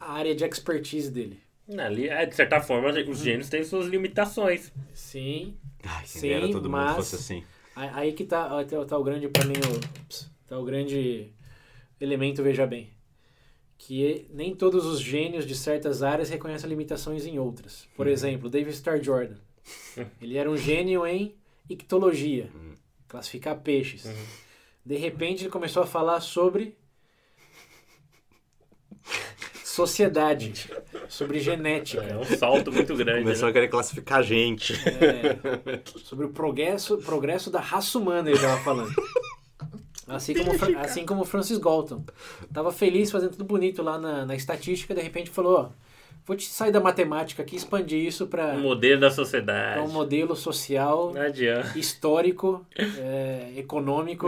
[0.00, 1.41] a área de expertise dele.
[1.78, 4.72] Ali, é, de certa forma, os gênios têm suas limitações.
[4.92, 5.56] Sim.
[5.82, 7.44] Ai, sim, todo mas mundo fosse assim.
[7.74, 11.32] Aí que tá, tá, tá o grande, pra mim, o, tá o grande
[12.00, 12.90] elemento, veja bem.
[13.78, 17.88] Que nem todos os gênios de certas áreas reconhecem limitações em outras.
[17.96, 18.12] Por uhum.
[18.12, 19.36] exemplo, David Starr Jordan.
[20.20, 21.34] Ele era um gênio em
[21.68, 22.74] ictologia, uhum.
[23.08, 24.04] classificar peixes.
[24.04, 24.26] Uhum.
[24.84, 26.76] De repente ele começou a falar sobre
[29.64, 30.68] sociedade,
[31.12, 32.02] sobre genética.
[32.02, 33.22] É um salto muito grande.
[33.22, 33.50] Começou né?
[33.50, 34.72] a querer classificar a gente.
[34.72, 38.92] É, sobre o progresso, progresso da raça humana, ele estava falando.
[40.08, 42.02] Assim como, assim como Francis Galton.
[42.52, 45.68] Tava feliz fazendo tudo bonito lá na, na estatística, de repente falou, ó,
[46.26, 48.54] vou te sair da matemática aqui e expandir isso para...
[48.54, 49.74] Um modelo da sociedade.
[49.74, 51.12] Pra um modelo social,
[51.76, 54.26] histórico, é, econômico.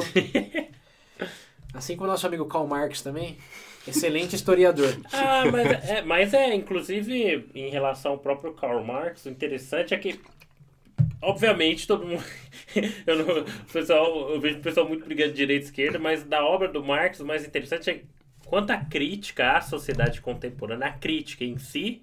[1.72, 3.38] assim como o nosso amigo Karl Marx também.
[3.86, 4.96] Excelente historiador.
[5.12, 9.98] ah, mas é, mas é, inclusive, em relação ao próprio Karl Marx, o interessante é
[9.98, 10.20] que,
[11.20, 12.24] obviamente, todo mundo.
[13.06, 16.24] eu, não, o pessoal, eu vejo o pessoal muito brigando de direita e esquerda, mas
[16.24, 18.00] da obra do Marx, o mais interessante é
[18.46, 22.02] quanto a crítica à sociedade contemporânea, a crítica em si,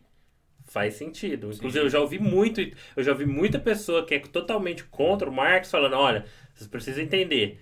[0.65, 1.51] faz sentido.
[1.51, 1.79] Inclusive, Sim.
[1.79, 5.69] eu já ouvi muito, eu já ouvi muita pessoa que é totalmente contra o Marx
[5.69, 7.59] falando, olha, vocês precisam entender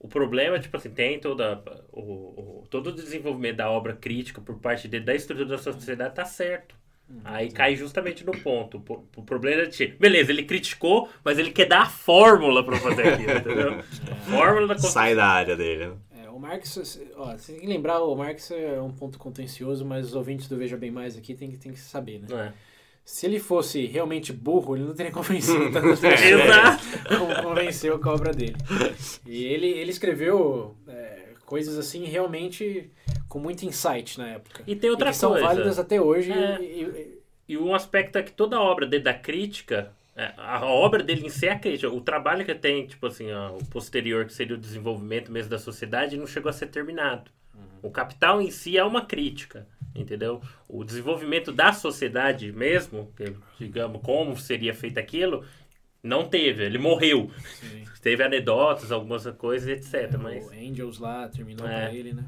[0.00, 4.58] o problema, tipo assim, tem toda, o, o, todo o desenvolvimento da obra crítica por
[4.58, 6.76] parte dele, da estrutura da sociedade, tá certo.
[7.10, 8.82] Uhum, Aí cai justamente no ponto.
[8.86, 9.86] O, o problema é de.
[9.86, 13.72] Beleza, ele criticou, mas ele quer dar a fórmula para fazer aquilo, entendeu?
[13.78, 13.82] É.
[14.30, 15.94] Fórmula da Sai da área dele.
[16.22, 20.08] É, o Marx, ó, você tem que lembrar, o Marx é um ponto contencioso, mas
[20.08, 22.26] os ouvintes do Veja Bem Mais aqui tem, tem que saber, né?
[22.30, 22.67] É.
[23.08, 26.76] Se ele fosse realmente burro, ele não teria convencido tantas pessoas
[27.08, 28.56] como convenceu com a obra dele.
[29.24, 32.90] E ele, ele escreveu é, coisas assim realmente
[33.26, 34.62] com muito insight na época.
[34.66, 35.38] E tem outra e que coisa.
[35.38, 36.30] são válidas até hoje.
[36.30, 36.60] É.
[36.60, 37.18] E, e,
[37.54, 41.30] e, um aspecto é que toda obra dele da crítica, é, a obra dele em
[41.30, 41.90] si é a crítica.
[41.90, 45.58] O trabalho que tem, tipo assim, ó, o posterior, que seria o desenvolvimento mesmo da
[45.58, 47.30] sociedade, não chegou a ser terminado.
[47.54, 47.88] Uhum.
[47.88, 50.40] O Capital em si é uma crítica, entendeu?
[50.68, 53.12] O desenvolvimento da sociedade mesmo,
[53.58, 55.44] digamos, como seria feito aquilo,
[56.02, 57.30] não teve, ele morreu.
[57.60, 57.84] Sim.
[58.00, 60.14] Teve anedotas, algumas coisas, etc.
[60.14, 60.46] É, mas...
[60.46, 61.86] O Angels lá terminou é.
[61.86, 62.24] pra ele, né?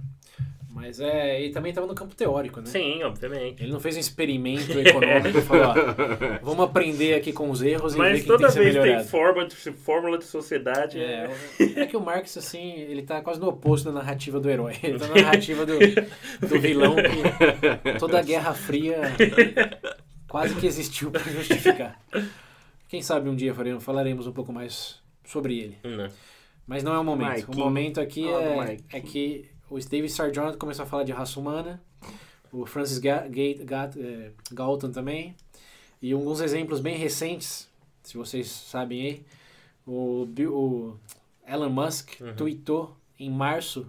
[0.73, 2.67] Mas é, ele também estava no campo teórico, né?
[2.67, 3.61] Sim, obviamente.
[3.61, 5.75] Ele não fez um experimento econômico e falou, ó,
[6.43, 9.57] vamos aprender aqui com os erros Mas e ver toda tem vez tem fórmula de,
[9.57, 11.01] fórmula de sociedade.
[11.01, 14.49] É, é, é que o Marx, assim, ele tá quase no oposto da narrativa do
[14.49, 14.77] herói.
[14.81, 19.01] Ele tá na narrativa do, do vilão que toda a Guerra Fria
[20.29, 22.01] quase que existiu para justificar.
[22.89, 25.79] Quem sabe um dia falaremos um pouco mais sobre ele.
[25.83, 26.09] Não.
[26.65, 27.49] Mas não é o momento.
[27.49, 27.51] Mike.
[27.51, 31.81] O momento aqui é, é que o Steve Sargent começou a falar de raça humana,
[32.53, 35.37] o Francis Ga Ga é, Galton também,
[36.03, 37.69] e alguns exemplos bem recentes,
[38.03, 39.25] se vocês sabem aí,
[39.87, 40.99] o, o
[41.47, 42.35] Elon Musk uhum.
[42.35, 43.87] tweetou em março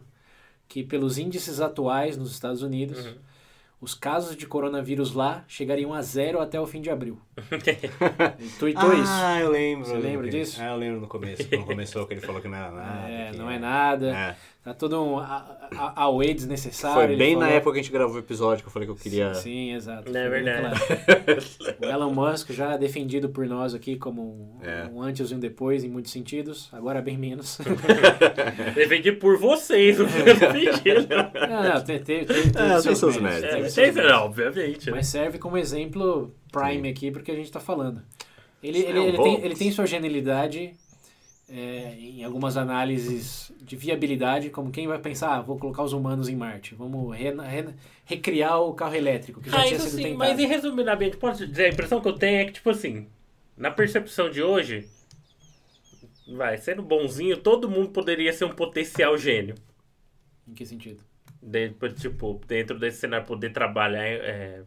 [0.67, 3.31] que pelos índices atuais nos Estados Unidos, uhum
[3.81, 7.19] os casos de coronavírus lá chegariam a zero até o fim de abril.
[8.39, 9.11] ele tweetou ah, isso.
[9.11, 9.85] Ah, eu lembro.
[9.87, 10.61] Você lembra disso?
[10.61, 13.09] Ah, eu lembro no começo, quando começou que ele falou que não era nada.
[13.09, 14.15] É, não é nada.
[14.15, 14.35] É.
[14.63, 15.17] Tá todo um
[15.95, 17.07] away desnecessário.
[17.07, 18.95] Foi bem na época que a gente gravou o episódio que eu falei que eu
[18.95, 19.33] queria...
[19.33, 20.15] Sim, sim exato.
[20.15, 20.79] É verdade.
[21.81, 24.87] o Elon Musk já defendido por nós aqui como um, é.
[24.93, 27.57] um antes e um depois em muitos sentidos, agora bem menos.
[28.75, 31.07] defendido por vocês, não foi defendido.
[31.49, 33.75] Não, não, tem, tem, tem, tem, é, seus méritos.
[33.75, 34.91] É, tem, não, obviamente.
[34.91, 34.97] Né?
[34.97, 36.89] Mas serve como exemplo prime sim.
[36.89, 38.03] aqui porque a gente está falando.
[38.61, 40.75] Ele, ele, ele, tem, ele tem sua genialidade
[41.53, 46.29] é, em algumas análises de viabilidade, como quem vai pensar, ah, vou colocar os humanos
[46.29, 47.65] em Marte, vamos re, re,
[48.05, 50.17] recriar o carro elétrico, que já ah, tinha sido sim, tentado.
[50.17, 53.05] Mas, em resumidamente, posso dizer, a impressão que eu tenho é que, tipo assim,
[53.57, 54.87] na percepção de hoje,
[56.33, 59.55] vai, sendo bonzinho, todo mundo poderia ser um potencial gênio.
[60.47, 61.03] Em que sentido?
[61.41, 64.63] Dentro, tipo, dentro desse cenário, poder trabalhar, é,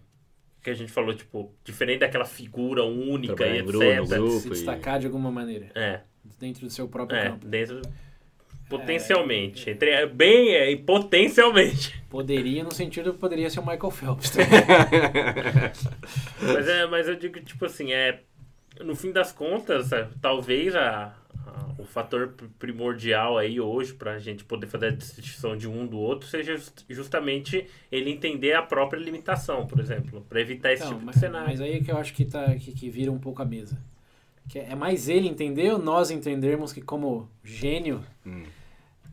[0.63, 4.07] que a gente falou, tipo, diferente daquela figura única Trabalhar e etc.
[4.07, 5.01] Grupo, grupo, Se destacar e...
[5.01, 5.71] de alguma maneira.
[5.75, 6.03] É
[6.39, 7.47] dentro do seu próprio é, campo.
[7.47, 7.81] Dentro
[8.69, 12.01] potencialmente, é, entre bem é, e potencialmente.
[12.09, 14.33] Poderia no sentido que poderia ser o Michael Phelps.
[16.41, 18.21] mas é, mas eu digo tipo assim, é
[18.81, 21.15] no fim das contas, é, talvez a,
[21.47, 25.87] a, o fator primordial aí hoje para a gente poder fazer a distinção de um
[25.87, 26.57] do outro seja
[26.89, 31.21] justamente ele entender a própria limitação, por exemplo, para evitar esse então, tipo mas, de
[31.21, 31.49] cenário.
[31.49, 33.77] Mas aí é que eu acho que tá que, que vira um pouco a mesa
[34.49, 38.45] que é mais ele entender ou nós entendermos que como gênio hum.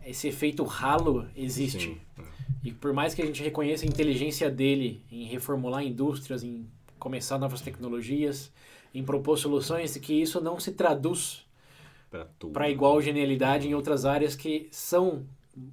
[0.06, 1.90] esse efeito ralo existe.
[1.90, 2.02] Sim.
[2.20, 2.24] É.
[2.64, 6.68] E por mais que a gente reconheça a inteligência dele em reformular indústrias, em
[7.00, 8.52] começar novas tecnologias,
[8.94, 11.46] em propor soluções, que isso não se traduz
[12.54, 15.26] para igual genialidade em outras áreas que são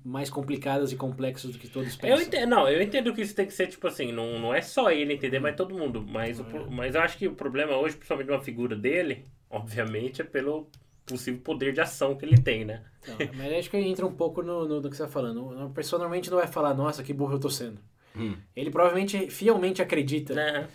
[0.05, 2.17] mais complicadas e complexas do que todos pensam.
[2.17, 4.61] Eu entendo, não, eu entendo que isso tem que ser, tipo assim, não, não é
[4.61, 6.05] só ele entender, mas todo mundo.
[6.09, 6.71] Mas, o, é.
[6.71, 10.69] mas eu acho que o problema hoje, principalmente uma figura dele, obviamente, é pelo
[11.07, 12.83] possível poder de ação que ele tem, né?
[13.07, 15.59] Não, mas acho que entra um pouco no, no, no que você está falando.
[15.59, 17.81] A pessoa normalmente não vai falar, nossa, que burro eu tô sendo.
[18.17, 18.37] Hum.
[18.55, 20.67] Ele provavelmente fielmente acredita é.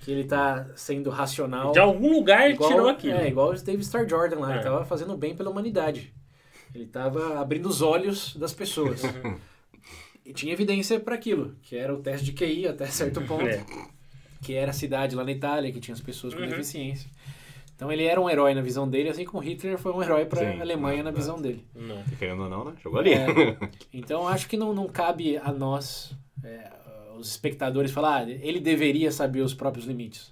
[0.00, 1.72] que ele está sendo racional.
[1.72, 3.18] De algum lugar igual, tirou aquilo.
[3.18, 4.48] É, igual o Dave Star Jordan lá.
[4.48, 4.52] É.
[4.52, 6.14] Ele estava fazendo bem pela humanidade.
[6.74, 9.02] Ele estava abrindo os olhos das pessoas.
[10.22, 13.48] E tinha evidência para aquilo, que era o teste de QI até certo ponto.
[13.48, 13.64] É.
[14.40, 16.48] Que era a cidade lá na Itália, que tinha as pessoas com uhum.
[16.48, 17.10] deficiência.
[17.80, 20.46] Então ele era um herói na visão dele, assim como Hitler foi um herói para
[20.46, 21.64] a Alemanha na visão dele.
[21.74, 21.96] Não.
[22.18, 22.74] Querendo ou não, né?
[22.82, 23.14] Jogou ali.
[23.14, 23.26] É.
[23.90, 26.14] Então acho que não, não cabe a nós,
[26.44, 26.70] é,
[27.16, 30.30] os espectadores, falar, ah, ele deveria saber os próprios limites.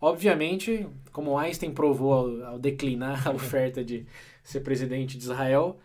[0.00, 4.04] Obviamente, como Einstein provou ao, ao declinar a oferta de
[4.42, 5.78] ser presidente de Israel,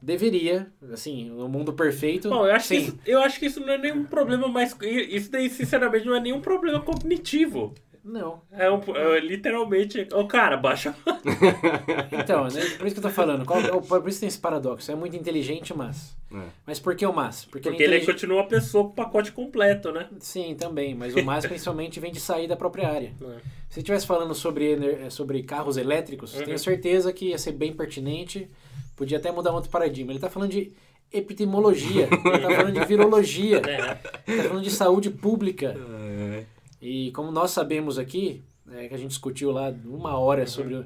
[0.00, 2.28] deveria, assim, no mundo perfeito.
[2.28, 2.76] Bom, eu acho, sim.
[2.76, 4.76] Que isso, eu acho que isso não é nenhum problema mais.
[4.80, 7.74] Isso daí, sinceramente, não é nenhum problema cognitivo.
[8.04, 8.40] Não.
[8.50, 10.08] É, um, é literalmente.
[10.12, 10.94] Ô, oh, cara, baixa.
[12.10, 13.44] então, né, por isso que eu tô falando.
[13.44, 14.90] Qual, é por isso tem esse paradoxo.
[14.90, 16.16] É muito inteligente, mas.
[16.32, 16.42] É.
[16.66, 17.44] Mas por que o mas?
[17.44, 18.12] Porque, Porque ele, é inteligente...
[18.12, 20.08] continua uma pessoa com o pacote completo, né?
[20.18, 20.94] Sim, também.
[20.94, 23.12] Mas o mas principalmente vem de sair da própria área.
[23.22, 23.36] É.
[23.68, 26.44] Se estivesse falando sobre, sobre carros elétricos, uhum.
[26.44, 28.50] tenho certeza que ia ser bem pertinente.
[28.96, 30.12] Podia até mudar um outro paradigma.
[30.12, 30.72] Ele tá falando de
[31.12, 33.98] epitemologia, ele tá falando de virologia, é.
[34.26, 35.76] ele tá falando de saúde pública.
[35.76, 36.44] É.
[36.82, 38.42] E como nós sabemos aqui,
[38.72, 40.84] é, que a gente discutiu lá uma hora sobre.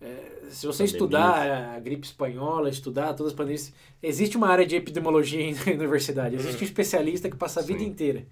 [0.00, 3.72] É, se você estudar a gripe espanhola, estudar todas as pandemias,
[4.02, 6.36] existe uma área de epidemiologia na universidade.
[6.36, 7.86] Existe um especialista que passa a vida Sim.
[7.86, 8.26] inteira.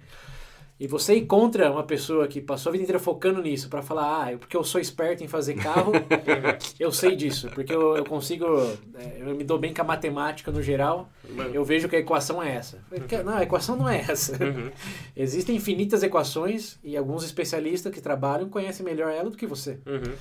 [0.81, 4.39] E você encontra uma pessoa que passou a vida inteira focando nisso para falar, ah,
[4.39, 5.91] porque eu sou esperto em fazer carro,
[6.79, 8.47] eu sei disso, porque eu, eu consigo,
[8.95, 11.11] é, eu me dou bem com a matemática no geral,
[11.53, 12.85] eu vejo que a equação é essa.
[13.25, 14.33] Não, a equação não é essa.
[14.33, 14.71] Uhum.
[15.17, 19.81] Existem infinitas equações e alguns especialistas que trabalham conhecem melhor ela do que você.
[19.85, 20.15] Uhum.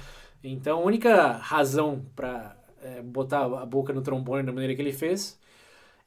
[0.43, 4.93] Então, a única razão para é, botar a boca no trombone da maneira que ele
[4.93, 5.39] fez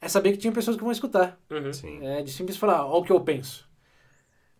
[0.01, 1.39] é saber que tinha pessoas que vão escutar.
[1.49, 2.03] Uhum.
[2.05, 3.70] É de simples falar, olha o que eu penso.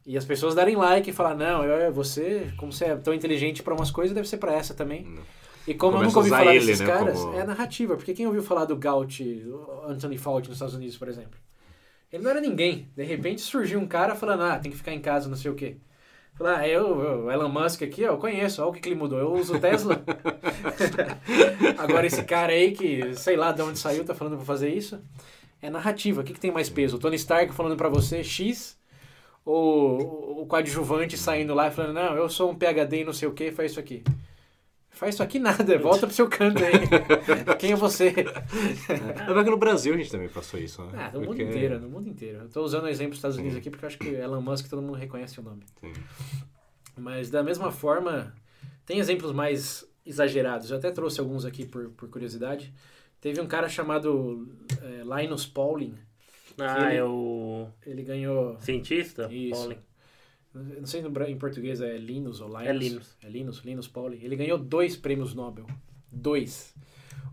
[0.05, 3.61] E as pessoas darem like e falar, não, eu, você, como você é tão inteligente
[3.61, 5.03] para umas coisas, deve ser para essa também.
[5.03, 5.21] Não.
[5.67, 7.37] E como Começa eu nunca ouvi falar ele, desses né, caras, como...
[7.37, 7.95] é narrativa.
[7.95, 9.45] Porque quem ouviu falar do Gaut,
[9.87, 11.39] Anthony Fauci nos Estados Unidos, por exemplo?
[12.11, 12.89] Ele não era ninguém.
[12.95, 15.55] De repente surgiu um cara falando, ah, tem que ficar em casa, não sei o
[15.55, 15.77] quê.
[16.33, 19.19] Falar, ah, eu, o Elon Musk aqui, eu conheço, olha o que, que ele mudou.
[19.19, 20.01] Eu uso o Tesla.
[21.77, 24.99] Agora esse cara aí que, sei lá de onde saiu, tá falando pra fazer isso.
[25.61, 26.21] É narrativa.
[26.21, 26.97] O que, que tem mais peso?
[26.97, 28.80] O Tony Stark falando para você X
[29.45, 33.27] o, o coadjuvante saindo lá e falando, não, eu sou um PHD e não sei
[33.27, 34.03] o que, faz isso aqui.
[34.89, 37.55] Faz isso aqui nada, volta pro seu canto aí.
[37.57, 38.07] Quem é você?
[38.07, 40.91] É que no Brasil a gente também passou isso, né?
[40.95, 41.43] Ah, no porque...
[41.43, 42.39] mundo inteiro, no mundo inteiro.
[42.39, 44.67] Eu tô usando o exemplo dos Estados Unidos aqui porque eu acho que Elon Musk
[44.69, 45.63] todo mundo reconhece o nome.
[45.79, 45.93] Sim.
[46.97, 48.33] Mas da mesma forma,
[48.85, 50.69] tem exemplos mais exagerados.
[50.69, 52.73] Eu até trouxe alguns aqui por, por curiosidade.
[53.19, 54.47] Teve um cara chamado
[54.81, 55.95] é, Linus Pauling,
[56.57, 57.67] ah, ele, é o.
[57.85, 58.59] Ele ganhou.
[58.59, 59.31] Cientista?
[59.31, 59.59] Isso.
[59.59, 59.77] Pauling.
[60.53, 62.67] Não sei em português é Linus ou Linus.
[62.67, 63.17] É Linus.
[63.23, 64.19] É Linus, Linus Pauling.
[64.21, 65.65] Ele ganhou dois prêmios Nobel.
[66.11, 66.75] Dois.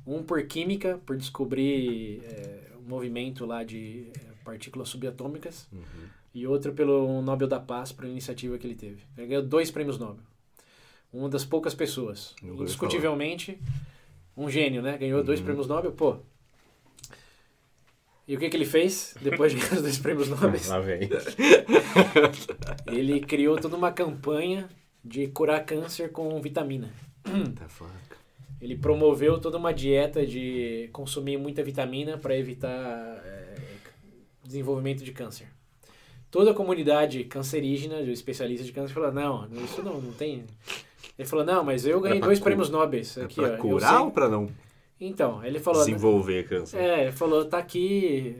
[0.06, 5.68] Um por química, por descobrir é, um movimento lá de é, partículas subatômicas.
[5.72, 5.82] Uhum.
[6.32, 9.02] E outro pelo Nobel da Paz, por iniciativa que ele teve.
[9.16, 10.22] Ele ganhou dois prêmios Nobel.
[11.12, 12.36] Uma das poucas pessoas.
[12.40, 13.58] Indiscutivelmente,
[14.36, 14.96] um gênio, né?
[14.96, 15.24] Ganhou uhum.
[15.24, 15.90] dois prêmios Nobel.
[15.90, 16.18] Pô,
[18.28, 20.60] e o que, que ele fez depois de ganhar os dois prêmios Nobel?
[20.68, 21.08] Lá vem.
[22.92, 24.68] ele criou toda uma campanha
[25.02, 26.90] de curar câncer com vitamina.
[27.24, 27.90] The fuck?
[28.60, 32.68] Ele promoveu toda uma dieta de consumir muita vitamina para evitar
[33.24, 33.54] é,
[34.44, 35.46] desenvolvimento de câncer.
[36.30, 40.44] Toda a comunidade cancerígena, de especialistas de câncer, falou: não, isso não, não tem.
[41.18, 43.00] Ele falou: não, mas eu ganhei dois prêmios Nobel.
[43.24, 44.50] Aqui, é pra curar ou para não
[45.00, 45.84] então, ele falou.
[45.84, 46.78] Desenvolver câncer.
[46.78, 48.36] É, ele falou, tá aqui,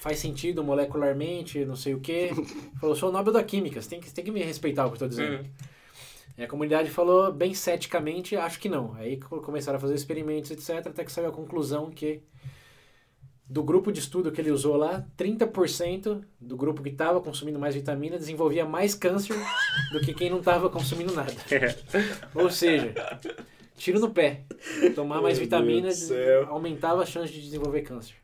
[0.00, 2.30] faz sentido molecularmente, não sei o quê.
[2.80, 5.00] falou, sou Nobel da Química, você tem que, tem que me respeitar o que eu
[5.00, 5.42] tô dizendo.
[5.42, 5.50] Uhum.
[6.36, 8.94] E a comunidade falou, bem ceticamente, acho que não.
[8.94, 12.22] Aí começaram a fazer experimentos, etc., até que saiu a conclusão que
[13.52, 17.74] do grupo de estudo que ele usou lá, 30% do grupo que estava consumindo mais
[17.74, 19.36] vitamina desenvolvia mais câncer
[19.92, 21.32] do que quem não estava consumindo nada.
[21.52, 21.76] É.
[22.34, 22.94] Ou seja,
[23.82, 24.44] tiro no pé.
[24.94, 26.10] Tomar mais vitaminas
[26.48, 28.14] aumentava a chance de desenvolver câncer.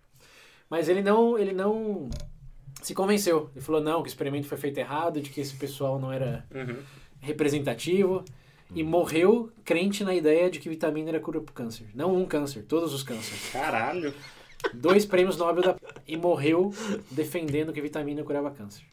[0.70, 2.09] Mas ele não, ele não
[2.80, 3.51] se convenceu.
[3.55, 6.47] Ele falou não, que o experimento foi feito errado, de que esse pessoal não era
[6.55, 6.78] uhum.
[7.20, 8.24] representativo.
[8.74, 11.86] E morreu crente na ideia de que vitamina era cura pro câncer.
[11.94, 13.51] Não um câncer, todos os cânceres.
[13.51, 14.12] Caralho!
[14.74, 15.76] Dois prêmios Nobel da...
[16.06, 16.70] e morreu
[17.10, 18.85] defendendo que vitamina curava câncer.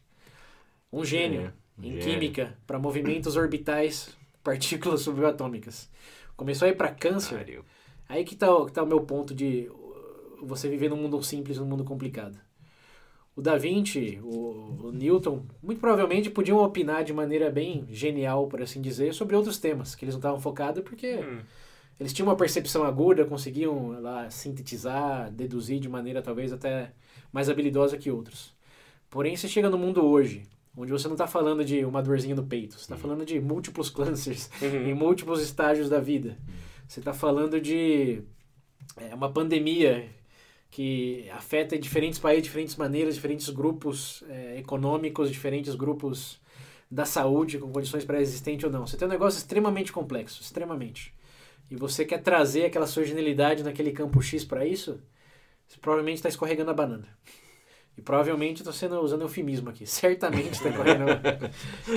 [0.90, 1.52] Um gênio
[1.82, 2.04] é, em gênio.
[2.04, 5.90] química para movimentos orbitais, partículas subatômicas.
[6.36, 7.62] Começou a ir para câncer.
[8.08, 9.70] Aí que tá, que tá o meu ponto de
[10.42, 12.38] você viver num mundo simples, num mundo complicado.
[13.34, 18.62] O Da Vinci, o, o, Newton, muito provavelmente podiam opinar de maneira bem genial, por
[18.62, 21.40] assim dizer, sobre outros temas que eles não estavam focados, porque hum.
[22.00, 26.92] eles tinham uma percepção aguda, conseguiam lá sintetizar, deduzir de maneira talvez até
[27.30, 28.54] mais habilidosa que outros.
[29.10, 30.44] Porém, você chega no mundo hoje,
[30.76, 33.00] onde você não está falando de uma dorzinha no peito, você está uhum.
[33.00, 34.88] falando de múltiplos cânceres uhum.
[34.88, 36.36] em múltiplos estágios da vida.
[36.86, 38.22] Você está falando de
[38.96, 40.08] é, uma pandemia
[40.70, 46.40] que afeta diferentes países, diferentes maneiras, diferentes grupos é, econômicos, diferentes grupos
[46.90, 48.86] da saúde com condições pré-existentes ou não.
[48.86, 51.14] Você tem um negócio extremamente complexo, extremamente.
[51.70, 55.00] E você quer trazer aquela sua genialidade naquele campo X para isso,
[55.66, 57.08] você provavelmente está escorregando a banana.
[57.96, 59.84] E provavelmente estou sendo usando eufemismo aqui.
[59.86, 61.04] Certamente está correndo.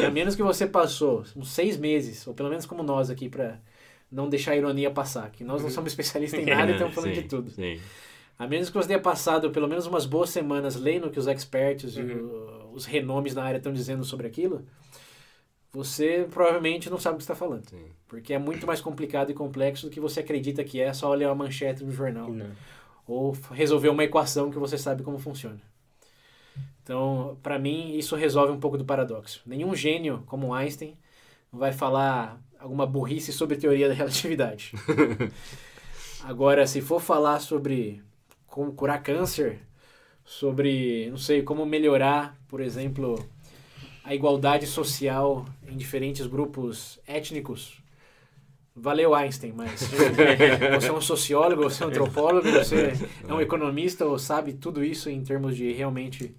[0.06, 3.60] a menos que você passou uns seis meses, ou pelo menos como nós aqui, para
[4.12, 5.30] não deixar a ironia passar.
[5.30, 7.52] Que nós não somos especialistas em nada e estamos falando sim, de tudo.
[7.52, 7.80] Sim.
[8.38, 11.28] A menos que você tenha passado pelo menos umas boas semanas lendo o que os
[11.28, 12.10] experts uhum.
[12.10, 14.66] e o, os renomes na área estão dizendo sobre aquilo,
[15.72, 17.70] você provavelmente não sabe o que está falando.
[17.70, 17.86] Sim.
[18.08, 21.26] Porque é muito mais complicado e complexo do que você acredita que é só ler
[21.26, 22.32] uma manchete no jornal.
[22.32, 22.50] Não.
[23.06, 25.60] Ou resolver uma equação que você sabe como funciona.
[26.90, 29.44] Então, para mim, isso resolve um pouco do paradoxo.
[29.46, 30.98] Nenhum gênio como Einstein
[31.54, 34.74] vai falar alguma burrice sobre teoria da relatividade.
[36.26, 38.02] Agora, se for falar sobre
[38.48, 39.60] como curar câncer,
[40.26, 43.24] sobre, não sei, como melhorar, por exemplo,
[44.04, 47.84] a igualdade social em diferentes grupos étnicos,
[48.76, 49.92] valeu Einstein, mas
[50.74, 52.94] você é um sociólogo, você é um antropólogo, você
[53.28, 56.36] é um economista ou sabe tudo isso em termos de realmente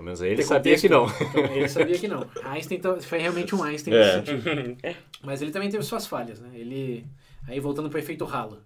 [0.00, 1.06] pelo menos ele sabia que não.
[1.06, 2.26] Então, ele sabia que não.
[2.42, 4.96] Einstein foi realmente um Einstein é.
[5.22, 6.48] Mas ele também teve suas falhas, né?
[6.54, 7.06] Ele,
[7.46, 8.62] aí voltando para o efeito ralo.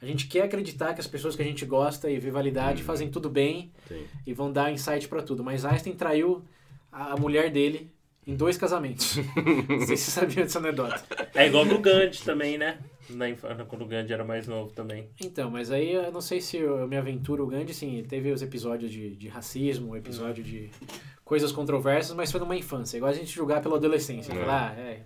[0.00, 2.86] A gente quer acreditar que as pessoas que a gente gosta e vê validade hum.
[2.86, 4.02] fazem tudo bem Sim.
[4.26, 5.44] e vão dar insight para tudo.
[5.44, 6.42] Mas Einstein traiu
[6.90, 7.92] a mulher dele
[8.26, 9.16] em dois casamentos.
[9.68, 11.04] não sei se você sabia dessa anedota.
[11.34, 12.78] É igual no Gandhi também, né?
[13.10, 15.08] Na infância, quando o Gandhi era mais novo também.
[15.20, 17.44] Então, mas aí eu não sei se eu me aventuro.
[17.44, 20.46] O Gandhi, sim, teve os episódios de, de racismo, episódio hum.
[20.46, 20.70] de
[21.24, 22.96] coisas controversas, mas foi numa infância.
[22.96, 24.32] Igual a gente julgar pela adolescência.
[24.32, 24.36] É.
[24.36, 25.02] Falar, ah, é,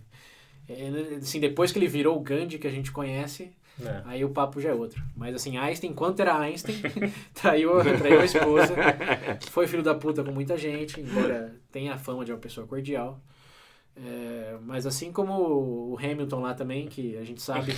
[0.68, 4.02] é, assim, depois que ele virou o Gandhi que a gente conhece, é.
[4.04, 5.02] Aí o papo já é outro.
[5.16, 6.76] Mas assim, Einstein, enquanto era Einstein,
[7.34, 8.74] traiu, traiu a esposa,
[9.50, 13.20] foi filho da puta com muita gente, embora tenha a fama de uma pessoa cordial.
[13.94, 15.32] É, mas assim como
[15.92, 17.72] o Hamilton lá também, que a gente sabe,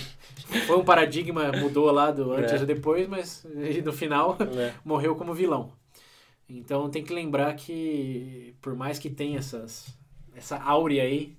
[0.65, 2.63] foi um paradigma, mudou lá do antes é.
[2.63, 3.45] e depois, mas
[3.83, 4.73] no final é.
[4.83, 5.71] morreu como vilão.
[6.47, 9.87] Então tem que lembrar que, por mais que tenha essas,
[10.35, 11.35] essa áurea aí,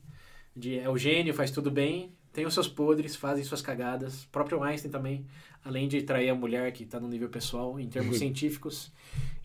[0.54, 4.24] de é o gênio, faz tudo bem, tem os seus podres, fazem suas cagadas.
[4.24, 5.26] O próprio Einstein também,
[5.64, 8.92] além de trair a mulher que está no nível pessoal, em termos científicos,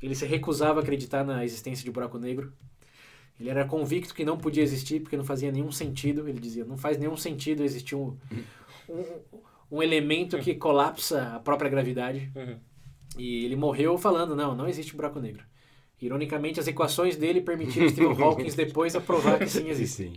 [0.02, 2.52] ele se recusava a acreditar na existência de buraco negro.
[3.42, 6.30] Ele era convicto que não podia existir porque não fazia nenhum sentido.
[6.30, 8.16] Ele dizia, não faz nenhum sentido existir um,
[8.88, 9.06] um,
[9.72, 12.32] um elemento que colapsa a própria gravidade.
[12.36, 12.58] Uhum.
[13.18, 15.44] E ele morreu falando, não, não existe buraco negro.
[16.00, 20.04] Ironicamente, as equações dele permitiram Stephen Hawking depois a provar que sim existe.
[20.04, 20.14] Sim.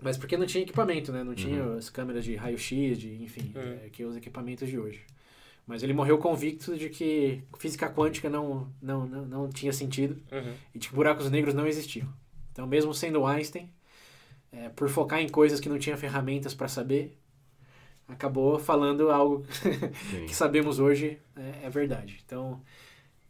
[0.00, 1.24] Mas porque não tinha equipamento, né?
[1.24, 1.76] Não tinha uhum.
[1.76, 3.78] as câmeras de raio-x, de, enfim, uhum.
[3.84, 5.04] é, que os equipamentos de hoje.
[5.68, 10.54] Mas ele morreu convicto de que física quântica não, não, não, não tinha sentido uhum.
[10.74, 12.08] e de que buracos negros não existiam.
[12.50, 13.70] Então, mesmo sendo Einstein,
[14.50, 17.18] é, por focar em coisas que não tinha ferramentas para saber,
[18.08, 19.44] acabou falando algo
[20.26, 22.18] que sabemos hoje é, é, verdade.
[22.24, 22.62] Então,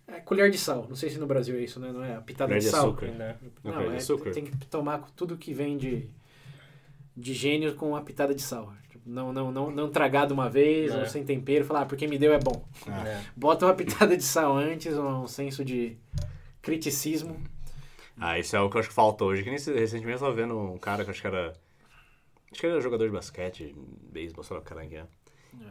[0.06, 0.86] é colher de sal.
[0.88, 1.90] Não sei se no Brasil é isso, né?
[1.90, 2.86] Não é a pitada colher de, de sal.
[2.86, 3.08] Açúcar.
[3.08, 3.36] Né?
[3.64, 4.30] Não, não é, açúcar.
[4.30, 6.08] tem que tomar tudo que vem de
[7.18, 8.72] de gênio com uma pitada de sal.
[9.04, 10.98] Não, não, não, não tragado uma vez, é.
[10.98, 12.64] ou sem tempero, falar, ah, porque me deu é bom.
[12.86, 13.22] É.
[13.36, 15.96] Bota uma pitada de sal antes, um senso de
[16.62, 17.40] criticismo.
[18.20, 19.42] Ah, isso é o que eu acho que falta hoje.
[19.42, 21.54] Que nem recentemente eu tava vendo um cara que eu acho que era.
[22.50, 23.74] Acho que era jogador de basquete,
[24.12, 25.06] beisebol, sei lá o cara que é.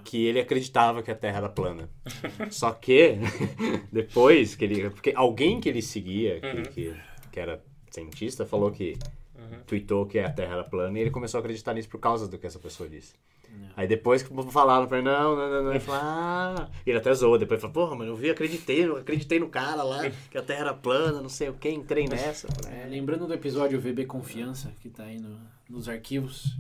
[0.04, 1.90] Que ele acreditava que a Terra era plana.
[2.50, 3.18] Só que,
[3.92, 4.90] depois que ele.
[4.90, 6.64] Porque alguém que ele seguia, que, uhum.
[6.64, 6.96] que,
[7.32, 8.98] que era cientista, falou que
[9.38, 9.60] uhum.
[9.66, 12.38] tweetou que a Terra era plana e ele começou a acreditar nisso por causa do
[12.38, 13.14] que essa pessoa disse.
[13.50, 13.70] Não.
[13.76, 16.70] Aí depois que falaram pra ele, não, não, não, não, ele falou, ah.
[16.86, 20.10] Ele até zoou, depois falou, porra, mas eu vi, acreditei, eu acreditei no cara lá,
[20.10, 22.48] que a Terra era plana, não sei o que, entrei nessa.
[22.70, 25.40] É, lembrando do episódio VB Confiança, que tá aí no,
[25.70, 26.58] nos arquivos,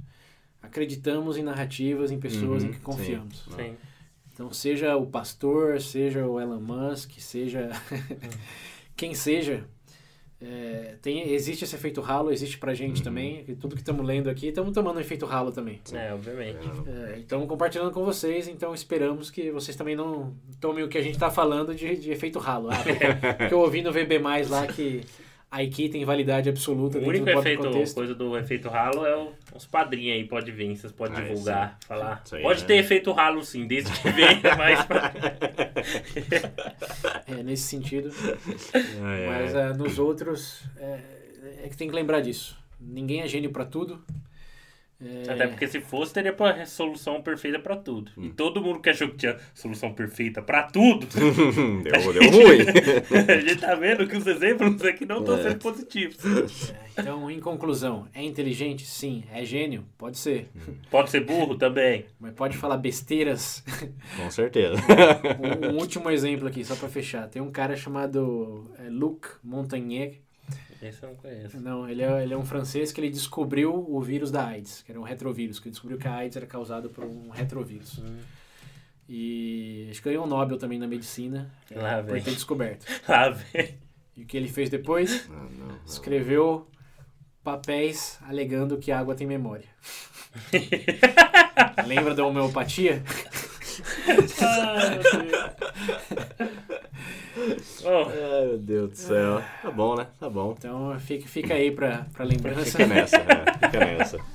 [0.61, 3.43] acreditamos em narrativas, em pessoas uhum, em que confiamos.
[3.43, 3.55] Sim.
[3.55, 3.77] sim.
[4.33, 7.69] Então, seja o pastor, seja o Elon Musk, seja
[8.95, 9.65] quem seja,
[10.39, 13.03] é, tem, existe esse efeito ralo, existe pra gente uhum.
[13.03, 13.43] também.
[13.47, 15.81] E tudo que estamos lendo aqui, estamos tomando um efeito ralo também.
[15.91, 16.59] É, obviamente.
[16.88, 21.01] É, então, compartilhando com vocês, então esperamos que vocês também não tomem o que a
[21.01, 22.69] gente está falando de, de efeito ralo.
[22.69, 25.01] Ah, porque, porque eu ouvi no VB Mais lá que
[25.49, 26.97] a IKEA tem validade absoluta.
[26.97, 27.95] O único efeito, contexto.
[27.95, 31.77] coisa do efeito ralo é o, os padrinhos aí, pode vir, vocês podem ah, divulgar,
[31.79, 31.87] sim.
[31.87, 32.23] falar.
[32.41, 32.65] Pode é.
[32.65, 35.13] ter efeito ralo sim, desde que venha mais pra...
[37.27, 38.11] é, nesse sentido.
[39.27, 40.99] Mas uh, nos outros, é,
[41.63, 42.57] é que tem que lembrar disso.
[42.79, 44.03] Ninguém é gênio para tudo.
[44.99, 45.31] É...
[45.31, 48.11] Até porque se fosse, teria a solução perfeita para tudo.
[48.17, 48.25] Hum.
[48.25, 51.05] E todo mundo que achou que tinha solução perfeita para tudo.
[51.83, 52.59] deu, deu ruim.
[53.27, 55.43] a gente tá vendo que os exemplos aqui não estão é.
[55.43, 56.17] sendo positivos.
[56.71, 58.85] É, então, em conclusão, é inteligente?
[58.85, 59.23] Sim.
[59.31, 59.85] É gênio?
[59.97, 60.49] Pode ser.
[60.89, 62.05] Pode ser burro também.
[62.19, 63.63] Mas pode falar besteiras.
[64.15, 64.77] Com certeza.
[65.39, 67.27] um, um último exemplo aqui, só para fechar.
[67.27, 70.26] Tem um cara chamado é, Luc Montagnier
[70.81, 71.59] esse eu não conheço.
[71.59, 74.91] Não, ele é, ele é um francês que ele descobriu o vírus da AIDS, que
[74.91, 77.97] era um retrovírus, que ele descobriu que a AIDS era causada por um retrovírus.
[77.99, 78.17] Hum.
[79.09, 82.85] E acho que ganhou um Nobel também na medicina Lá por ter descoberto.
[83.07, 83.77] Lá vem.
[84.15, 85.27] E o que ele fez depois?
[85.29, 85.79] Não, não, não.
[85.85, 86.67] Escreveu
[87.43, 89.67] papéis alegando que a água tem memória.
[91.87, 93.01] Lembra da homeopatia?
[94.41, 96.67] ah, meu Deus.
[97.84, 98.09] Oh.
[98.09, 99.41] Ai, meu Deus do céu.
[99.61, 100.07] Tá bom, né?
[100.19, 100.55] Tá bom.
[100.57, 102.72] Então fica, fica aí pra, pra lembrança.
[102.72, 103.45] Fica nessa, né?
[103.59, 104.18] Fica nessa.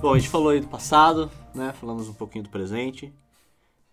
[0.00, 1.72] Bom, a gente falou aí do passado, né?
[1.80, 3.12] Falamos um pouquinho do presente.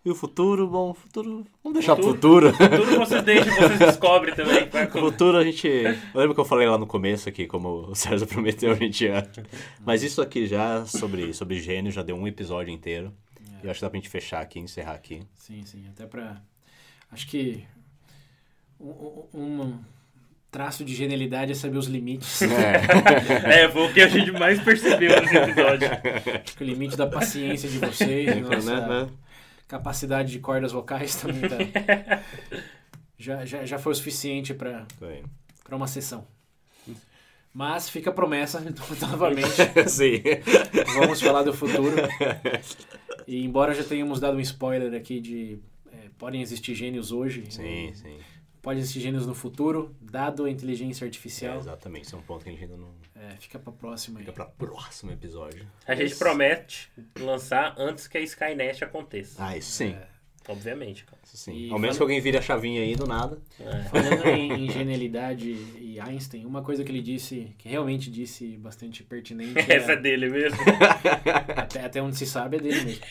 [0.04, 1.46] E o futuro, bom, o futuro.
[1.62, 2.76] Vamos deixar futuro, pro futuro.
[2.84, 4.68] futuro vocês deixam, vocês descobrem também.
[4.94, 5.66] O futuro a gente.
[5.66, 9.04] Eu lembro que eu falei lá no começo aqui, como o César prometeu, a gente
[9.04, 9.26] ia.
[9.80, 13.14] Mas isso aqui já sobre, sobre gênio já deu um episódio inteiro.
[13.40, 13.64] É.
[13.64, 15.22] E eu acho que dá pra gente fechar aqui, encerrar aqui.
[15.36, 15.86] Sim, sim.
[15.88, 16.36] Até pra.
[17.10, 17.64] Acho que.
[18.78, 19.78] Um, um
[20.50, 22.42] traço de genialidade é saber os limites.
[22.42, 23.62] É.
[23.64, 25.88] é, foi o que a gente mais percebeu nesse episódio.
[26.44, 29.08] Acho que o limite da paciência de vocês, nossa, né, né?
[29.66, 32.22] Capacidade de cordas vocais também tá,
[33.18, 34.86] já, já, já foi o suficiente para
[35.72, 36.26] uma sessão.
[37.52, 39.48] Mas fica a promessa, então, novamente.
[39.88, 40.22] Sim.
[40.98, 41.94] Vamos falar do futuro.
[43.28, 45.58] E embora já tenhamos dado um spoiler aqui de
[45.92, 47.44] é, podem existir gênios hoje.
[47.48, 47.94] Sim, né?
[47.94, 48.18] sim
[48.64, 51.56] pode existir gênios no futuro, dado a inteligência artificial.
[51.56, 52.94] É, exatamente, isso é um ponto que a gente ainda não.
[53.14, 55.66] É, fica pra próxima Fica pra próximo episódio.
[55.86, 59.44] A gente promete lançar antes que a Skynet aconteça.
[59.44, 59.90] Ah, isso sim.
[59.90, 60.08] É.
[60.48, 61.18] Obviamente, cara.
[61.24, 61.54] Isso sim.
[61.54, 63.38] E Ao menos que alguém vire a chavinha aí do nada.
[63.60, 63.82] É.
[63.84, 69.02] Falando em, em, genialidade e Einstein, uma coisa que ele disse, que realmente disse bastante
[69.02, 69.58] pertinente.
[69.70, 70.58] Essa é, é dele mesmo.
[71.56, 73.04] até, até onde se sabe é dele mesmo.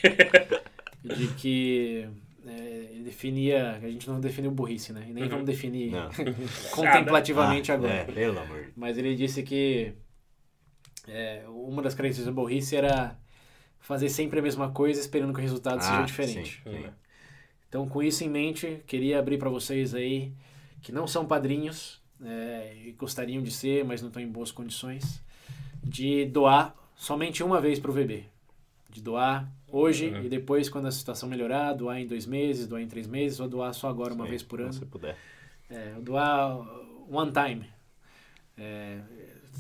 [1.04, 2.08] De que
[2.46, 3.80] é, ele definia.
[3.82, 5.06] A gente não definiu burrice, né?
[5.10, 5.30] E nem uhum.
[5.30, 5.92] vamos definir
[6.72, 7.94] contemplativamente ah, agora.
[7.94, 8.72] É, pelo amor.
[8.76, 9.94] Mas ele disse que
[11.08, 13.18] é, uma das características da burrice era
[13.80, 16.62] fazer sempre a mesma coisa esperando que o resultado ah, seja diferente.
[16.64, 16.90] Sim, sim.
[17.68, 20.32] Então, com isso em mente, queria abrir para vocês aí
[20.82, 25.24] que não são padrinhos é, e gostariam de ser, mas não estão em boas condições,
[25.84, 28.26] de doar somente uma vez para o VB.
[28.90, 30.24] De doar hoje uhum.
[30.24, 33.48] e depois, quando a situação melhorar, doar em dois meses, doar em três meses, ou
[33.50, 34.72] doar só agora uma Sim, vez por ano.
[34.72, 35.18] Se puder.
[35.70, 36.66] É, doar
[37.10, 37.66] one time.
[38.58, 39.00] É,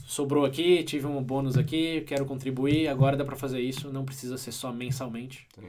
[0.06, 4.38] sobrou aqui, tive um bônus aqui, quero contribuir, agora dá para fazer isso, não precisa
[4.38, 5.48] ser só mensalmente.
[5.56, 5.68] Sim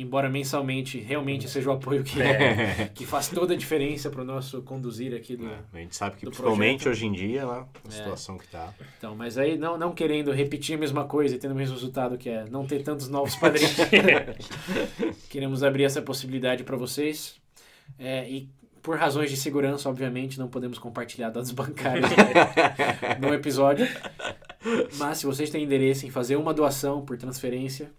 [0.00, 2.90] embora mensalmente realmente seja o apoio que, é.
[2.94, 6.16] que faz toda a diferença para o nosso conduzir aqui do é, A gente sabe
[6.16, 6.92] que principalmente projeto.
[6.92, 7.90] hoje em dia, né, a é.
[7.90, 8.72] situação que está.
[8.98, 12.16] Então, mas aí não, não querendo repetir a mesma coisa e tendo o mesmo resultado
[12.18, 13.76] que é não ter tantos novos padrinhos,
[15.28, 17.40] queremos abrir essa possibilidade para vocês.
[17.98, 18.48] É, e
[18.82, 22.08] por razões de segurança, obviamente, não podemos compartilhar dados bancários
[23.20, 23.86] no episódio.
[24.96, 27.90] Mas se vocês têm interesse em fazer uma doação por transferência,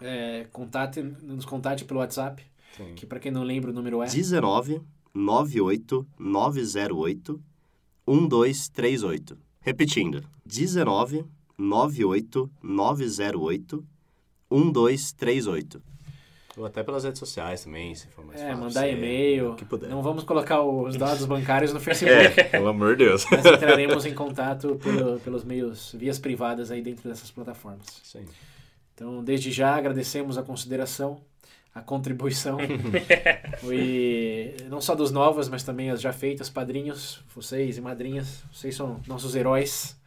[0.00, 2.42] é, contate, nos contate pelo WhatsApp,
[2.76, 2.94] Sim.
[2.94, 4.80] que para quem não lembra o número é 19
[5.14, 7.40] 98 908
[8.06, 9.38] 1238.
[9.60, 11.24] Repetindo, 19
[11.58, 13.84] 98 908
[14.50, 15.82] 1238.
[16.56, 18.64] Ou até pelas redes sociais também, se for mais é, fácil.
[18.64, 19.54] mandar e-mail.
[19.54, 19.88] Que puder.
[19.88, 22.40] Não vamos colocar os dados bancários no Facebook.
[22.40, 23.24] É, pelo amor de Deus.
[23.30, 27.86] Mas entraremos em contato pelo, pelos meios, vias privadas aí dentro dessas plataformas.
[28.02, 28.24] Sim.
[29.00, 31.22] Então, desde já agradecemos a consideração,
[31.74, 32.58] a contribuição.
[33.72, 38.44] e não só dos novos, mas também as já feitas, padrinhos, vocês e madrinhas.
[38.52, 39.98] Vocês são nossos heróis.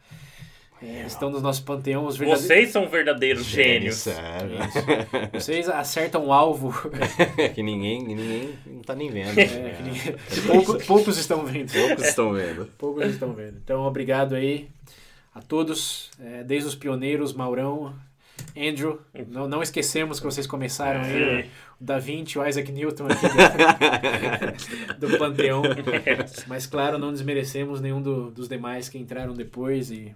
[0.80, 2.46] É, estão no nosso panteão os verdadeiros...
[2.46, 3.96] Vocês são verdadeiros gênios.
[3.96, 4.58] Sério.
[5.32, 6.72] Vocês acertam o alvo.
[7.52, 9.36] que ninguém, ninguém não tá nem vendo.
[9.40, 10.14] É, ninguém...
[10.46, 11.72] Pouco, poucos estão vendo.
[11.72, 12.66] Poucos estão vendo.
[12.78, 13.56] Poucos estão vendo.
[13.56, 14.68] Então, obrigado aí
[15.34, 17.92] a todos, é, desde os pioneiros, Maurão,
[18.56, 21.50] Andrew, não, não esquecemos que vocês começaram aí,
[21.80, 23.26] o Da Vinci, o Isaac Newton aqui
[24.98, 25.62] do, do Panteão.
[26.46, 30.14] Mas, claro, não desmerecemos nenhum do, dos demais que entraram depois e,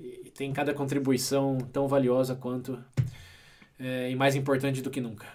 [0.00, 2.76] e, tem cada contribuição tão valiosa quanto
[3.78, 5.26] é, e mais importante do que nunca.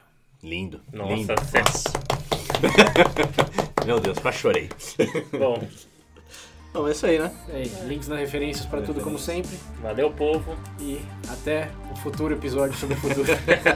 [0.43, 0.81] Lindo.
[0.91, 1.33] Nossa, lindo.
[3.85, 4.67] Meu Deus, quase chorei.
[5.31, 5.65] Bom.
[6.77, 7.31] Então é isso aí, né?
[7.49, 9.57] É, links nas referências para tudo como sempre.
[9.81, 10.55] Valeu, povo.
[10.79, 13.27] E até o futuro episódio sobre o futuro.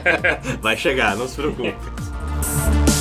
[0.62, 1.74] Vai chegar, não se preocupe.